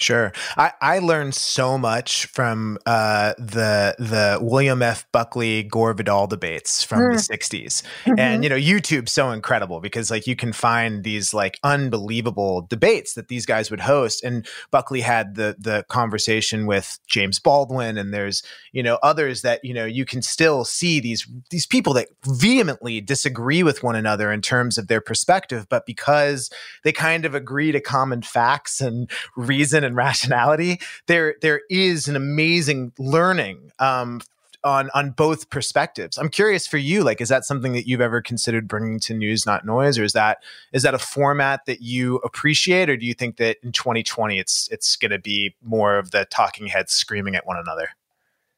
Sure, 0.00 0.32
I, 0.56 0.72
I 0.80 0.98
learned 0.98 1.34
so 1.34 1.76
much 1.76 2.24
from 2.26 2.78
uh, 2.86 3.34
the 3.36 3.94
the 3.98 4.38
William 4.40 4.80
F. 4.80 5.06
Buckley 5.12 5.62
Gore 5.64 5.92
Vidal 5.92 6.26
debates 6.26 6.82
from 6.82 7.00
mm. 7.00 7.12
the 7.12 7.36
'60s, 7.36 7.82
mm-hmm. 8.04 8.18
and 8.18 8.42
you 8.42 8.48
know 8.48 8.56
YouTube's 8.56 9.12
so 9.12 9.30
incredible 9.30 9.80
because 9.80 10.10
like 10.10 10.26
you 10.26 10.36
can 10.36 10.54
find 10.54 11.04
these 11.04 11.34
like 11.34 11.58
unbelievable 11.62 12.62
debates 12.62 13.12
that 13.12 13.28
these 13.28 13.44
guys 13.44 13.70
would 13.70 13.80
host, 13.80 14.24
and 14.24 14.46
Buckley 14.70 15.02
had 15.02 15.34
the 15.34 15.54
the 15.58 15.84
conversation 15.88 16.64
with 16.64 16.98
James 17.06 17.38
Baldwin, 17.38 17.98
and 17.98 18.14
there's 18.14 18.42
you 18.72 18.82
know 18.82 18.98
others 19.02 19.42
that 19.42 19.62
you 19.62 19.74
know 19.74 19.84
you 19.84 20.06
can 20.06 20.22
still 20.22 20.64
see 20.64 20.98
these 20.98 21.28
these 21.50 21.66
people 21.66 21.92
that 21.92 22.08
vehemently 22.24 23.02
disagree 23.02 23.62
with 23.62 23.82
one 23.82 23.96
another 23.96 24.32
in 24.32 24.40
terms 24.40 24.78
of 24.78 24.88
their 24.88 25.02
perspective, 25.02 25.66
but 25.68 25.84
because 25.84 26.50
they 26.84 26.92
kind 26.92 27.26
of 27.26 27.34
agree 27.34 27.70
to 27.70 27.80
common 27.80 28.22
facts 28.22 28.80
and 28.80 29.10
reason 29.36 29.84
and 29.84 29.89
rationality, 29.94 30.80
there 31.06 31.36
there 31.40 31.62
is 31.70 32.08
an 32.08 32.16
amazing 32.16 32.92
learning 32.98 33.72
um, 33.78 34.20
on 34.64 34.90
on 34.94 35.10
both 35.10 35.50
perspectives. 35.50 36.18
I'm 36.18 36.28
curious 36.28 36.66
for 36.66 36.78
you, 36.78 37.02
like, 37.02 37.20
is 37.20 37.28
that 37.28 37.44
something 37.44 37.72
that 37.72 37.86
you've 37.86 38.00
ever 38.00 38.20
considered 38.20 38.68
bringing 38.68 39.00
to 39.00 39.14
News 39.14 39.46
Not 39.46 39.64
Noise, 39.64 39.98
or 39.98 40.04
is 40.04 40.12
that 40.12 40.38
is 40.72 40.82
that 40.82 40.94
a 40.94 40.98
format 40.98 41.66
that 41.66 41.80
you 41.80 42.16
appreciate, 42.18 42.90
or 42.90 42.96
do 42.96 43.06
you 43.06 43.14
think 43.14 43.36
that 43.36 43.58
in 43.62 43.72
2020 43.72 44.38
it's 44.38 44.68
it's 44.70 44.96
going 44.96 45.10
to 45.10 45.18
be 45.18 45.54
more 45.62 45.98
of 45.98 46.10
the 46.10 46.24
talking 46.26 46.66
heads 46.66 46.92
screaming 46.92 47.34
at 47.34 47.46
one 47.46 47.56
another? 47.56 47.88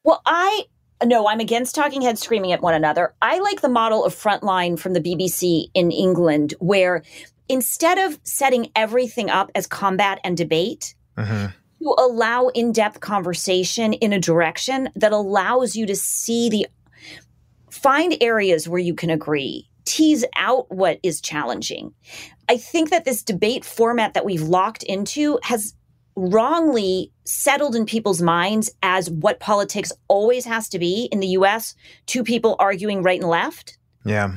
Well, 0.05 0.21
I 0.27 0.65
no, 1.05 1.27
I'm 1.27 1.41
against 1.41 1.75
talking 1.75 2.03
heads 2.03 2.23
screaming 2.23 2.53
at 2.53 2.63
one 2.63 2.75
another. 2.75 3.15
I 3.23 3.41
like 3.41 3.61
the 3.61 3.69
model 3.69 4.05
of 4.05 4.15
Frontline 4.15 4.79
from 4.79 4.93
the 4.93 5.01
BBC 5.01 5.67
in 5.75 5.91
England, 5.91 6.55
where 6.59 7.03
instead 7.49 7.99
of 7.99 8.19
setting 8.23 8.71
everything 8.77 9.31
up 9.31 9.51
as 9.55 9.67
combat 9.67 10.21
and 10.25 10.37
debate, 10.37 10.95
mm-hmm. 11.17 11.47
to 11.83 11.95
allow 11.99 12.49
in 12.49 12.73
depth 12.73 13.01
conversation 13.01 13.93
in 13.95 14.13
a 14.13 14.21
direction 14.21 14.91
that 14.97 15.13
allows 15.13 15.77
you 15.77 15.87
to 15.87 15.97
see 15.97 16.49
the 16.49 16.67
find 17.71 18.17
areas 18.21 18.69
where 18.69 18.81
you 18.81 18.95
can 18.95 19.11
agree, 19.11 19.69
tease 19.85 20.25
out 20.37 20.71
what 20.71 21.01
is 21.03 21.21
challenging. 21.21 21.93
I 22.49 22.57
think 22.57 22.91
that 22.91 23.05
this 23.05 23.23
debate 23.23 23.65
format 23.65 24.15
that 24.15 24.25
we've 24.25 24.43
locked 24.43 24.83
into 24.83 25.39
has 25.43 25.75
wrongly 26.15 27.11
settled 27.25 27.75
in 27.75 27.87
people's 27.87 28.21
minds 28.21 28.71
as 28.83 29.11
what 29.11 29.41
politics 29.41 29.93
always 30.09 30.45
has 30.45 30.69
to 30.69 30.79
be 30.79 31.09
in 31.11 31.21
the 31.21 31.29
US 31.29 31.75
two 32.07 32.23
people 32.23 32.57
arguing 32.59 33.03
right 33.03 33.21
and 33.21 33.31
left. 33.31 33.79
Yeah. 34.05 34.37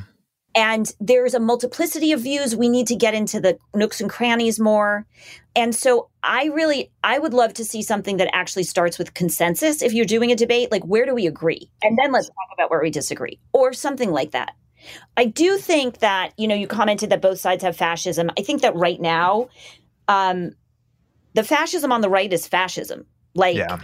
And 0.54 0.90
there's 1.00 1.34
a 1.34 1.40
multiplicity 1.40 2.12
of 2.12 2.22
views. 2.22 2.56
We 2.56 2.70
need 2.70 2.86
to 2.86 2.96
get 2.96 3.12
into 3.12 3.40
the 3.40 3.58
nooks 3.74 4.00
and 4.00 4.08
crannies 4.08 4.58
more. 4.58 5.06
And 5.56 5.74
so 5.74 6.10
I 6.22 6.46
really, 6.46 6.92
I 7.02 7.18
would 7.18 7.34
love 7.34 7.54
to 7.54 7.64
see 7.64 7.82
something 7.82 8.18
that 8.18 8.28
actually 8.32 8.64
starts 8.64 8.98
with 8.98 9.14
consensus. 9.14 9.82
If 9.82 9.94
you're 9.94 10.04
doing 10.04 10.30
a 10.30 10.36
debate, 10.36 10.70
like 10.70 10.84
where 10.84 11.06
do 11.06 11.14
we 11.14 11.26
agree? 11.26 11.70
And 11.82 11.98
then 11.98 12.12
let's 12.12 12.28
talk 12.28 12.48
about 12.54 12.70
where 12.70 12.82
we 12.82 12.90
disagree 12.90 13.40
or 13.52 13.72
something 13.72 14.12
like 14.12 14.32
that. 14.32 14.52
I 15.16 15.24
do 15.24 15.56
think 15.56 15.98
that, 15.98 16.32
you 16.36 16.46
know, 16.46 16.54
you 16.54 16.66
commented 16.66 17.10
that 17.10 17.22
both 17.22 17.40
sides 17.40 17.64
have 17.64 17.76
fascism. 17.76 18.30
I 18.38 18.42
think 18.42 18.62
that 18.62 18.76
right 18.76 19.00
now, 19.00 19.48
um, 20.06 20.52
the 21.32 21.42
fascism 21.42 21.90
on 21.90 22.02
the 22.02 22.10
right 22.10 22.32
is 22.32 22.46
fascism. 22.46 23.06
Like, 23.34 23.56
yeah 23.56 23.80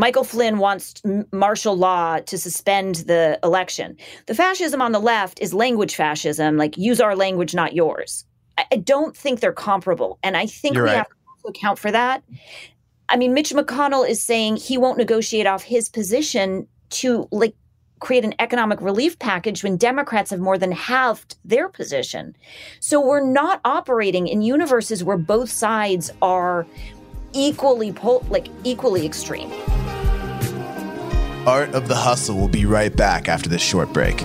Michael 0.00 0.24
Flynn 0.24 0.56
wants 0.56 0.94
martial 1.30 1.76
law 1.76 2.20
to 2.20 2.38
suspend 2.38 2.94
the 3.06 3.38
election. 3.44 3.98
The 4.28 4.34
fascism 4.34 4.80
on 4.80 4.92
the 4.92 4.98
left 4.98 5.38
is 5.42 5.52
language 5.52 5.94
fascism, 5.94 6.56
like 6.56 6.78
use 6.78 7.02
our 7.02 7.14
language, 7.14 7.54
not 7.54 7.74
yours. 7.74 8.24
I 8.70 8.76
don't 8.76 9.16
think 9.16 9.40
they're 9.40 9.52
comparable. 9.52 10.18
And 10.22 10.36
I 10.36 10.46
think 10.46 10.74
You're 10.74 10.84
we 10.84 10.90
right. 10.90 10.96
have 10.98 11.08
to 11.08 11.48
account 11.48 11.78
for 11.78 11.90
that. 11.90 12.22
I 13.08 13.16
mean, 13.16 13.34
Mitch 13.34 13.50
McConnell 13.50 14.08
is 14.08 14.22
saying 14.22 14.56
he 14.56 14.78
won't 14.78 14.98
negotiate 14.98 15.46
off 15.46 15.62
his 15.62 15.88
position 15.88 16.66
to 16.90 17.28
like 17.32 17.54
create 18.00 18.24
an 18.24 18.34
economic 18.38 18.80
relief 18.80 19.18
package 19.18 19.62
when 19.62 19.76
Democrats 19.76 20.30
have 20.30 20.40
more 20.40 20.56
than 20.58 20.72
halved 20.72 21.36
their 21.44 21.68
position. 21.68 22.34
So 22.80 23.00
we're 23.00 23.24
not 23.24 23.60
operating 23.64 24.26
in 24.26 24.42
universes 24.42 25.04
where 25.04 25.18
both 25.18 25.50
sides 25.50 26.10
are 26.22 26.66
equally 27.32 27.92
pol- 27.92 28.24
like 28.30 28.48
equally 28.64 29.06
extreme. 29.06 29.50
Art 31.46 31.74
of 31.74 31.88
the 31.88 31.96
Hustle 31.96 32.36
will 32.36 32.48
be 32.48 32.66
right 32.66 32.94
back 32.94 33.28
after 33.28 33.48
this 33.48 33.62
short 33.62 33.92
break. 33.92 34.24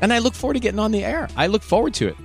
and 0.00 0.12
I 0.12 0.18
look 0.18 0.34
forward 0.34 0.54
to 0.54 0.60
getting 0.60 0.78
on 0.78 0.92
the 0.92 1.04
air. 1.04 1.28
I 1.36 1.46
look 1.46 1.62
forward 1.62 1.94
to 1.94 2.08
it. 2.08 2.16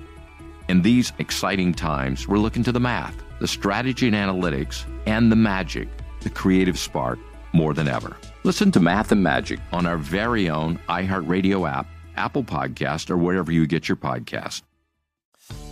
In 0.68 0.82
these 0.82 1.12
exciting 1.18 1.74
times, 1.74 2.26
we're 2.26 2.38
looking 2.38 2.64
to 2.64 2.72
the 2.72 2.80
math, 2.80 3.16
the 3.40 3.46
strategy 3.46 4.08
and 4.08 4.16
analytics, 4.16 4.84
and 5.06 5.30
the 5.30 5.36
magic, 5.36 5.88
the 6.20 6.30
creative 6.30 6.78
spark, 6.78 7.18
more 7.52 7.72
than 7.72 7.88
ever. 7.88 8.16
Listen 8.42 8.70
to 8.72 8.80
Math 8.80 9.12
and 9.12 9.22
Magic 9.22 9.60
on 9.72 9.86
our 9.86 9.96
very 9.96 10.48
own 10.48 10.78
iHeartRadio 10.88 11.68
app, 11.70 11.86
Apple 12.16 12.44
Podcast, 12.44 13.10
or 13.10 13.16
wherever 13.16 13.52
you 13.52 13.66
get 13.66 13.88
your 13.88 13.96
podcast. 13.96 14.62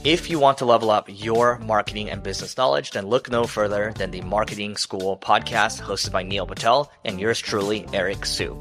If 0.04 0.30
you 0.30 0.38
want 0.38 0.58
to 0.58 0.64
level 0.64 0.90
up 0.90 1.08
your 1.08 1.58
marketing 1.58 2.10
and 2.10 2.22
business 2.22 2.56
knowledge, 2.56 2.92
then 2.92 3.06
look 3.06 3.30
no 3.30 3.44
further 3.44 3.92
than 3.96 4.10
the 4.10 4.20
Marketing 4.20 4.76
School 4.76 5.16
podcast 5.16 5.80
hosted 5.80 6.12
by 6.12 6.22
Neil 6.22 6.46
Patel 6.46 6.92
and 7.04 7.18
yours 7.18 7.40
truly, 7.40 7.86
Eric 7.92 8.26
Siu. 8.26 8.60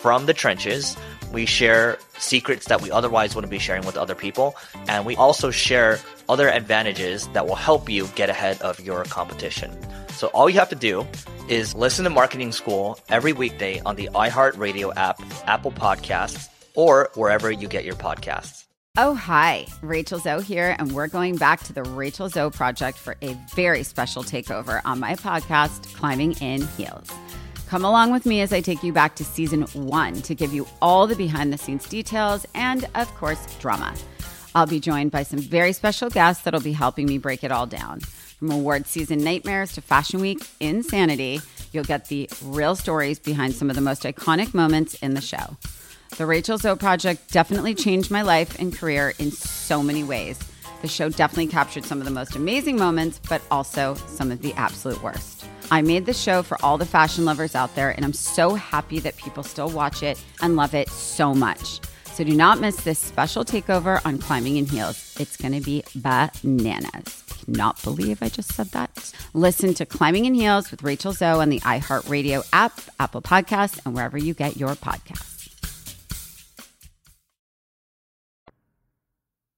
from 0.00 0.26
the 0.26 0.34
trenches. 0.34 0.96
We 1.32 1.46
share 1.46 1.98
secrets 2.18 2.66
that 2.66 2.82
we 2.82 2.90
otherwise 2.90 3.34
wouldn't 3.34 3.50
be 3.50 3.58
sharing 3.58 3.84
with 3.86 3.96
other 3.96 4.14
people. 4.14 4.56
And 4.88 5.06
we 5.06 5.14
also 5.16 5.50
share 5.50 5.98
other 6.28 6.48
advantages 6.48 7.28
that 7.28 7.46
will 7.46 7.54
help 7.54 7.88
you 7.88 8.06
get 8.14 8.30
ahead 8.30 8.60
of 8.62 8.80
your 8.80 9.04
competition. 9.04 9.76
So 10.10 10.28
all 10.28 10.50
you 10.50 10.58
have 10.58 10.68
to 10.70 10.76
do 10.76 11.06
is 11.48 11.74
listen 11.74 12.04
to 12.04 12.10
Marketing 12.10 12.52
School 12.52 12.98
every 13.08 13.32
weekday 13.32 13.80
on 13.80 13.96
the 13.96 14.08
iHeartRadio 14.14 14.92
app, 14.96 15.20
Apple 15.46 15.72
Podcasts, 15.72 16.48
or 16.74 17.10
wherever 17.14 17.50
you 17.50 17.68
get 17.68 17.84
your 17.84 17.96
podcasts. 17.96 18.64
Oh, 18.96 19.14
hi. 19.14 19.66
Rachel 19.82 20.18
Zoe 20.18 20.42
here, 20.42 20.74
and 20.78 20.92
we're 20.92 21.06
going 21.06 21.36
back 21.36 21.62
to 21.64 21.72
the 21.72 21.84
Rachel 21.84 22.28
Zoe 22.28 22.50
Project 22.50 22.98
for 22.98 23.16
a 23.22 23.36
very 23.54 23.84
special 23.84 24.24
takeover 24.24 24.80
on 24.84 24.98
my 24.98 25.14
podcast, 25.14 25.94
Climbing 25.94 26.32
in 26.40 26.66
Heels. 26.76 27.08
Come 27.70 27.84
along 27.84 28.10
with 28.10 28.26
me 28.26 28.40
as 28.40 28.52
I 28.52 28.60
take 28.60 28.82
you 28.82 28.92
back 28.92 29.14
to 29.14 29.24
season 29.24 29.62
one 29.74 30.14
to 30.22 30.34
give 30.34 30.52
you 30.52 30.66
all 30.82 31.06
the 31.06 31.14
behind 31.14 31.52
the 31.52 31.56
scenes 31.56 31.88
details 31.88 32.44
and, 32.52 32.84
of 32.96 33.06
course, 33.14 33.46
drama. 33.60 33.94
I'll 34.56 34.66
be 34.66 34.80
joined 34.80 35.12
by 35.12 35.22
some 35.22 35.38
very 35.38 35.72
special 35.72 36.10
guests 36.10 36.42
that'll 36.42 36.60
be 36.62 36.72
helping 36.72 37.06
me 37.06 37.16
break 37.16 37.44
it 37.44 37.52
all 37.52 37.66
down. 37.66 38.00
From 38.00 38.50
award 38.50 38.88
season 38.88 39.22
nightmares 39.22 39.70
to 39.74 39.82
Fashion 39.82 40.20
Week 40.20 40.44
insanity, 40.58 41.40
you'll 41.70 41.84
get 41.84 42.08
the 42.08 42.28
real 42.42 42.74
stories 42.74 43.20
behind 43.20 43.54
some 43.54 43.70
of 43.70 43.76
the 43.76 43.82
most 43.82 44.02
iconic 44.02 44.52
moments 44.52 44.94
in 44.94 45.14
the 45.14 45.20
show. 45.20 45.56
The 46.16 46.26
Rachel 46.26 46.58
Zoe 46.58 46.74
Project 46.74 47.30
definitely 47.30 47.76
changed 47.76 48.10
my 48.10 48.22
life 48.22 48.58
and 48.58 48.76
career 48.76 49.14
in 49.20 49.30
so 49.30 49.80
many 49.80 50.02
ways. 50.02 50.40
The 50.82 50.88
show 50.88 51.08
definitely 51.08 51.46
captured 51.46 51.84
some 51.84 52.00
of 52.00 52.04
the 52.04 52.10
most 52.10 52.34
amazing 52.34 52.78
moments, 52.78 53.20
but 53.28 53.42
also 53.48 53.94
some 53.94 54.32
of 54.32 54.42
the 54.42 54.54
absolute 54.54 55.00
worst. 55.04 55.44
I 55.70 55.82
made 55.82 56.06
the 56.06 56.12
show 56.12 56.42
for 56.42 56.56
all 56.64 56.78
the 56.78 56.86
fashion 56.86 57.24
lovers 57.24 57.54
out 57.54 57.74
there, 57.76 57.90
and 57.90 58.04
I'm 58.04 58.12
so 58.12 58.54
happy 58.54 58.98
that 59.00 59.16
people 59.16 59.42
still 59.42 59.70
watch 59.70 60.02
it 60.02 60.20
and 60.42 60.56
love 60.56 60.74
it 60.74 60.88
so 60.88 61.32
much. 61.32 61.80
So 62.06 62.24
do 62.24 62.34
not 62.34 62.60
miss 62.60 62.76
this 62.82 62.98
special 62.98 63.44
takeover 63.44 64.04
on 64.04 64.18
Climbing 64.18 64.56
in 64.56 64.66
Heels. 64.66 65.16
It's 65.20 65.36
going 65.36 65.54
to 65.54 65.60
be 65.60 65.84
bananas. 65.94 67.24
Cannot 67.46 67.82
believe 67.82 68.22
I 68.22 68.28
just 68.28 68.52
said 68.52 68.66
that. 68.72 69.12
Listen 69.32 69.72
to 69.74 69.86
Climbing 69.86 70.24
in 70.24 70.34
Heels 70.34 70.70
with 70.70 70.82
Rachel 70.82 71.12
Zoe 71.12 71.40
on 71.40 71.48
the 71.48 71.60
iHeartRadio 71.60 72.46
app, 72.52 72.78
Apple 72.98 73.22
Podcasts, 73.22 73.80
and 73.86 73.94
wherever 73.94 74.18
you 74.18 74.34
get 74.34 74.56
your 74.56 74.74
podcasts. 74.74 75.39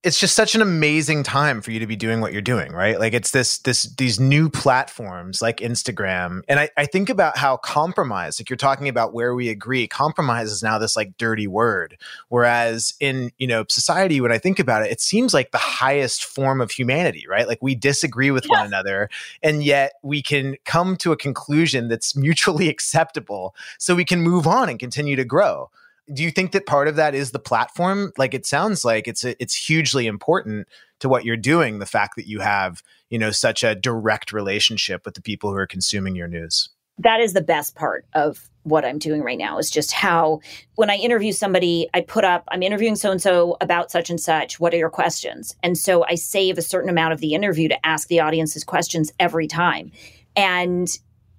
It's 0.03 0.19
just 0.19 0.35
such 0.35 0.53
an 0.53 0.61
amazing 0.61 1.23
time 1.23 1.61
for 1.61 1.71
you 1.71 1.79
to 1.79 1.87
be 1.87 1.95
doing 1.95 2.19
what 2.19 2.33
you're 2.33 2.41
doing, 2.41 2.73
right? 2.73 2.99
Like 2.99 3.13
it's 3.13 3.31
this 3.31 3.59
this 3.59 3.83
these 3.83 4.19
new 4.19 4.49
platforms 4.49 5.41
like 5.41 5.57
Instagram. 5.57 6.41
And 6.49 6.59
I, 6.59 6.69
I 6.75 6.85
think 6.85 7.09
about 7.09 7.37
how 7.37 7.55
compromise, 7.55 8.37
like 8.39 8.49
you're 8.49 8.57
talking 8.57 8.89
about 8.89 9.13
where 9.13 9.33
we 9.33 9.47
agree, 9.47 9.87
compromise 9.87 10.51
is 10.51 10.61
now 10.61 10.77
this 10.77 10.97
like 10.97 11.17
dirty 11.17 11.47
word. 11.47 11.97
Whereas 12.27 12.95
in, 12.99 13.31
you 13.37 13.47
know, 13.47 13.63
society, 13.69 14.19
when 14.19 14.33
I 14.33 14.39
think 14.39 14.59
about 14.59 14.85
it, 14.85 14.91
it 14.91 14.99
seems 14.99 15.33
like 15.33 15.51
the 15.51 15.57
highest 15.57 16.25
form 16.25 16.59
of 16.59 16.69
humanity, 16.69 17.25
right? 17.29 17.47
Like 17.47 17.61
we 17.61 17.73
disagree 17.73 18.29
with 18.29 18.45
one 18.47 18.65
another 18.65 19.09
and 19.41 19.63
yet 19.63 19.93
we 20.03 20.21
can 20.21 20.57
come 20.65 20.97
to 20.97 21.13
a 21.13 21.17
conclusion 21.17 21.87
that's 21.87 22.13
mutually 22.13 22.67
acceptable 22.73 23.55
so 23.77 23.95
we 23.95 24.05
can 24.05 24.21
move 24.21 24.47
on 24.47 24.67
and 24.67 24.79
continue 24.79 25.15
to 25.15 25.23
grow 25.23 25.69
do 26.11 26.23
you 26.23 26.31
think 26.31 26.51
that 26.51 26.65
part 26.65 26.87
of 26.87 26.95
that 26.95 27.15
is 27.15 27.31
the 27.31 27.39
platform 27.39 28.11
like 28.17 28.33
it 28.33 28.45
sounds 28.45 28.83
like 28.83 29.07
it's 29.07 29.23
it's 29.23 29.55
hugely 29.55 30.07
important 30.07 30.67
to 30.99 31.07
what 31.07 31.23
you're 31.23 31.37
doing 31.37 31.79
the 31.79 31.85
fact 31.85 32.15
that 32.15 32.27
you 32.27 32.39
have 32.39 32.81
you 33.09 33.19
know 33.19 33.31
such 33.31 33.63
a 33.63 33.75
direct 33.75 34.33
relationship 34.33 35.05
with 35.05 35.13
the 35.13 35.21
people 35.21 35.49
who 35.49 35.57
are 35.57 35.67
consuming 35.67 36.15
your 36.15 36.27
news 36.27 36.69
that 36.97 37.19
is 37.19 37.33
the 37.33 37.41
best 37.41 37.75
part 37.75 38.05
of 38.13 38.49
what 38.63 38.85
I'm 38.85 38.97
doing 38.97 39.21
right 39.21 39.37
now 39.37 39.57
is 39.57 39.69
just 39.69 39.91
how 39.91 40.39
when 40.75 40.89
I 40.89 40.95
interview 40.95 41.31
somebody, 41.31 41.89
I 41.93 42.01
put 42.01 42.23
up, 42.23 42.43
I'm 42.49 42.63
interviewing 42.63 42.95
so 42.95 43.11
and 43.11 43.21
so 43.21 43.57
about 43.61 43.91
such 43.91 44.09
and 44.09 44.19
such. 44.19 44.59
What 44.59 44.73
are 44.73 44.77
your 44.77 44.89
questions? 44.89 45.55
And 45.63 45.77
so 45.77 46.05
I 46.07 46.15
save 46.15 46.57
a 46.57 46.61
certain 46.61 46.89
amount 46.89 47.13
of 47.13 47.19
the 47.19 47.33
interview 47.33 47.67
to 47.67 47.85
ask 47.85 48.07
the 48.07 48.21
audience's 48.21 48.63
questions 48.63 49.11
every 49.19 49.47
time. 49.47 49.91
And 50.35 50.87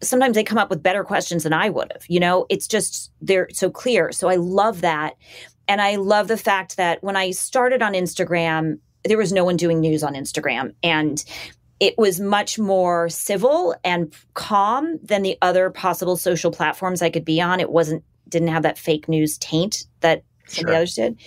sometimes 0.06 0.34
they 0.34 0.44
come 0.44 0.58
up 0.58 0.70
with 0.70 0.82
better 0.82 1.04
questions 1.04 1.42
than 1.42 1.52
I 1.52 1.70
would 1.70 1.92
have. 1.92 2.04
You 2.08 2.20
know, 2.20 2.46
it's 2.48 2.66
just 2.66 3.10
they're 3.20 3.48
so 3.52 3.70
clear. 3.70 4.12
So 4.12 4.28
I 4.28 4.36
love 4.36 4.80
that. 4.82 5.14
And 5.66 5.80
I 5.80 5.96
love 5.96 6.28
the 6.28 6.36
fact 6.36 6.76
that 6.76 7.02
when 7.02 7.16
I 7.16 7.30
started 7.30 7.82
on 7.82 7.94
Instagram, 7.94 8.78
there 9.04 9.18
was 9.18 9.32
no 9.32 9.44
one 9.44 9.56
doing 9.56 9.80
news 9.80 10.02
on 10.02 10.14
Instagram. 10.14 10.74
And 10.82 11.24
it 11.80 11.96
was 11.98 12.20
much 12.20 12.58
more 12.58 13.08
civil 13.08 13.74
and 13.84 14.14
calm 14.34 14.98
than 15.02 15.22
the 15.22 15.36
other 15.42 15.70
possible 15.70 16.16
social 16.16 16.50
platforms 16.50 17.02
I 17.02 17.10
could 17.10 17.24
be 17.24 17.40
on. 17.40 17.60
It 17.60 17.70
wasn't 17.70 18.04
didn't 18.28 18.48
have 18.48 18.62
that 18.62 18.78
fake 18.78 19.08
news 19.08 19.38
taint 19.38 19.86
that 20.00 20.24
some 20.46 20.64
of 20.64 20.70
the 20.70 20.76
others 20.76 20.94
did. 20.94 21.18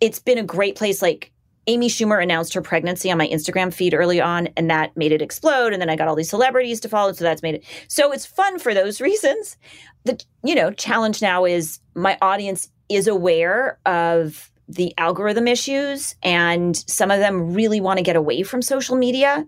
It's 0.00 0.18
been 0.18 0.38
a 0.38 0.42
great 0.42 0.76
place 0.76 1.02
like 1.02 1.32
Amy 1.68 1.88
Schumer 1.88 2.20
announced 2.20 2.54
her 2.54 2.62
pregnancy 2.62 3.10
on 3.10 3.18
my 3.18 3.28
Instagram 3.28 3.72
feed 3.72 3.92
early 3.92 4.20
on, 4.20 4.48
and 4.56 4.70
that 4.70 4.96
made 4.96 5.12
it 5.12 5.20
explode. 5.20 5.74
And 5.74 5.80
then 5.80 5.90
I 5.90 5.96
got 5.96 6.08
all 6.08 6.16
these 6.16 6.30
celebrities 6.30 6.80
to 6.80 6.88
follow, 6.88 7.12
so 7.12 7.22
that's 7.22 7.42
made 7.42 7.56
it. 7.56 7.64
So 7.88 8.10
it's 8.10 8.24
fun 8.24 8.58
for 8.58 8.72
those 8.74 9.00
reasons. 9.08 9.56
The 10.04 10.20
you 10.42 10.54
know 10.54 10.72
challenge 10.72 11.22
now 11.22 11.44
is 11.44 11.78
my 11.94 12.16
audience 12.22 12.70
is 12.88 13.06
aware 13.06 13.78
of 13.84 14.50
the 14.66 14.94
algorithm 14.98 15.46
issues, 15.46 16.16
and 16.22 16.74
some 16.74 17.10
of 17.10 17.20
them 17.20 17.52
really 17.52 17.80
want 17.80 17.98
to 17.98 18.02
get 18.02 18.16
away 18.16 18.42
from 18.42 18.62
social 18.62 18.96
media. 18.96 19.46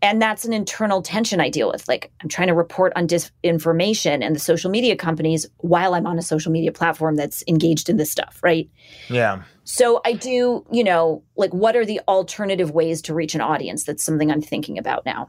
and 0.00 0.22
that's 0.22 0.44
an 0.44 0.52
internal 0.52 1.02
tension 1.02 1.40
I 1.40 1.50
deal 1.50 1.68
with. 1.68 1.88
Like 1.88 2.12
I'm 2.22 2.28
trying 2.28 2.46
to 2.46 2.54
report 2.54 2.92
on 2.94 3.08
disinformation 3.08 4.22
and 4.24 4.34
the 4.36 4.40
social 4.40 4.70
media 4.70 4.94
companies 4.94 5.44
while 5.56 5.94
I'm 5.94 6.06
on 6.06 6.18
a 6.18 6.22
social 6.22 6.52
media 6.52 6.70
platform 6.70 7.16
that's 7.16 7.42
engaged 7.48 7.88
in 7.88 7.96
this 7.96 8.08
stuff, 8.08 8.38
right? 8.44 8.70
Yeah. 9.10 9.42
So 9.70 10.00
I 10.06 10.14
do, 10.14 10.64
you 10.72 10.82
know, 10.82 11.22
like 11.36 11.52
what 11.52 11.76
are 11.76 11.84
the 11.84 12.00
alternative 12.08 12.70
ways 12.70 13.02
to 13.02 13.12
reach 13.12 13.34
an 13.34 13.42
audience? 13.42 13.84
That's 13.84 14.02
something 14.02 14.30
I'm 14.32 14.40
thinking 14.40 14.78
about 14.78 15.04
now. 15.04 15.28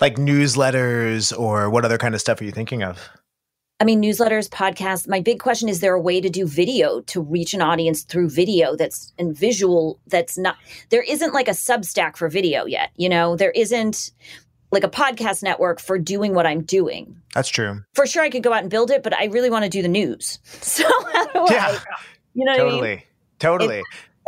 Like 0.00 0.16
newsletters 0.16 1.32
or 1.38 1.70
what 1.70 1.84
other 1.84 1.96
kind 1.96 2.12
of 2.12 2.20
stuff 2.20 2.40
are 2.40 2.44
you 2.44 2.50
thinking 2.50 2.82
of? 2.82 3.08
I 3.78 3.84
mean, 3.84 4.02
newsletters, 4.02 4.48
podcasts. 4.48 5.06
My 5.06 5.20
big 5.20 5.38
question 5.38 5.68
is 5.68 5.78
there 5.78 5.94
a 5.94 6.00
way 6.00 6.20
to 6.20 6.28
do 6.28 6.44
video 6.44 7.02
to 7.02 7.20
reach 7.20 7.54
an 7.54 7.62
audience 7.62 8.02
through 8.02 8.30
video 8.30 8.74
that's 8.74 9.12
and 9.16 9.36
visual 9.36 10.00
that's 10.08 10.36
not 10.36 10.56
there 10.90 11.02
isn't 11.02 11.32
like 11.32 11.46
a 11.46 11.52
substack 11.52 12.16
for 12.16 12.28
video 12.28 12.66
yet, 12.66 12.90
you 12.96 13.08
know? 13.08 13.36
There 13.36 13.52
isn't 13.52 14.10
like 14.72 14.82
a 14.82 14.90
podcast 14.90 15.44
network 15.44 15.80
for 15.80 16.00
doing 16.00 16.34
what 16.34 16.46
I'm 16.46 16.62
doing. 16.62 17.16
That's 17.32 17.48
true. 17.48 17.84
For 17.94 18.06
sure 18.06 18.24
I 18.24 18.30
could 18.30 18.42
go 18.42 18.52
out 18.52 18.62
and 18.62 18.70
build 18.70 18.90
it, 18.90 19.04
but 19.04 19.14
I 19.16 19.26
really 19.26 19.50
want 19.50 19.62
to 19.62 19.70
do 19.70 19.82
the 19.82 19.88
news. 19.88 20.40
So 20.62 20.82
Yeah. 21.48 21.78
I 21.78 21.78
you 22.34 22.44
know 22.44 22.56
Totally. 22.56 22.80
what 22.80 22.88
I 22.88 22.94
mean? 22.96 23.02
Totally. 23.42 23.82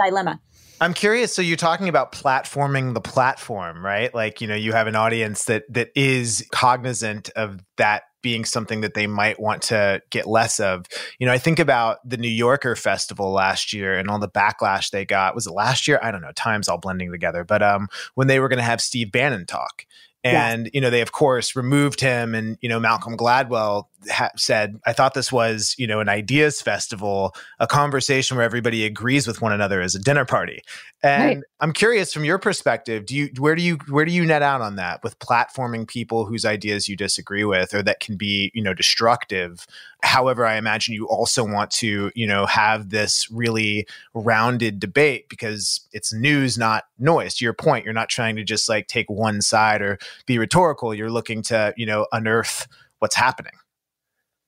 Dilemma. 0.04 0.40
I'm 0.80 0.92
curious. 0.92 1.32
So 1.32 1.40
you're 1.40 1.56
talking 1.56 1.88
about 1.88 2.12
platforming 2.12 2.94
the 2.94 3.00
platform, 3.00 3.84
right? 3.84 4.12
Like, 4.12 4.40
you 4.40 4.48
know, 4.48 4.56
you 4.56 4.72
have 4.72 4.88
an 4.88 4.96
audience 4.96 5.44
that 5.44 5.62
that 5.72 5.90
is 5.94 6.46
cognizant 6.50 7.30
of 7.36 7.60
that 7.76 8.02
being 8.22 8.44
something 8.44 8.80
that 8.80 8.94
they 8.94 9.06
might 9.06 9.38
want 9.38 9.62
to 9.62 10.02
get 10.10 10.26
less 10.26 10.58
of. 10.58 10.86
You 11.18 11.26
know, 11.26 11.32
I 11.32 11.38
think 11.38 11.60
about 11.60 11.98
the 12.08 12.16
New 12.16 12.28
Yorker 12.28 12.74
festival 12.74 13.32
last 13.32 13.72
year 13.72 13.96
and 13.96 14.10
all 14.10 14.18
the 14.18 14.28
backlash 14.28 14.90
they 14.90 15.04
got. 15.04 15.34
Was 15.34 15.46
it 15.46 15.52
last 15.52 15.86
year? 15.86 16.00
I 16.02 16.10
don't 16.10 16.22
know. 16.22 16.32
Time's 16.34 16.68
all 16.68 16.78
blending 16.78 17.12
together. 17.12 17.44
But 17.44 17.62
um 17.62 17.88
when 18.14 18.26
they 18.26 18.40
were 18.40 18.48
going 18.48 18.58
to 18.58 18.64
have 18.64 18.80
Steve 18.80 19.12
Bannon 19.12 19.46
talk. 19.46 19.86
And 20.24 20.70
you 20.72 20.80
know 20.80 20.88
they 20.88 21.02
of 21.02 21.12
course 21.12 21.54
removed 21.54 22.00
him, 22.00 22.34
and 22.34 22.56
you 22.62 22.68
know 22.68 22.80
Malcolm 22.80 23.14
Gladwell 23.16 23.84
ha- 24.10 24.30
said, 24.36 24.80
"I 24.86 24.94
thought 24.94 25.12
this 25.12 25.30
was 25.30 25.74
you 25.76 25.86
know 25.86 26.00
an 26.00 26.08
ideas 26.08 26.62
festival, 26.62 27.34
a 27.60 27.66
conversation 27.66 28.36
where 28.36 28.44
everybody 28.46 28.86
agrees 28.86 29.26
with 29.26 29.42
one 29.42 29.52
another 29.52 29.82
as 29.82 29.94
a 29.94 29.98
dinner 29.98 30.24
party." 30.24 30.62
And 31.02 31.36
Right. 31.36 31.38
I'm 31.60 31.72
curious 31.74 32.14
from 32.14 32.24
your 32.24 32.38
perspective, 32.38 33.04
do 33.04 33.14
you 33.14 33.28
where 33.38 33.54
do 33.54 33.60
you 33.62 33.76
where 33.90 34.06
do 34.06 34.12
you 34.12 34.24
net 34.24 34.40
out 34.40 34.62
on 34.62 34.76
that 34.76 35.02
with 35.02 35.18
platforming 35.18 35.86
people 35.86 36.24
whose 36.24 36.46
ideas 36.46 36.88
you 36.88 36.96
disagree 36.96 37.44
with 37.44 37.74
or 37.74 37.82
that 37.82 38.00
can 38.00 38.16
be, 38.16 38.50
you 38.54 38.62
know, 38.62 38.72
destructive? 38.72 39.66
However, 40.04 40.46
I 40.46 40.56
imagine 40.56 40.94
you 40.94 41.08
also 41.08 41.44
want 41.44 41.70
to, 41.72 42.12
you 42.14 42.26
know, 42.26 42.46
have 42.46 42.90
this 42.90 43.30
really 43.30 43.86
rounded 44.12 44.78
debate 44.78 45.28
because 45.28 45.80
it's 45.92 46.12
news, 46.12 46.58
not 46.58 46.84
noise. 46.98 47.34
To 47.36 47.44
your 47.44 47.54
point, 47.54 47.84
you're 47.84 47.94
not 47.94 48.10
trying 48.10 48.36
to 48.36 48.44
just 48.44 48.68
like 48.68 48.86
take 48.86 49.08
one 49.08 49.40
side 49.40 49.82
or 49.82 49.98
be 50.26 50.38
rhetorical. 50.38 50.94
You're 50.94 51.10
looking 51.10 51.42
to, 51.44 51.72
you 51.76 51.86
know, 51.86 52.06
unearth 52.12 52.68
what's 52.98 53.16
happening. 53.16 53.54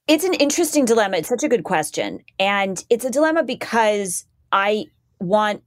It's 0.06 0.24
an 0.24 0.34
interesting 0.34 0.84
dilemma. 0.84 1.16
It's 1.16 1.28
such 1.28 1.42
a 1.42 1.48
good 1.48 1.64
question. 1.64 2.20
And 2.38 2.84
it's 2.90 3.04
a 3.04 3.10
dilemma 3.10 3.42
because 3.42 4.24
I 4.52 4.84
want, 5.18 5.64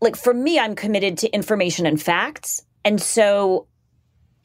like, 0.00 0.16
for 0.16 0.34
me, 0.34 0.58
I'm 0.60 0.76
committed 0.76 1.18
to 1.18 1.30
information 1.30 1.86
and 1.86 2.00
facts. 2.00 2.62
And 2.84 3.00
so 3.02 3.66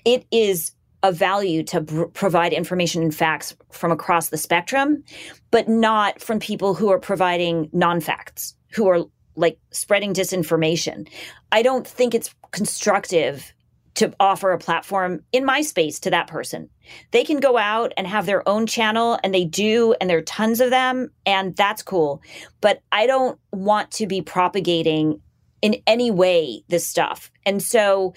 it 0.05 0.25
is 0.31 0.71
of 1.03 1.15
value 1.15 1.63
to 1.63 1.81
pr- 1.81 2.03
provide 2.05 2.53
information 2.53 3.01
and 3.01 3.15
facts 3.15 3.55
from 3.71 3.91
across 3.91 4.29
the 4.29 4.37
spectrum, 4.37 5.03
but 5.51 5.67
not 5.67 6.21
from 6.21 6.39
people 6.39 6.73
who 6.73 6.89
are 6.89 6.99
providing 6.99 7.69
non 7.71 8.01
facts, 8.01 8.55
who 8.71 8.87
are 8.87 9.05
like 9.35 9.57
spreading 9.71 10.13
disinformation. 10.13 11.07
I 11.51 11.61
don't 11.61 11.87
think 11.87 12.13
it's 12.13 12.33
constructive 12.51 13.53
to 13.95 14.13
offer 14.19 14.51
a 14.51 14.57
platform 14.57 15.21
in 15.31 15.43
my 15.43 15.61
space 15.61 15.99
to 15.99 16.09
that 16.09 16.27
person. 16.27 16.69
They 17.11 17.23
can 17.23 17.39
go 17.39 17.57
out 17.57 17.91
and 17.97 18.07
have 18.07 18.25
their 18.25 18.47
own 18.47 18.65
channel, 18.65 19.19
and 19.23 19.33
they 19.33 19.45
do, 19.45 19.95
and 19.99 20.09
there 20.09 20.17
are 20.17 20.21
tons 20.21 20.61
of 20.61 20.69
them, 20.69 21.11
and 21.25 21.55
that's 21.55 21.83
cool. 21.83 22.21
But 22.61 22.81
I 22.91 23.07
don't 23.07 23.39
want 23.51 23.91
to 23.91 24.07
be 24.07 24.21
propagating 24.21 25.21
in 25.61 25.81
any 25.85 26.11
way 26.11 26.63
this 26.69 26.87
stuff. 26.87 27.31
And 27.45 27.61
so 27.61 28.13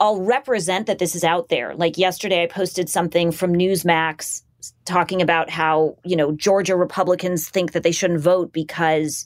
I'll 0.00 0.20
represent 0.20 0.86
that 0.86 0.98
this 0.98 1.14
is 1.14 1.24
out 1.24 1.48
there. 1.48 1.74
Like 1.74 1.98
yesterday, 1.98 2.42
I 2.42 2.46
posted 2.46 2.88
something 2.88 3.32
from 3.32 3.52
Newsmax 3.52 4.42
talking 4.84 5.22
about 5.22 5.50
how, 5.50 5.96
you 6.04 6.16
know, 6.16 6.32
Georgia 6.32 6.76
Republicans 6.76 7.48
think 7.48 7.72
that 7.72 7.82
they 7.82 7.92
shouldn't 7.92 8.20
vote 8.20 8.52
because 8.52 9.24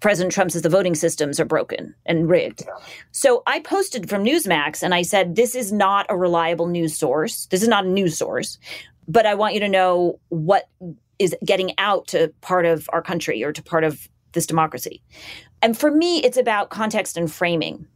President 0.00 0.32
Trump 0.32 0.50
says 0.50 0.62
the 0.62 0.68
voting 0.68 0.94
systems 0.94 1.40
are 1.40 1.44
broken 1.44 1.94
and 2.06 2.28
rigged. 2.28 2.64
So 3.10 3.42
I 3.46 3.60
posted 3.60 4.08
from 4.08 4.24
Newsmax 4.24 4.82
and 4.82 4.94
I 4.94 5.02
said, 5.02 5.34
this 5.34 5.54
is 5.54 5.72
not 5.72 6.06
a 6.08 6.16
reliable 6.16 6.66
news 6.66 6.96
source. 6.96 7.46
This 7.46 7.62
is 7.62 7.68
not 7.68 7.84
a 7.84 7.88
news 7.88 8.16
source, 8.16 8.58
but 9.08 9.26
I 9.26 9.34
want 9.34 9.54
you 9.54 9.60
to 9.60 9.68
know 9.68 10.20
what 10.28 10.68
is 11.18 11.34
getting 11.44 11.72
out 11.78 12.06
to 12.08 12.32
part 12.40 12.64
of 12.64 12.88
our 12.92 13.02
country 13.02 13.42
or 13.42 13.52
to 13.52 13.62
part 13.62 13.84
of 13.84 14.08
this 14.32 14.46
democracy. 14.46 15.02
And 15.62 15.76
for 15.76 15.90
me, 15.90 16.22
it's 16.22 16.36
about 16.36 16.70
context 16.70 17.16
and 17.16 17.30
framing. 17.30 17.86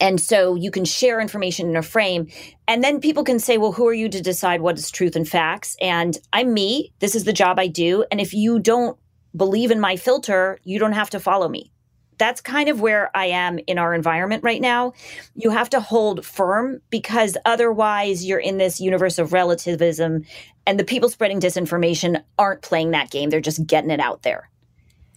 And 0.00 0.20
so 0.20 0.54
you 0.54 0.70
can 0.70 0.84
share 0.84 1.20
information 1.20 1.68
in 1.68 1.76
a 1.76 1.82
frame, 1.82 2.28
and 2.66 2.84
then 2.84 3.00
people 3.00 3.24
can 3.24 3.38
say, 3.38 3.58
well, 3.58 3.72
who 3.72 3.86
are 3.88 3.94
you 3.94 4.08
to 4.08 4.20
decide 4.20 4.60
what 4.60 4.78
is 4.78 4.90
truth 4.90 5.16
and 5.16 5.28
facts? 5.28 5.76
And 5.80 6.16
I'm 6.32 6.54
me. 6.54 6.92
This 7.00 7.14
is 7.14 7.24
the 7.24 7.32
job 7.32 7.58
I 7.58 7.66
do. 7.66 8.04
And 8.10 8.20
if 8.20 8.32
you 8.32 8.58
don't 8.58 8.96
believe 9.36 9.70
in 9.70 9.80
my 9.80 9.96
filter, 9.96 10.58
you 10.64 10.78
don't 10.78 10.92
have 10.92 11.10
to 11.10 11.20
follow 11.20 11.48
me. 11.48 11.72
That's 12.16 12.40
kind 12.40 12.68
of 12.68 12.80
where 12.80 13.16
I 13.16 13.26
am 13.26 13.60
in 13.68 13.78
our 13.78 13.94
environment 13.94 14.42
right 14.42 14.60
now. 14.60 14.92
You 15.36 15.50
have 15.50 15.70
to 15.70 15.80
hold 15.80 16.26
firm 16.26 16.80
because 16.90 17.36
otherwise 17.44 18.24
you're 18.24 18.40
in 18.40 18.58
this 18.58 18.80
universe 18.80 19.18
of 19.18 19.32
relativism, 19.32 20.24
and 20.66 20.80
the 20.80 20.84
people 20.84 21.08
spreading 21.08 21.40
disinformation 21.40 22.22
aren't 22.38 22.62
playing 22.62 22.90
that 22.90 23.10
game. 23.10 23.30
They're 23.30 23.40
just 23.40 23.66
getting 23.66 23.90
it 23.90 24.00
out 24.00 24.22
there. 24.22 24.50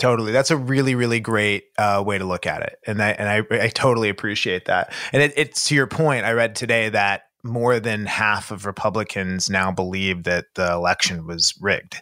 Totally, 0.02 0.32
that's 0.32 0.50
a 0.50 0.58
really, 0.58 0.96
really 0.96 1.20
great 1.20 1.66
uh, 1.78 2.02
way 2.04 2.18
to 2.18 2.26
look 2.26 2.48
at 2.48 2.64
it, 2.64 2.80
and 2.88 3.04
I 3.04 3.12
and 3.12 3.30
I, 3.30 3.66
I 3.66 3.68
totally 3.68 4.10
appreciate 4.10 4.66
that. 4.66 4.92
And 5.14 5.22
it, 5.22 5.32
it's 5.38 5.68
to 5.68 5.76
your 5.76 5.86
point. 5.86 6.26
I 6.26 6.32
read 6.32 6.56
today 6.56 6.90
that 6.90 7.26
more 7.44 7.80
than 7.80 8.08
half 8.08 8.50
of 8.50 8.66
Republicans 8.66 9.48
now 9.48 9.72
believe 9.72 10.24
that 10.24 10.46
the 10.56 10.72
election 10.72 11.28
was 11.28 11.54
rigged. 11.62 12.02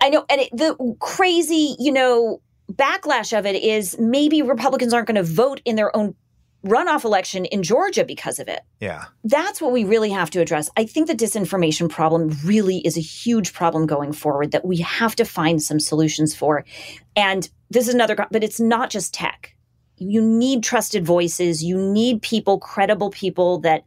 I 0.00 0.10
know, 0.10 0.24
and 0.30 0.42
it, 0.42 0.50
the 0.52 0.96
crazy, 1.00 1.74
you 1.80 1.90
know, 1.90 2.40
backlash 2.72 3.36
of 3.36 3.46
it 3.46 3.60
is 3.60 3.98
maybe 3.98 4.40
Republicans 4.40 4.94
aren't 4.94 5.08
going 5.08 5.16
to 5.16 5.24
vote 5.24 5.60
in 5.64 5.74
their 5.74 5.94
own 5.96 6.14
runoff 6.64 7.04
election 7.04 7.44
in 7.44 7.62
Georgia 7.62 8.04
because 8.04 8.38
of 8.38 8.48
it. 8.48 8.62
Yeah, 8.80 9.04
That's 9.22 9.60
what 9.60 9.72
we 9.72 9.84
really 9.84 10.10
have 10.10 10.30
to 10.30 10.40
address. 10.40 10.70
I 10.76 10.86
think 10.86 11.06
the 11.06 11.14
disinformation 11.14 11.88
problem 11.88 12.36
really 12.44 12.78
is 12.78 12.96
a 12.96 13.00
huge 13.00 13.52
problem 13.52 13.86
going 13.86 14.12
forward 14.12 14.52
that 14.52 14.64
we 14.64 14.78
have 14.78 15.14
to 15.16 15.24
find 15.24 15.62
some 15.62 15.78
solutions 15.78 16.34
for. 16.34 16.64
And 17.14 17.48
this 17.70 17.88
is 17.88 17.94
another, 17.94 18.16
but 18.30 18.42
it's 18.42 18.60
not 18.60 18.90
just 18.90 19.12
tech. 19.12 19.54
You 19.96 20.20
need 20.20 20.62
trusted 20.62 21.04
voices. 21.04 21.62
You 21.62 21.78
need 21.78 22.22
people, 22.22 22.58
credible 22.58 23.10
people 23.10 23.58
that, 23.58 23.84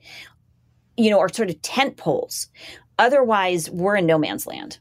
you 0.96 1.10
know, 1.10 1.20
are 1.20 1.30
sort 1.30 1.50
of 1.50 1.62
tent 1.62 1.98
poles. 1.98 2.48
Otherwise, 3.00 3.70
we're 3.70 3.98
in 3.98 4.06
no 4.06 4.18
man's 4.18 4.48
land. 4.48 4.80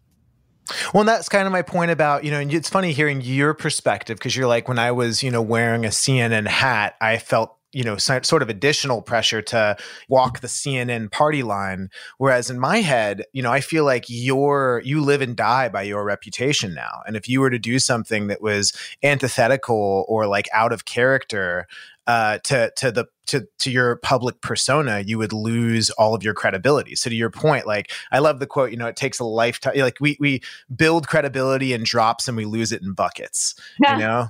Well, 0.93 1.05
that's 1.05 1.29
kind 1.29 1.47
of 1.47 1.53
my 1.53 1.63
point 1.63 1.91
about, 1.91 2.25
you 2.25 2.31
know, 2.31 2.41
and 2.41 2.53
it's 2.53 2.69
funny 2.69 2.93
hearing 2.93 3.21
your 3.21 3.55
perspective 3.55 4.19
because 4.19 4.37
you're 4.37 4.49
like, 4.49 4.69
when 4.69 4.79
I 4.79 4.93
was, 4.93 5.23
you 5.23 5.31
know, 5.31 5.43
wearing 5.43 5.85
a 5.85 5.91
CNN 5.91 6.47
hat, 6.47 6.97
I 7.01 7.19
felt, 7.19 7.57
you 7.77 7.85
know, 7.85 7.99
sort 7.99 8.41
of 8.41 8.49
additional 8.49 9.03
pressure 9.03 9.43
to 9.43 9.77
walk 10.09 10.41
the 10.41 10.47
CNN 10.47 11.13
party 11.13 11.43
line. 11.43 11.91
Whereas 12.17 12.49
in 12.49 12.59
my 12.59 12.79
head, 12.79 13.25
you 13.35 13.43
know, 13.43 13.53
I 13.53 13.61
feel 13.61 13.85
like 13.85 14.07
you're, 14.09 14.81
you 14.83 15.03
live 15.03 15.21
and 15.21 15.37
die 15.37 15.69
by 15.69 15.83
your 15.83 16.03
reputation 16.03 16.73
now. 16.73 17.03
And 17.07 17.17
if 17.17 17.29
you 17.29 17.39
were 17.43 17.51
to 17.51 17.59
do 17.59 17.79
something 17.79 18.29
that 18.29 18.41
was 18.41 18.73
antithetical 19.03 20.07
or 20.09 20.27
like 20.27 20.49
out 20.55 20.73
of 20.73 20.87
character, 20.87 21.67
uh, 22.07 22.39
to 22.45 22.73
to 22.77 22.93
the 22.93 23.05
to 23.27 23.47
to 23.59 23.71
your 23.71 23.97
public 23.97 24.41
persona, 24.41 25.01
you 25.01 25.19
would 25.19 25.33
lose 25.33 25.91
all 25.91 26.15
of 26.15 26.23
your 26.23 26.35
credibility. 26.35 26.95
So 26.95 27.11
to 27.11 27.17
your 27.17 27.31
point, 27.31 27.67
like 27.67 27.91
I 28.13 28.21
love 28.21 28.39
the 28.39 28.47
quote. 28.47 28.71
You 28.71 28.77
know, 28.77 28.87
it 28.87 28.95
takes 28.95 29.19
a 29.19 29.25
lifetime. 29.25 29.75
Like 29.77 29.99
we 30.01 30.17
we 30.21 30.41
build 30.75 31.09
credibility 31.09 31.73
in 31.73 31.83
drops 31.83 32.29
and 32.29 32.37
we 32.37 32.45
lose 32.45 32.71
it 32.71 32.81
in 32.81 32.93
buckets. 32.93 33.55
You 33.93 33.99
know. 33.99 34.29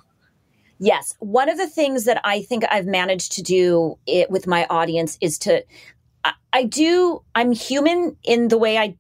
Yes. 0.79 1.15
One 1.21 1.49
of 1.49 1.57
the 1.57 1.69
things 1.69 2.05
that 2.05 2.21
I 2.25 2.43
think 2.43 2.65
I've 2.71 2.87
managed 2.87 3.33
to 3.33 3.43
do 3.43 3.99
it 4.07 4.31
with 4.31 4.47
my 4.47 4.67
audience 4.69 5.17
is 5.21 5.39
to, 5.41 5.65
I, 6.25 6.33
I 6.53 6.65
do, 6.65 7.23
I'm 7.35 7.53
human 7.53 8.17
in 8.23 8.49
the 8.49 8.59
way 8.59 8.77
I 8.77 8.97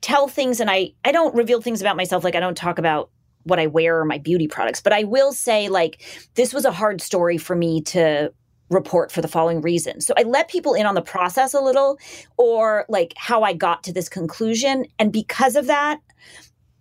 tell 0.00 0.28
things 0.28 0.60
and 0.60 0.70
I, 0.70 0.92
I 1.04 1.12
don't 1.12 1.34
reveal 1.34 1.60
things 1.60 1.80
about 1.80 1.96
myself. 1.96 2.22
Like 2.22 2.36
I 2.36 2.40
don't 2.40 2.56
talk 2.56 2.78
about 2.78 3.10
what 3.42 3.58
I 3.58 3.66
wear 3.66 4.00
or 4.00 4.04
my 4.04 4.18
beauty 4.18 4.46
products, 4.46 4.80
but 4.80 4.92
I 4.92 5.04
will 5.04 5.32
say 5.32 5.68
like, 5.68 6.02
this 6.34 6.54
was 6.54 6.64
a 6.64 6.70
hard 6.70 7.00
story 7.00 7.38
for 7.38 7.56
me 7.56 7.80
to 7.82 8.32
report 8.70 9.10
for 9.10 9.22
the 9.22 9.28
following 9.28 9.60
reason. 9.60 10.00
So 10.00 10.14
I 10.16 10.22
let 10.22 10.48
people 10.48 10.74
in 10.74 10.86
on 10.86 10.94
the 10.94 11.02
process 11.02 11.54
a 11.54 11.60
little 11.60 11.98
or 12.36 12.84
like 12.88 13.14
how 13.16 13.42
I 13.42 13.54
got 13.54 13.82
to 13.84 13.92
this 13.92 14.08
conclusion. 14.08 14.84
And 14.98 15.12
because 15.12 15.56
of 15.56 15.66
that, 15.66 16.00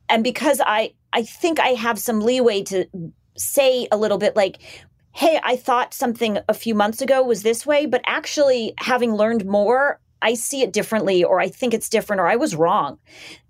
and 0.09 0.23
because 0.23 0.61
I, 0.65 0.93
I 1.13 1.23
think 1.23 1.59
I 1.59 1.69
have 1.69 1.97
some 1.97 2.19
leeway 2.19 2.63
to 2.63 2.85
say 3.37 3.87
a 3.91 3.97
little 3.97 4.17
bit 4.17 4.35
like, 4.35 4.59
hey, 5.13 5.39
I 5.43 5.55
thought 5.55 5.93
something 5.93 6.37
a 6.47 6.53
few 6.53 6.75
months 6.75 7.01
ago 7.01 7.23
was 7.23 7.41
this 7.41 7.65
way, 7.65 7.85
but 7.85 8.01
actually, 8.05 8.73
having 8.77 9.15
learned 9.15 9.45
more, 9.45 9.99
I 10.21 10.35
see 10.35 10.61
it 10.61 10.73
differently, 10.73 11.23
or 11.23 11.39
I 11.39 11.47
think 11.49 11.73
it's 11.73 11.89
different, 11.89 12.19
or 12.19 12.27
I 12.27 12.35
was 12.35 12.55
wrong. 12.55 12.99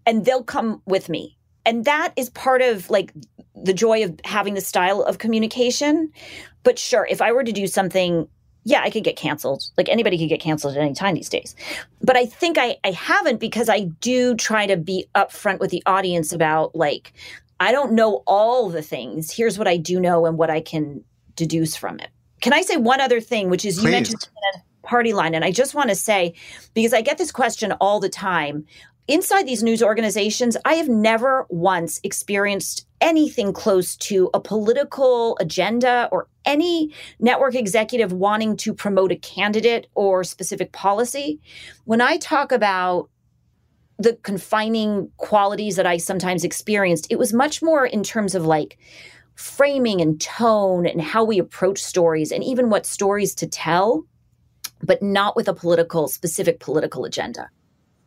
And 0.06 0.24
they'll 0.24 0.44
come 0.44 0.82
with 0.86 1.10
me. 1.10 1.38
And 1.66 1.84
that 1.84 2.14
is 2.16 2.30
part 2.30 2.62
of 2.62 2.90
like 2.90 3.12
the 3.54 3.74
joy 3.74 4.06
of 4.06 4.20
having 4.24 4.54
the 4.54 4.62
style 4.62 5.02
of 5.02 5.18
communication. 5.18 6.12
But 6.64 6.80
sure, 6.80 7.06
if 7.10 7.22
I 7.22 7.34
were 7.34 7.44
to 7.44 7.52
do 7.52 7.68
something 7.68 8.28
yeah, 8.68 8.82
I 8.82 8.90
could 8.90 9.06
get 9.06 9.16
canceled. 9.16 9.64
Like 9.78 9.88
anybody 9.88 10.18
could 10.18 10.28
get 10.28 10.42
canceled 10.42 10.76
at 10.76 10.82
any 10.82 10.94
time 10.94 11.16
these 11.16 11.30
days. 11.30 11.56
But 12.02 12.18
I 12.18 12.26
think 12.26 12.58
I, 12.58 12.76
I 12.84 12.92
haven't 12.92 13.40
because 13.40 13.70
I 13.70 13.86
do 14.02 14.36
try 14.36 14.66
to 14.66 14.76
be 14.76 15.08
upfront 15.16 15.60
with 15.60 15.72
the 15.72 15.82
audience 15.86 16.34
about 16.34 16.76
like, 16.76 17.14
I 17.60 17.72
don't 17.72 17.93
know 17.93 18.24
all 18.28 18.70
the 18.70 18.82
things. 18.82 19.32
Here's 19.32 19.58
what 19.58 19.68
I 19.68 19.78
do 19.78 19.99
know 19.99 20.26
and 20.26 20.38
what 20.38 20.49
I 20.49 20.62
can 20.62 21.03
deduce 21.36 21.76
from 21.76 21.99
it. 21.99 22.10
Can 22.41 22.53
I 22.53 22.62
say 22.62 22.78
one 22.78 23.01
other 23.01 23.20
thing, 23.20 23.49
which 23.49 23.66
is 23.66 23.84
you 23.84 23.89
mentioned 23.89 24.28
party 24.84 25.14
line, 25.14 25.36
and 25.36 25.45
I 25.45 25.51
just 25.51 25.76
want 25.76 25.89
to 25.89 25.95
say 25.95 26.34
because 26.74 26.93
I 26.93 27.01
get 27.01 27.18
this 27.18 27.32
question 27.32 27.74
all 27.74 27.99
the 27.99 28.10
time. 28.10 28.66
Inside 29.08 29.47
these 29.47 29.64
news 29.64 29.82
organizations, 29.82 30.58
I 30.66 30.74
have 30.74 30.89
never 30.89 31.45
once 31.49 31.99
experienced 32.03 32.86
anything 32.99 33.53
close 33.53 33.95
to 33.97 34.30
a 34.34 34.39
political 34.39 35.38
agenda 35.39 36.10
or 36.12 36.28
any 36.43 36.93
network 37.20 37.55
executive 37.55 38.12
wanting 38.12 38.58
to 38.58 38.74
promote 38.74 39.14
a 39.14 39.16
candidate 39.16 39.88
or 39.95 40.26
specific 40.26 40.74
policy. 40.74 41.39
When 41.86 42.01
I 42.01 42.18
talk 42.18 42.51
about 42.51 43.10
the 43.98 44.14
confining 44.24 45.12
qualities 45.18 45.76
that 45.76 45.88
I 45.88 45.98
sometimes 45.98 46.43
experienced, 46.43 47.08
it 47.10 47.18
was 47.18 47.34
much 47.34 47.62
more 47.62 47.86
in 47.86 48.04
terms 48.04 48.36
of 48.36 48.45
like 48.45 48.78
framing 49.36 50.02
and 50.02 50.20
tone 50.20 50.86
and 50.86 51.02
how 51.02 51.24
we 51.24 51.39
approach 51.39 51.80
stories 51.80 52.32
and 52.32 52.43
even 52.43 52.70
what 52.70 52.86
stories 52.86 53.36
to 53.36 53.48
tell, 53.48 54.04
but 54.84 55.02
not 55.02 55.36
with 55.36 55.48
a 55.48 55.54
political, 55.54 56.08
specific 56.08 56.60
political 56.60 57.06
agenda. 57.06 57.50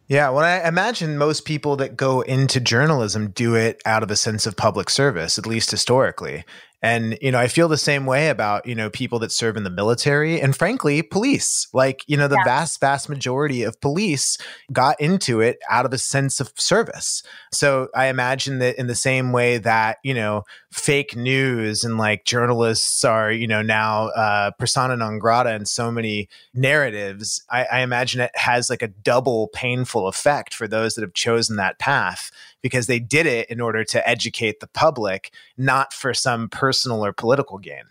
Yeah, 0.09 0.30
well, 0.30 0.45
I 0.45 0.66
imagine 0.66 1.16
most 1.16 1.45
people 1.45 1.76
that 1.76 1.97
go 1.97 2.22
into 2.22 2.59
journalism 2.59 3.30
do 3.30 3.55
it 3.55 3.80
out 3.86 4.03
of 4.03 4.11
a 4.11 4.16
sense 4.16 4.45
of 4.45 4.57
public 4.57 4.91
service, 4.91 5.38
at 5.38 5.47
least 5.47 5.70
historically. 5.70 6.45
And, 6.83 7.18
you 7.20 7.31
know, 7.31 7.39
I 7.39 7.49
feel 7.49 7.68
the 7.68 7.76
same 7.76 8.07
way 8.07 8.28
about, 8.28 8.66
you 8.66 8.74
know, 8.74 8.89
people 8.89 9.18
that 9.18 9.33
serve 9.33 9.57
in 9.57 9.64
the 9.64 9.70
military 9.70 10.41
and 10.41 10.57
frankly, 10.57 11.03
police. 11.03 11.68
Like, 11.72 12.03
you 12.07 12.16
know, 12.16 12.28
the 12.28 12.37
yeah. 12.37 12.45
vast, 12.45 12.81
vast 12.81 13.09
majority 13.09 13.62
of 13.62 13.81
police 13.81 14.39
got 14.72 14.99
into 15.01 15.41
it 15.41 15.59
out 15.68 15.85
of 15.85 15.93
a 15.93 15.99
sense 15.99 16.41
of 16.41 16.53
service. 16.57 17.22
So 17.53 17.89
I 17.95 18.07
imagine 18.07 18.59
that 18.61 18.78
in 18.78 18.87
the 18.87 18.95
same 18.95 19.33
way 19.33 19.59
that, 19.59 19.99
you 20.03 20.14
know, 20.14 20.45
fake 20.72 21.14
news 21.16 21.85
and 21.85 21.99
like 21.99 22.24
journalists 22.24 23.05
are, 23.05 23.31
you 23.31 23.47
know, 23.47 23.61
now 23.61 24.09
uh, 24.09 24.51
persona 24.53 24.97
non 24.97 25.18
grata 25.18 25.55
in 25.55 25.66
so 25.66 25.91
many 25.91 26.28
narratives, 26.55 27.43
I, 27.51 27.64
I 27.64 27.81
imagine 27.81 28.20
it 28.20 28.31
has 28.37 28.70
like 28.70 28.83
a 28.83 28.89
double 28.89 29.49
painful 29.49 30.09
effect 30.09 30.55
for 30.55 30.66
those 30.66 30.95
that 30.95 31.03
have 31.03 31.14
chosen 31.14 31.57
that 31.57 31.78
path 31.78 32.31
because 32.62 32.86
they 32.86 32.98
did 32.98 33.26
it 33.26 33.50
in 33.50 33.61
order 33.61 33.84
to 33.84 34.08
educate 34.08 34.61
the 34.61 34.66
public, 34.68 35.32
not 35.56 35.92
for 35.92 36.14
some 36.14 36.48
personal 36.48 37.04
or 37.04 37.12
political 37.12 37.58
gain. 37.58 37.84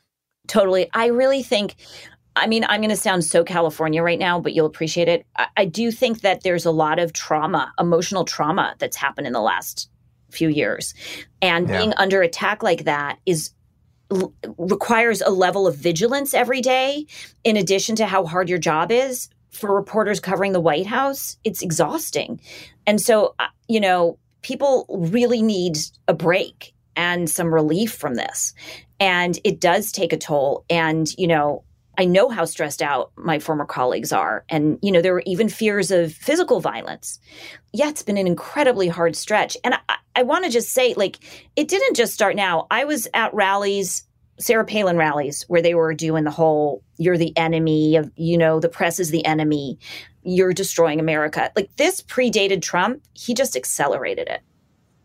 Totally. 0.48 0.90
I 0.94 1.08
really 1.08 1.44
think 1.44 1.76
I 2.36 2.48
mean, 2.48 2.64
I'm 2.70 2.80
going 2.80 2.90
to 2.90 2.96
sound 2.96 3.26
so 3.26 3.44
California 3.44 4.02
right 4.02 4.20
now, 4.20 4.40
but 4.40 4.54
you'll 4.54 4.66
appreciate 4.66 5.10
it. 5.10 5.26
I, 5.36 5.48
I, 5.58 5.66
do 5.66 5.92
think 5.92 6.22
that 6.22 6.44
there's 6.44 6.66
a 6.66 6.72
lot 6.72 6.98
of 6.98 7.12
trauma, 7.12 7.74
emotional 7.78 8.24
trauma 8.24 8.76
that's 8.78 8.96
happened 8.96 9.28
in 9.28 9.34
the 9.34 9.42
last 9.42 9.90
few 10.30 10.48
years. 10.48 10.94
And 11.42 11.68
yeah. 11.68 11.78
being 11.78 11.94
under 11.98 12.22
attack 12.22 12.64
like 12.64 12.86
that 12.86 13.20
is 13.26 13.52
l- 14.12 14.34
requires 14.58 15.22
a 15.22 15.32
level 15.32 15.68
of 15.68 15.76
vigilance 15.76 16.34
every 16.34 16.62
day 16.62 17.08
in 17.44 17.58
addition 17.58 17.96
to 17.98 18.06
how 18.06 18.26
hard 18.26 18.48
your 18.48 18.60
job 18.60 18.92
is 18.92 19.28
for 19.50 19.76
reporters 19.76 20.20
covering 20.20 20.54
the 20.54 20.62
White 20.62 20.88
House. 20.88 21.38
It's 21.44 21.62
exhausting. 21.62 22.40
And 22.86 23.02
so, 23.02 23.36
uh, 23.40 23.48
you 23.68 23.80
know, 23.80 24.18
people 24.42 24.86
really 24.90 25.42
need 25.42 25.78
a 26.08 26.14
break 26.14 26.74
and 26.96 27.30
some 27.30 27.54
relief 27.54 27.94
from 27.94 28.16
this. 28.16 28.54
And 29.00 29.40
it 29.44 29.60
does 29.60 29.92
take 29.92 30.12
a 30.12 30.18
toll. 30.18 30.66
And, 30.70 31.12
you 31.18 31.28
know, 31.28 31.64
I 31.98 32.06
know 32.06 32.30
how 32.30 32.46
stressed 32.46 32.82
out 32.82 33.12
my 33.18 33.40
former 33.40 33.66
colleagues 33.66 34.14
are. 34.14 34.46
And, 34.50 34.80
you 34.82 34.92
know, 34.92 35.02
there 35.02 35.14
were 35.14 35.24
even 35.26 35.50
fears 35.50 35.92
of 35.92 36.14
physical 36.14 36.62
violence. 36.62 37.20
Yeah, 37.74 37.90
it's 37.90 38.04
been 38.04 38.18
an 38.18 38.28
incredibly 38.28 38.88
hard 38.88 39.16
stretch. 39.16 39.58
And 39.64 39.74
I, 39.74 39.96
I 40.16 40.24
want 40.24 40.46
to 40.46 40.52
just 40.52 40.70
say, 40.70 40.94
like, 40.96 41.18
it 41.56 41.68
didn't 41.68 41.96
just 41.96 42.14
start 42.14 42.36
now. 42.36 42.68
I 42.72 42.86
was 42.86 43.08
at 43.14 43.34
rallies, 43.34 44.04
Sarah 44.40 44.66
Palin 44.66 44.98
rallies, 44.98 45.44
where 45.48 45.62
they 45.62 45.76
were 45.76 45.94
doing 45.94 46.24
the 46.24 46.32
whole, 46.32 46.82
you're 46.98 47.18
the 47.18 47.36
enemy 47.38 47.96
of, 47.96 48.12
you 48.16 48.38
know, 48.38 48.60
the 48.60 48.70
press 48.70 49.00
is 49.00 49.12
the 49.12 49.26
enemy 49.26 49.78
you're 50.24 50.54
destroying 50.54 51.00
America. 51.00 51.52
Like 51.56 51.76
this 51.78 52.02
predated 52.02 52.62
Trump, 52.62 53.02
he 53.14 53.34
just 53.34 53.56
accelerated 53.56 54.28
it. 54.28 54.42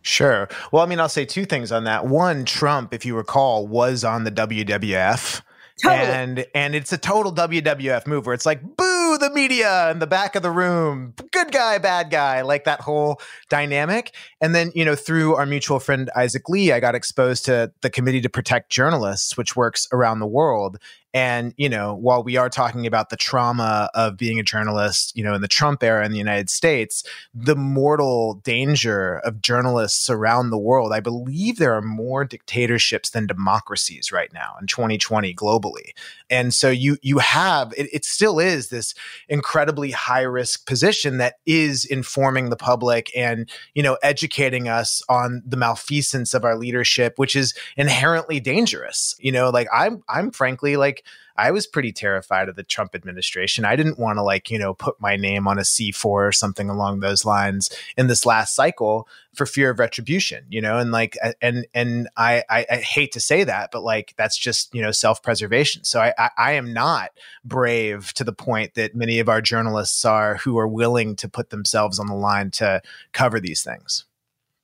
Sure. 0.03 0.49
Well, 0.71 0.83
I 0.83 0.87
mean, 0.87 1.01
I'll 1.01 1.09
say 1.09 1.25
two 1.25 1.47
things 1.47 1.73
on 1.73 1.85
that. 1.85 2.07
One, 2.07 2.45
Trump, 2.45 2.93
if 2.93 3.07
you 3.07 3.17
recall, 3.17 3.67
was 3.67 4.05
on 4.05 4.25
the 4.25 4.31
WWF. 4.31 5.41
Totally. 5.83 6.07
And 6.07 6.47
and 6.55 6.75
it's 6.75 6.93
a 6.93 6.99
total 6.99 7.33
WWF 7.33 8.07
move 8.07 8.27
where 8.27 8.35
it's 8.35 8.47
like 8.47 8.63
boo 8.77 8.94
the 9.19 9.31
media 9.31 9.91
in 9.91 9.99
the 9.99 10.07
back 10.07 10.35
of 10.35 10.43
the 10.43 10.51
room, 10.51 11.15
good 11.33 11.53
guy, 11.53 11.79
bad 11.79 12.11
guy, 12.11 12.43
like 12.43 12.65
that 12.65 12.81
whole 12.81 13.21
dynamic. 13.49 14.15
And 14.41 14.55
then 14.55 14.73
you 14.75 14.85
know 14.85 14.95
through 14.95 15.35
our 15.37 15.47
mutual 15.47 15.81
friend 15.81 16.11
Isaac 16.17 16.49
Lee, 16.49 16.73
I 16.73 16.81
got 16.81 16.95
exposed 16.95 17.45
to 17.47 17.73
the 17.83 17.91
Committee 17.91 18.21
to 18.23 18.29
Protect 18.29 18.71
Journalists, 18.71 19.37
which 19.37 19.57
works 19.57 19.89
around 19.93 20.21
the 20.21 20.27
world. 20.27 20.79
And, 21.15 21.55
you 21.57 21.69
know, 21.69 21.95
while 21.95 22.25
we 22.25 22.37
are 22.37 22.51
talking 22.51 22.87
about 22.87 23.09
the 23.09 23.17
trauma 23.17 23.89
of 23.95 24.17
being 24.17 24.41
a 24.41 24.43
journalist, 24.43 25.17
you 25.17 25.23
know, 25.23 25.33
in 25.35 25.43
the 25.43 25.49
Trump 25.49 25.85
era 25.85 26.05
in 26.05 26.11
the 26.11 26.19
United 26.19 26.51
States, 26.51 27.05
the 27.33 27.55
mortal 27.55 28.35
danger 28.43 29.19
of 29.19 29.41
journalists 29.41 30.11
around 30.11 30.51
the 30.51 30.59
world, 30.59 30.93
I 30.93 30.99
believe 30.99 31.59
there 31.59 31.75
are 31.75 31.83
more 31.83 32.25
dictatorships 32.25 33.11
than 33.11 33.29
democracies 33.29 34.11
right 34.11 34.33
now 34.33 34.57
in 34.61 34.67
2020 34.67 35.33
globally. 35.35 35.93
And 36.31 36.53
so 36.53 36.69
you 36.69 36.97
you 37.01 37.19
have 37.19 37.73
it, 37.77 37.89
it 37.93 38.05
still 38.05 38.41
is 38.41 38.71
this 38.71 38.93
incredibly 39.29 39.93
high 39.93 40.23
risk 40.23 40.67
position 40.67 41.19
that 41.19 41.35
is 41.47 41.85
informing 41.85 42.51
the 42.51 42.57
public 42.57 43.13
and, 43.17 43.49
you 43.75 43.85
know, 43.85 43.99
educating 44.03 44.67
us 44.67 45.01
on 45.09 45.43
the 45.47 45.57
malfeasance 45.57 46.35
of 46.35 46.45
our 46.45 46.57
leadership, 46.57 47.21
which 47.21 47.37
is 47.37 47.55
inherently 47.77 48.41
dangerous. 48.41 49.15
You 49.21 49.31
know, 49.31 49.51
like 49.51 49.69
I'm 49.73 50.03
I'm 50.09 50.33
frankly 50.33 50.77
like 50.77 51.04
I 51.37 51.51
was 51.51 51.67
pretty 51.67 51.93
terrified 51.93 52.49
of 52.49 52.57
the 52.57 52.63
Trump 52.63 52.95
administration. 52.95 53.65
I 53.65 53.77
didn't 53.77 53.99
want 53.99 54.19
to 54.19 54.23
like, 54.23 54.51
you 54.51 54.59
know, 54.59 54.75
put 54.75 55.01
my 55.01 55.17
name 55.17 55.49
on 55.49 55.59
a 55.59 55.63
C4 55.63 56.05
or 56.05 56.33
something 56.33 56.71
along 56.71 57.01
those 57.01 57.25
lines 57.25 57.71
in 57.97 58.07
this 58.07 58.25
last 58.25 58.55
cycle 58.55 59.09
for 59.35 59.47
fear 59.47 59.71
of 59.71 59.81
retribution, 59.81 60.45
you 60.49 60.61
know, 60.61 60.79
and 60.79 60.93
like, 60.93 61.17
and, 61.43 61.67
and 61.75 62.09
I, 62.17 62.45
I, 62.49 62.67
I 62.71 62.77
hate 62.77 63.13
to 63.13 63.21
say 63.21 63.43
that, 63.45 63.71
but 63.73 63.83
like, 63.83 64.15
that's 64.17 64.39
just, 64.39 64.73
you 64.73 64.81
know, 64.81 64.93
self-preservation. 64.93 65.85
So 65.85 66.01
I, 66.01 66.15
I, 66.17 66.31
I 66.39 66.53
am 66.53 66.73
not 66.73 67.11
brave 67.45 68.15
to 68.15 68.25
the 68.25 68.33
point 68.33 68.75
that 68.75 68.95
many 68.95 69.19
of 69.19 69.29
our 69.29 69.41
journalists 69.41 70.05
are 70.05 70.37
who 70.37 70.57
are 70.59 70.69
willing 70.69 71.17
to 71.17 71.29
put 71.29 71.51
themselves 71.51 71.99
on 71.99 72.07
the 72.07 72.15
line 72.15 72.53
to 72.53 72.81
cover 73.13 73.41
these 73.41 73.65
things. 73.65 74.05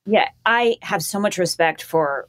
Yeah, 0.05 0.29
I 0.45 0.77
have 0.81 1.03
so 1.03 1.19
much 1.19 1.37
respect 1.37 1.83
for 1.83 2.27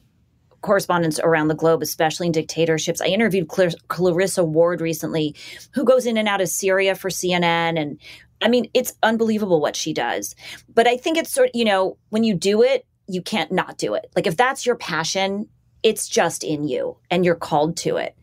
correspondents 0.63 1.19
around 1.19 1.49
the 1.49 1.55
globe, 1.55 1.83
especially 1.83 2.25
in 2.25 2.31
dictatorships. 2.31 3.01
I 3.01 3.07
interviewed 3.07 3.49
Clar- 3.49 3.69
Clarissa 3.89 4.43
Ward 4.43 4.81
recently, 4.81 5.35
who 5.73 5.83
goes 5.83 6.07
in 6.07 6.17
and 6.17 6.27
out 6.27 6.41
of 6.41 6.49
Syria 6.49 6.95
for 6.95 7.09
CNN. 7.09 7.79
And 7.79 7.99
I 8.41 8.47
mean, 8.47 8.69
it's 8.73 8.93
unbelievable 9.03 9.61
what 9.61 9.75
she 9.75 9.93
does. 9.93 10.35
But 10.73 10.87
I 10.87 10.97
think 10.97 11.17
it's 11.17 11.31
sort 11.31 11.49
of, 11.49 11.51
you 11.53 11.65
know, 11.65 11.97
when 12.09 12.23
you 12.23 12.33
do 12.33 12.63
it, 12.63 12.87
you 13.07 13.21
can't 13.21 13.51
not 13.51 13.77
do 13.77 13.93
it. 13.93 14.07
Like 14.15 14.25
if 14.25 14.37
that's 14.37 14.65
your 14.65 14.75
passion, 14.75 15.47
it's 15.83 16.07
just 16.07 16.43
in 16.43 16.63
you 16.63 16.97
and 17.11 17.25
you're 17.25 17.35
called 17.35 17.77
to 17.77 17.97
it. 17.97 18.17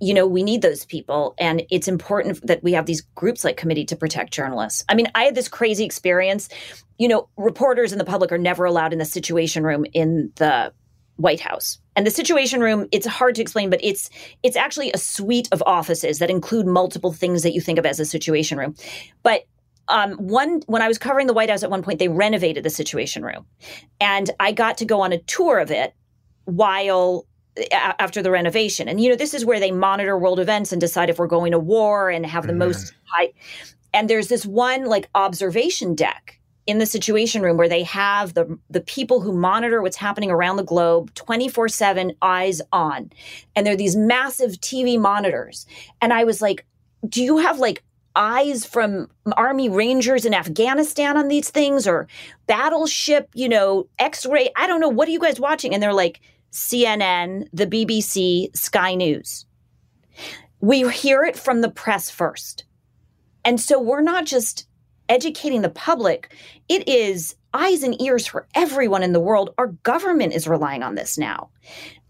You 0.00 0.12
know, 0.12 0.26
we 0.26 0.42
need 0.42 0.60
those 0.60 0.84
people. 0.84 1.34
And 1.38 1.62
it's 1.70 1.88
important 1.88 2.44
that 2.46 2.62
we 2.62 2.72
have 2.72 2.86
these 2.86 3.00
groups 3.14 3.44
like 3.44 3.56
Committee 3.56 3.84
to 3.86 3.96
Protect 3.96 4.32
Journalists. 4.32 4.84
I 4.88 4.94
mean, 4.94 5.06
I 5.14 5.24
had 5.24 5.36
this 5.36 5.48
crazy 5.48 5.84
experience. 5.84 6.48
You 6.98 7.08
know, 7.08 7.28
reporters 7.36 7.92
and 7.92 8.00
the 8.00 8.04
public 8.04 8.32
are 8.32 8.38
never 8.38 8.64
allowed 8.64 8.92
in 8.92 8.98
the 8.98 9.04
Situation 9.04 9.62
Room 9.62 9.86
in 9.92 10.32
the 10.36 10.72
White 11.16 11.40
House. 11.40 11.78
And 11.96 12.06
the 12.06 12.10
Situation 12.10 12.60
Room, 12.60 12.88
it's 12.92 13.06
hard 13.06 13.34
to 13.36 13.42
explain, 13.42 13.70
but 13.70 13.80
it's 13.82 14.10
it's 14.42 14.56
actually 14.56 14.90
a 14.92 14.98
suite 14.98 15.48
of 15.52 15.62
offices 15.66 16.18
that 16.18 16.30
include 16.30 16.66
multiple 16.66 17.12
things 17.12 17.42
that 17.42 17.52
you 17.52 17.60
think 17.60 17.78
of 17.78 17.86
as 17.86 18.00
a 18.00 18.04
Situation 18.04 18.58
Room. 18.58 18.74
But 19.22 19.44
um, 19.88 20.12
one 20.14 20.62
when 20.66 20.82
I 20.82 20.88
was 20.88 20.98
covering 20.98 21.26
the 21.26 21.34
White 21.34 21.50
House 21.50 21.62
at 21.62 21.70
one 21.70 21.82
point, 21.82 21.98
they 21.98 22.08
renovated 22.08 22.64
the 22.64 22.70
Situation 22.70 23.22
Room, 23.22 23.46
and 24.00 24.30
I 24.40 24.52
got 24.52 24.78
to 24.78 24.84
go 24.84 25.00
on 25.00 25.12
a 25.12 25.18
tour 25.18 25.58
of 25.58 25.70
it 25.70 25.94
while 26.44 27.26
after 27.72 28.22
the 28.22 28.30
renovation. 28.30 28.88
And 28.88 29.00
you 29.00 29.10
know, 29.10 29.16
this 29.16 29.34
is 29.34 29.44
where 29.44 29.60
they 29.60 29.70
monitor 29.70 30.18
world 30.18 30.40
events 30.40 30.72
and 30.72 30.80
decide 30.80 31.10
if 31.10 31.18
we're 31.18 31.26
going 31.26 31.52
to 31.52 31.58
war 31.58 32.10
and 32.10 32.26
have 32.26 32.46
the 32.46 32.52
mm-hmm. 32.52 32.60
most 32.60 32.94
high. 33.06 33.32
And 33.92 34.10
there's 34.10 34.28
this 34.28 34.44
one 34.44 34.86
like 34.86 35.08
observation 35.14 35.94
deck 35.94 36.40
in 36.66 36.78
the 36.78 36.86
situation 36.86 37.42
room 37.42 37.56
where 37.56 37.68
they 37.68 37.82
have 37.82 38.34
the 38.34 38.58
the 38.70 38.80
people 38.80 39.20
who 39.20 39.32
monitor 39.32 39.82
what's 39.82 39.96
happening 39.96 40.30
around 40.30 40.56
the 40.56 40.64
globe 40.64 41.12
24/7 41.14 42.14
eyes 42.22 42.62
on. 42.72 43.10
And 43.54 43.66
they're 43.66 43.76
these 43.76 43.96
massive 43.96 44.52
TV 44.60 44.98
monitors. 44.98 45.66
And 46.00 46.12
I 46.12 46.24
was 46.24 46.40
like 46.40 46.64
do 47.08 47.22
you 47.22 47.36
have 47.38 47.58
like 47.58 47.82
eyes 48.16 48.64
from 48.64 49.08
army 49.36 49.68
rangers 49.68 50.24
in 50.24 50.32
Afghanistan 50.32 51.16
on 51.16 51.28
these 51.28 51.50
things? 51.50 51.86
Or 51.86 52.08
battleship 52.46 53.28
you 53.34 53.48
know 53.48 53.88
x-ray? 53.98 54.50
I 54.56 54.66
don't 54.66 54.80
know. 54.80 54.88
What 54.88 55.08
are 55.08 55.12
you 55.12 55.20
guys 55.20 55.40
watching? 55.40 55.74
And 55.74 55.82
they're 55.82 55.92
like 55.92 56.20
CNN 56.52 57.48
the 57.52 57.66
BBC 57.66 58.56
Sky 58.56 58.94
News. 58.94 59.44
We 60.60 60.88
hear 60.90 61.24
it 61.24 61.36
from 61.36 61.60
the 61.60 61.70
press 61.70 62.08
first. 62.08 62.64
And 63.44 63.60
so 63.60 63.78
we're 63.78 64.00
not 64.00 64.24
just 64.24 64.66
educating 65.08 65.62
the 65.62 65.68
public, 65.70 66.34
it 66.68 66.88
is 66.88 67.34
eyes 67.52 67.82
and 67.82 68.00
ears 68.00 68.26
for 68.26 68.46
everyone 68.54 69.02
in 69.02 69.12
the 69.12 69.20
world. 69.20 69.54
Our 69.58 69.68
government 69.68 70.32
is 70.32 70.48
relying 70.48 70.82
on 70.82 70.94
this 70.94 71.16
now. 71.16 71.50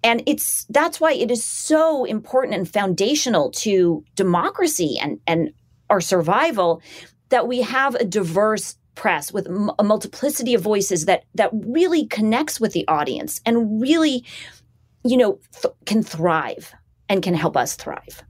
And 0.03 0.23
it's 0.27 0.65
that's 0.67 1.01
why 1.01 1.13
it 1.13 1.31
is 1.31 1.45
so 1.45 2.05
important 2.05 2.55
and 2.55 2.69
foundational 2.69 3.51
to 3.53 4.05
democracy 4.17 4.99
and, 5.01 5.21
and 5.27 5.53
our 5.91 6.01
survival 6.01 6.83
that 7.31 7.49
we 7.49 7.63
have 7.63 7.95
a 7.95 8.05
diverse 8.05 8.77
press 8.95 9.33
with 9.33 9.47
a 9.79 9.83
multiplicity 9.83 10.55
of 10.55 10.63
voices 10.63 11.07
that 11.07 11.25
that 11.35 11.51
really 11.53 12.07
connects 12.07 12.61
with 12.61 12.73
the 12.73 12.87
audience 12.87 13.41
and 13.45 13.81
really 13.81 14.25
you 15.05 15.17
know 15.17 15.39
th- 15.61 15.75
can 15.85 16.03
thrive 16.03 16.73
and 17.09 17.23
can 17.23 17.35
help 17.35 17.57
us 17.57 17.75
thrive 17.75 18.23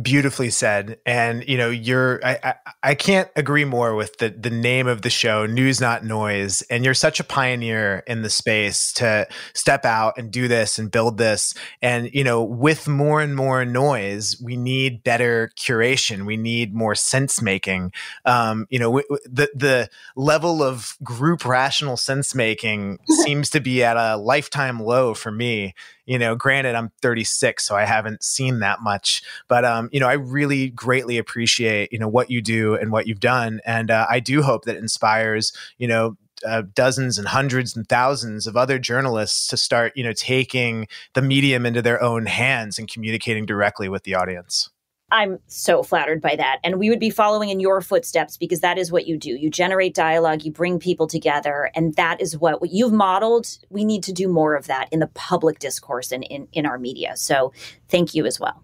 beautifully 0.00 0.48
said. 0.48 0.98
And 1.04 1.46
you 1.46 1.58
know 1.58 1.68
you're 1.68 2.24
I, 2.24 2.38
I, 2.42 2.54
I 2.82 2.94
can't 2.94 3.28
agree 3.36 3.64
more 3.64 3.94
with 3.94 4.18
the 4.18 4.30
the 4.30 4.50
name 4.50 4.86
of 4.86 5.02
the 5.02 5.10
show 5.10 5.44
news 5.44 5.80
not 5.80 6.04
noise. 6.04 6.62
And 6.70 6.84
you're 6.84 6.94
such 6.94 7.20
a 7.20 7.24
pioneer 7.24 8.02
in 8.06 8.22
the 8.22 8.30
space 8.30 8.92
to 8.94 9.28
step 9.54 9.84
out 9.84 10.14
and 10.16 10.30
do 10.30 10.48
this 10.48 10.78
and 10.78 10.90
build 10.90 11.18
this. 11.18 11.54
And 11.82 12.12
you 12.14 12.24
know 12.24 12.42
with 12.42 12.88
more 12.88 13.20
and 13.20 13.36
more 13.36 13.64
noise 13.64 14.40
we 14.40 14.56
need 14.56 15.04
better 15.04 15.50
curation. 15.58 16.24
We 16.24 16.36
need 16.36 16.74
more 16.74 16.94
sense 16.94 17.42
making. 17.42 17.92
Um 18.24 18.66
you 18.70 18.78
know 18.78 18.86
w- 18.86 19.06
w- 19.08 19.28
the 19.30 19.50
the 19.54 19.90
level 20.16 20.62
of 20.62 20.96
group 21.02 21.44
rational 21.44 21.98
sense 21.98 22.34
making 22.34 22.98
seems 23.24 23.50
to 23.50 23.60
be 23.60 23.84
at 23.84 23.96
a 23.96 24.16
lifetime 24.16 24.80
low 24.80 25.12
for 25.12 25.30
me 25.30 25.74
you 26.06 26.18
know 26.18 26.34
granted 26.34 26.74
i'm 26.74 26.90
36 27.00 27.64
so 27.64 27.76
i 27.76 27.84
haven't 27.84 28.22
seen 28.22 28.60
that 28.60 28.80
much 28.80 29.22
but 29.48 29.64
um 29.64 29.88
you 29.92 30.00
know 30.00 30.08
i 30.08 30.14
really 30.14 30.70
greatly 30.70 31.18
appreciate 31.18 31.92
you 31.92 31.98
know 31.98 32.08
what 32.08 32.30
you 32.30 32.42
do 32.42 32.74
and 32.74 32.90
what 32.90 33.06
you've 33.06 33.20
done 33.20 33.60
and 33.64 33.90
uh, 33.90 34.06
i 34.10 34.20
do 34.20 34.42
hope 34.42 34.64
that 34.64 34.76
inspires 34.76 35.52
you 35.78 35.86
know 35.86 36.16
uh, 36.44 36.62
dozens 36.74 37.18
and 37.18 37.28
hundreds 37.28 37.76
and 37.76 37.88
thousands 37.88 38.48
of 38.48 38.56
other 38.56 38.78
journalists 38.78 39.46
to 39.46 39.56
start 39.56 39.92
you 39.94 40.02
know 40.02 40.12
taking 40.12 40.88
the 41.14 41.22
medium 41.22 41.64
into 41.64 41.80
their 41.80 42.02
own 42.02 42.26
hands 42.26 42.78
and 42.78 42.90
communicating 42.90 43.46
directly 43.46 43.88
with 43.88 44.02
the 44.02 44.14
audience 44.14 44.71
I'm 45.12 45.38
so 45.46 45.82
flattered 45.82 46.22
by 46.22 46.36
that. 46.36 46.58
And 46.64 46.78
we 46.78 46.88
would 46.88 46.98
be 46.98 47.10
following 47.10 47.50
in 47.50 47.60
your 47.60 47.82
footsteps 47.82 48.38
because 48.38 48.60
that 48.60 48.78
is 48.78 48.90
what 48.90 49.06
you 49.06 49.18
do. 49.18 49.30
You 49.30 49.50
generate 49.50 49.94
dialogue, 49.94 50.42
you 50.42 50.50
bring 50.50 50.78
people 50.78 51.06
together, 51.06 51.70
and 51.74 51.94
that 51.96 52.20
is 52.20 52.38
what, 52.38 52.62
what 52.62 52.70
you've 52.72 52.92
modeled. 52.92 53.58
We 53.68 53.84
need 53.84 54.02
to 54.04 54.12
do 54.12 54.26
more 54.26 54.56
of 54.56 54.66
that 54.68 54.88
in 54.90 55.00
the 55.00 55.08
public 55.08 55.58
discourse 55.58 56.12
and 56.12 56.24
in, 56.24 56.48
in 56.52 56.64
our 56.64 56.78
media. 56.78 57.16
So 57.16 57.52
thank 57.88 58.14
you 58.14 58.24
as 58.24 58.40
well. 58.40 58.62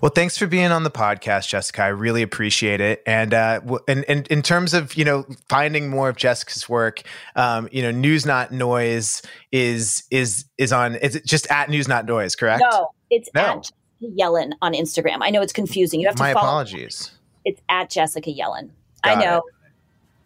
Well, 0.00 0.10
thanks 0.14 0.38
for 0.38 0.46
being 0.46 0.70
on 0.70 0.84
the 0.84 0.90
podcast, 0.90 1.48
Jessica. 1.48 1.82
I 1.82 1.88
really 1.88 2.22
appreciate 2.22 2.80
it. 2.80 3.02
And 3.04 3.34
uh, 3.34 3.60
and, 3.86 4.04
and 4.08 4.26
in 4.28 4.40
terms 4.40 4.72
of 4.72 4.94
you 4.94 5.04
know 5.04 5.26
finding 5.50 5.90
more 5.90 6.08
of 6.08 6.16
Jessica's 6.16 6.68
work, 6.68 7.02
um, 7.36 7.68
you 7.70 7.82
know, 7.82 7.90
News 7.90 8.24
Not 8.24 8.50
Noise 8.50 9.20
is 9.52 10.04
is 10.10 10.46
is 10.56 10.72
on. 10.72 10.94
Is 10.96 11.16
it 11.16 11.26
just 11.26 11.50
at 11.50 11.68
News 11.68 11.86
Not 11.86 12.06
Noise? 12.06 12.34
Correct? 12.34 12.62
No, 12.70 12.92
it's 13.10 13.28
no. 13.34 13.40
at 13.42 13.70
Yellin 14.00 14.52
on 14.62 14.72
Instagram. 14.72 15.18
I 15.20 15.30
know 15.30 15.42
it's 15.42 15.52
confusing. 15.52 16.00
You 16.00 16.06
have 16.06 16.16
to 16.16 16.22
My 16.22 16.32
follow. 16.32 16.46
apologies. 16.46 17.12
It's 17.44 17.60
at 17.68 17.90
Jessica 17.90 18.30
Yellin. 18.30 18.70
Got 19.04 19.18
I 19.18 19.24
know. 19.24 19.36
It. 19.38 19.44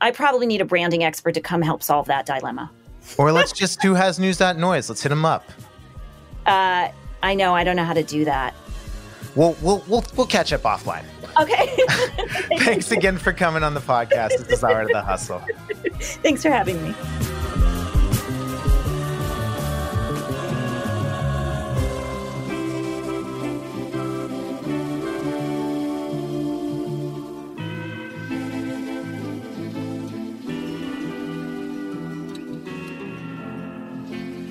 I 0.01 0.11
probably 0.11 0.47
need 0.47 0.61
a 0.61 0.65
branding 0.65 1.05
expert 1.05 1.33
to 1.35 1.41
come 1.41 1.63
help 1.63 1.83
solve 1.83 2.07
that 2.07 2.27
dilemma. 2.27 2.71
Or 3.19 3.33
let's 3.33 3.53
just 3.53 3.83
who 3.83 3.95
has 3.95 4.19
news 4.19 4.39
that 4.39 4.59
noise. 4.59 4.89
Let's 4.89 5.03
hit 5.03 5.13
him 5.13 5.25
up. 5.25 5.51
Uh, 6.47 6.89
I 7.23 7.35
know. 7.35 7.55
I 7.55 7.65
don't 7.65 7.77
know 7.77 7.85
how 7.85 7.93
to 7.93 8.03
do 8.03 8.25
that. 8.25 8.55
We'll 9.35 9.57
we'll 9.63 9.85
we'll, 9.89 10.05
we'll 10.17 10.27
catch 10.27 10.53
up 10.53 10.63
offline. 10.63 11.05
Okay. 11.41 11.77
Thanks 12.65 12.91
again 12.91 13.19
for 13.19 13.33
coming 13.33 13.63
on 13.63 13.75
the 13.75 13.81
podcast. 13.81 14.31
This 14.31 14.49
is 14.49 14.65
Art 14.65 14.85
of 14.85 14.91
the 14.91 15.03
Hustle. 15.03 15.43
Thanks 16.01 16.43
for 16.43 16.51
having 16.51 16.83
me. 16.83 16.95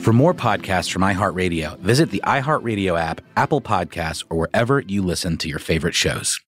For 0.01 0.13
more 0.13 0.33
podcasts 0.33 0.91
from 0.91 1.03
iHeartRadio, 1.03 1.77
visit 1.77 2.09
the 2.09 2.23
iHeartRadio 2.25 2.99
app, 2.99 3.21
Apple 3.37 3.61
Podcasts, 3.61 4.23
or 4.31 4.39
wherever 4.39 4.79
you 4.79 5.03
listen 5.03 5.37
to 5.37 5.47
your 5.47 5.59
favorite 5.59 5.93
shows. 5.93 6.41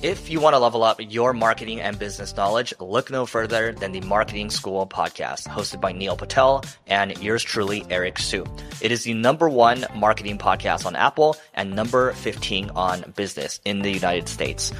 If 0.00 0.30
you 0.30 0.40
want 0.40 0.54
to 0.54 0.58
level 0.58 0.84
up 0.84 0.96
your 1.00 1.34
marketing 1.34 1.82
and 1.82 1.98
business 1.98 2.34
knowledge, 2.34 2.72
look 2.80 3.10
no 3.10 3.26
further 3.26 3.72
than 3.72 3.92
the 3.92 4.00
Marketing 4.00 4.48
School 4.48 4.86
podcast, 4.86 5.48
hosted 5.48 5.82
by 5.82 5.92
Neil 5.92 6.16
Patel 6.16 6.64
and 6.86 7.14
yours 7.22 7.42
truly, 7.42 7.84
Eric 7.90 8.18
Siu. 8.18 8.46
It 8.80 8.90
is 8.90 9.04
the 9.04 9.12
number 9.12 9.50
one 9.50 9.84
marketing 9.94 10.38
podcast 10.38 10.86
on 10.86 10.96
Apple 10.96 11.36
and 11.52 11.76
number 11.76 12.12
15 12.12 12.70
on 12.70 13.12
business 13.16 13.60
in 13.66 13.82
the 13.82 13.92
United 13.92 14.30
States. 14.30 14.72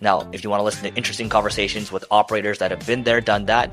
Now, 0.00 0.30
if 0.32 0.44
you 0.44 0.50
want 0.50 0.60
to 0.60 0.64
listen 0.64 0.88
to 0.88 0.96
interesting 0.96 1.28
conversations 1.28 1.90
with 1.90 2.04
operators 2.12 2.58
that 2.58 2.70
have 2.70 2.86
been 2.86 3.02
there, 3.02 3.20
done 3.20 3.46
that, 3.46 3.72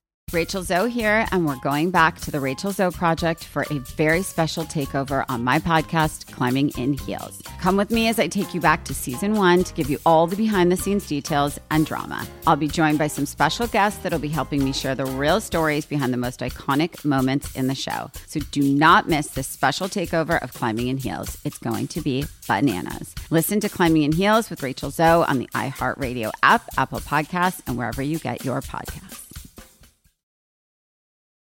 Rachel 0.33 0.63
Zoe 0.63 0.89
here, 0.89 1.25
and 1.31 1.45
we're 1.45 1.57
going 1.57 1.91
back 1.91 2.19
to 2.21 2.31
the 2.31 2.39
Rachel 2.39 2.71
Zoe 2.71 2.91
Project 2.91 3.43
for 3.43 3.65
a 3.69 3.79
very 3.79 4.21
special 4.21 4.63
takeover 4.63 5.25
on 5.27 5.43
my 5.43 5.59
podcast, 5.59 6.31
Climbing 6.31 6.69
in 6.77 6.93
Heels. 6.93 7.41
Come 7.59 7.75
with 7.75 7.91
me 7.91 8.07
as 8.07 8.17
I 8.17 8.27
take 8.27 8.53
you 8.53 8.61
back 8.61 8.85
to 8.85 8.93
season 8.93 9.35
one 9.35 9.65
to 9.65 9.73
give 9.73 9.89
you 9.89 9.99
all 10.05 10.27
the 10.27 10.37
behind 10.37 10.71
the 10.71 10.77
scenes 10.77 11.05
details 11.05 11.59
and 11.69 11.85
drama. 11.85 12.25
I'll 12.47 12.55
be 12.55 12.69
joined 12.69 12.97
by 12.97 13.07
some 13.07 13.25
special 13.25 13.67
guests 13.67 14.01
that'll 14.03 14.19
be 14.19 14.29
helping 14.29 14.63
me 14.63 14.71
share 14.71 14.95
the 14.95 15.05
real 15.05 15.41
stories 15.41 15.85
behind 15.85 16.13
the 16.13 16.17
most 16.17 16.39
iconic 16.39 17.03
moments 17.03 17.53
in 17.55 17.67
the 17.67 17.75
show. 17.75 18.09
So 18.27 18.39
do 18.51 18.61
not 18.61 19.09
miss 19.09 19.27
this 19.27 19.47
special 19.47 19.89
takeover 19.89 20.41
of 20.41 20.53
Climbing 20.53 20.87
in 20.87 20.97
Heels. 20.97 21.37
It's 21.43 21.57
going 21.57 21.87
to 21.87 22.01
be 22.01 22.25
bananas. 22.47 23.13
Listen 23.31 23.59
to 23.59 23.69
Climbing 23.69 24.03
in 24.03 24.11
Heels 24.13 24.49
with 24.49 24.63
Rachel 24.63 24.91
Zoe 24.91 25.25
on 25.25 25.39
the 25.39 25.47
iHeartRadio 25.47 26.31
app, 26.41 26.63
Apple 26.77 27.01
Podcasts, 27.01 27.61
and 27.67 27.77
wherever 27.77 28.01
you 28.01 28.17
get 28.17 28.45
your 28.45 28.61
podcasts. 28.61 29.30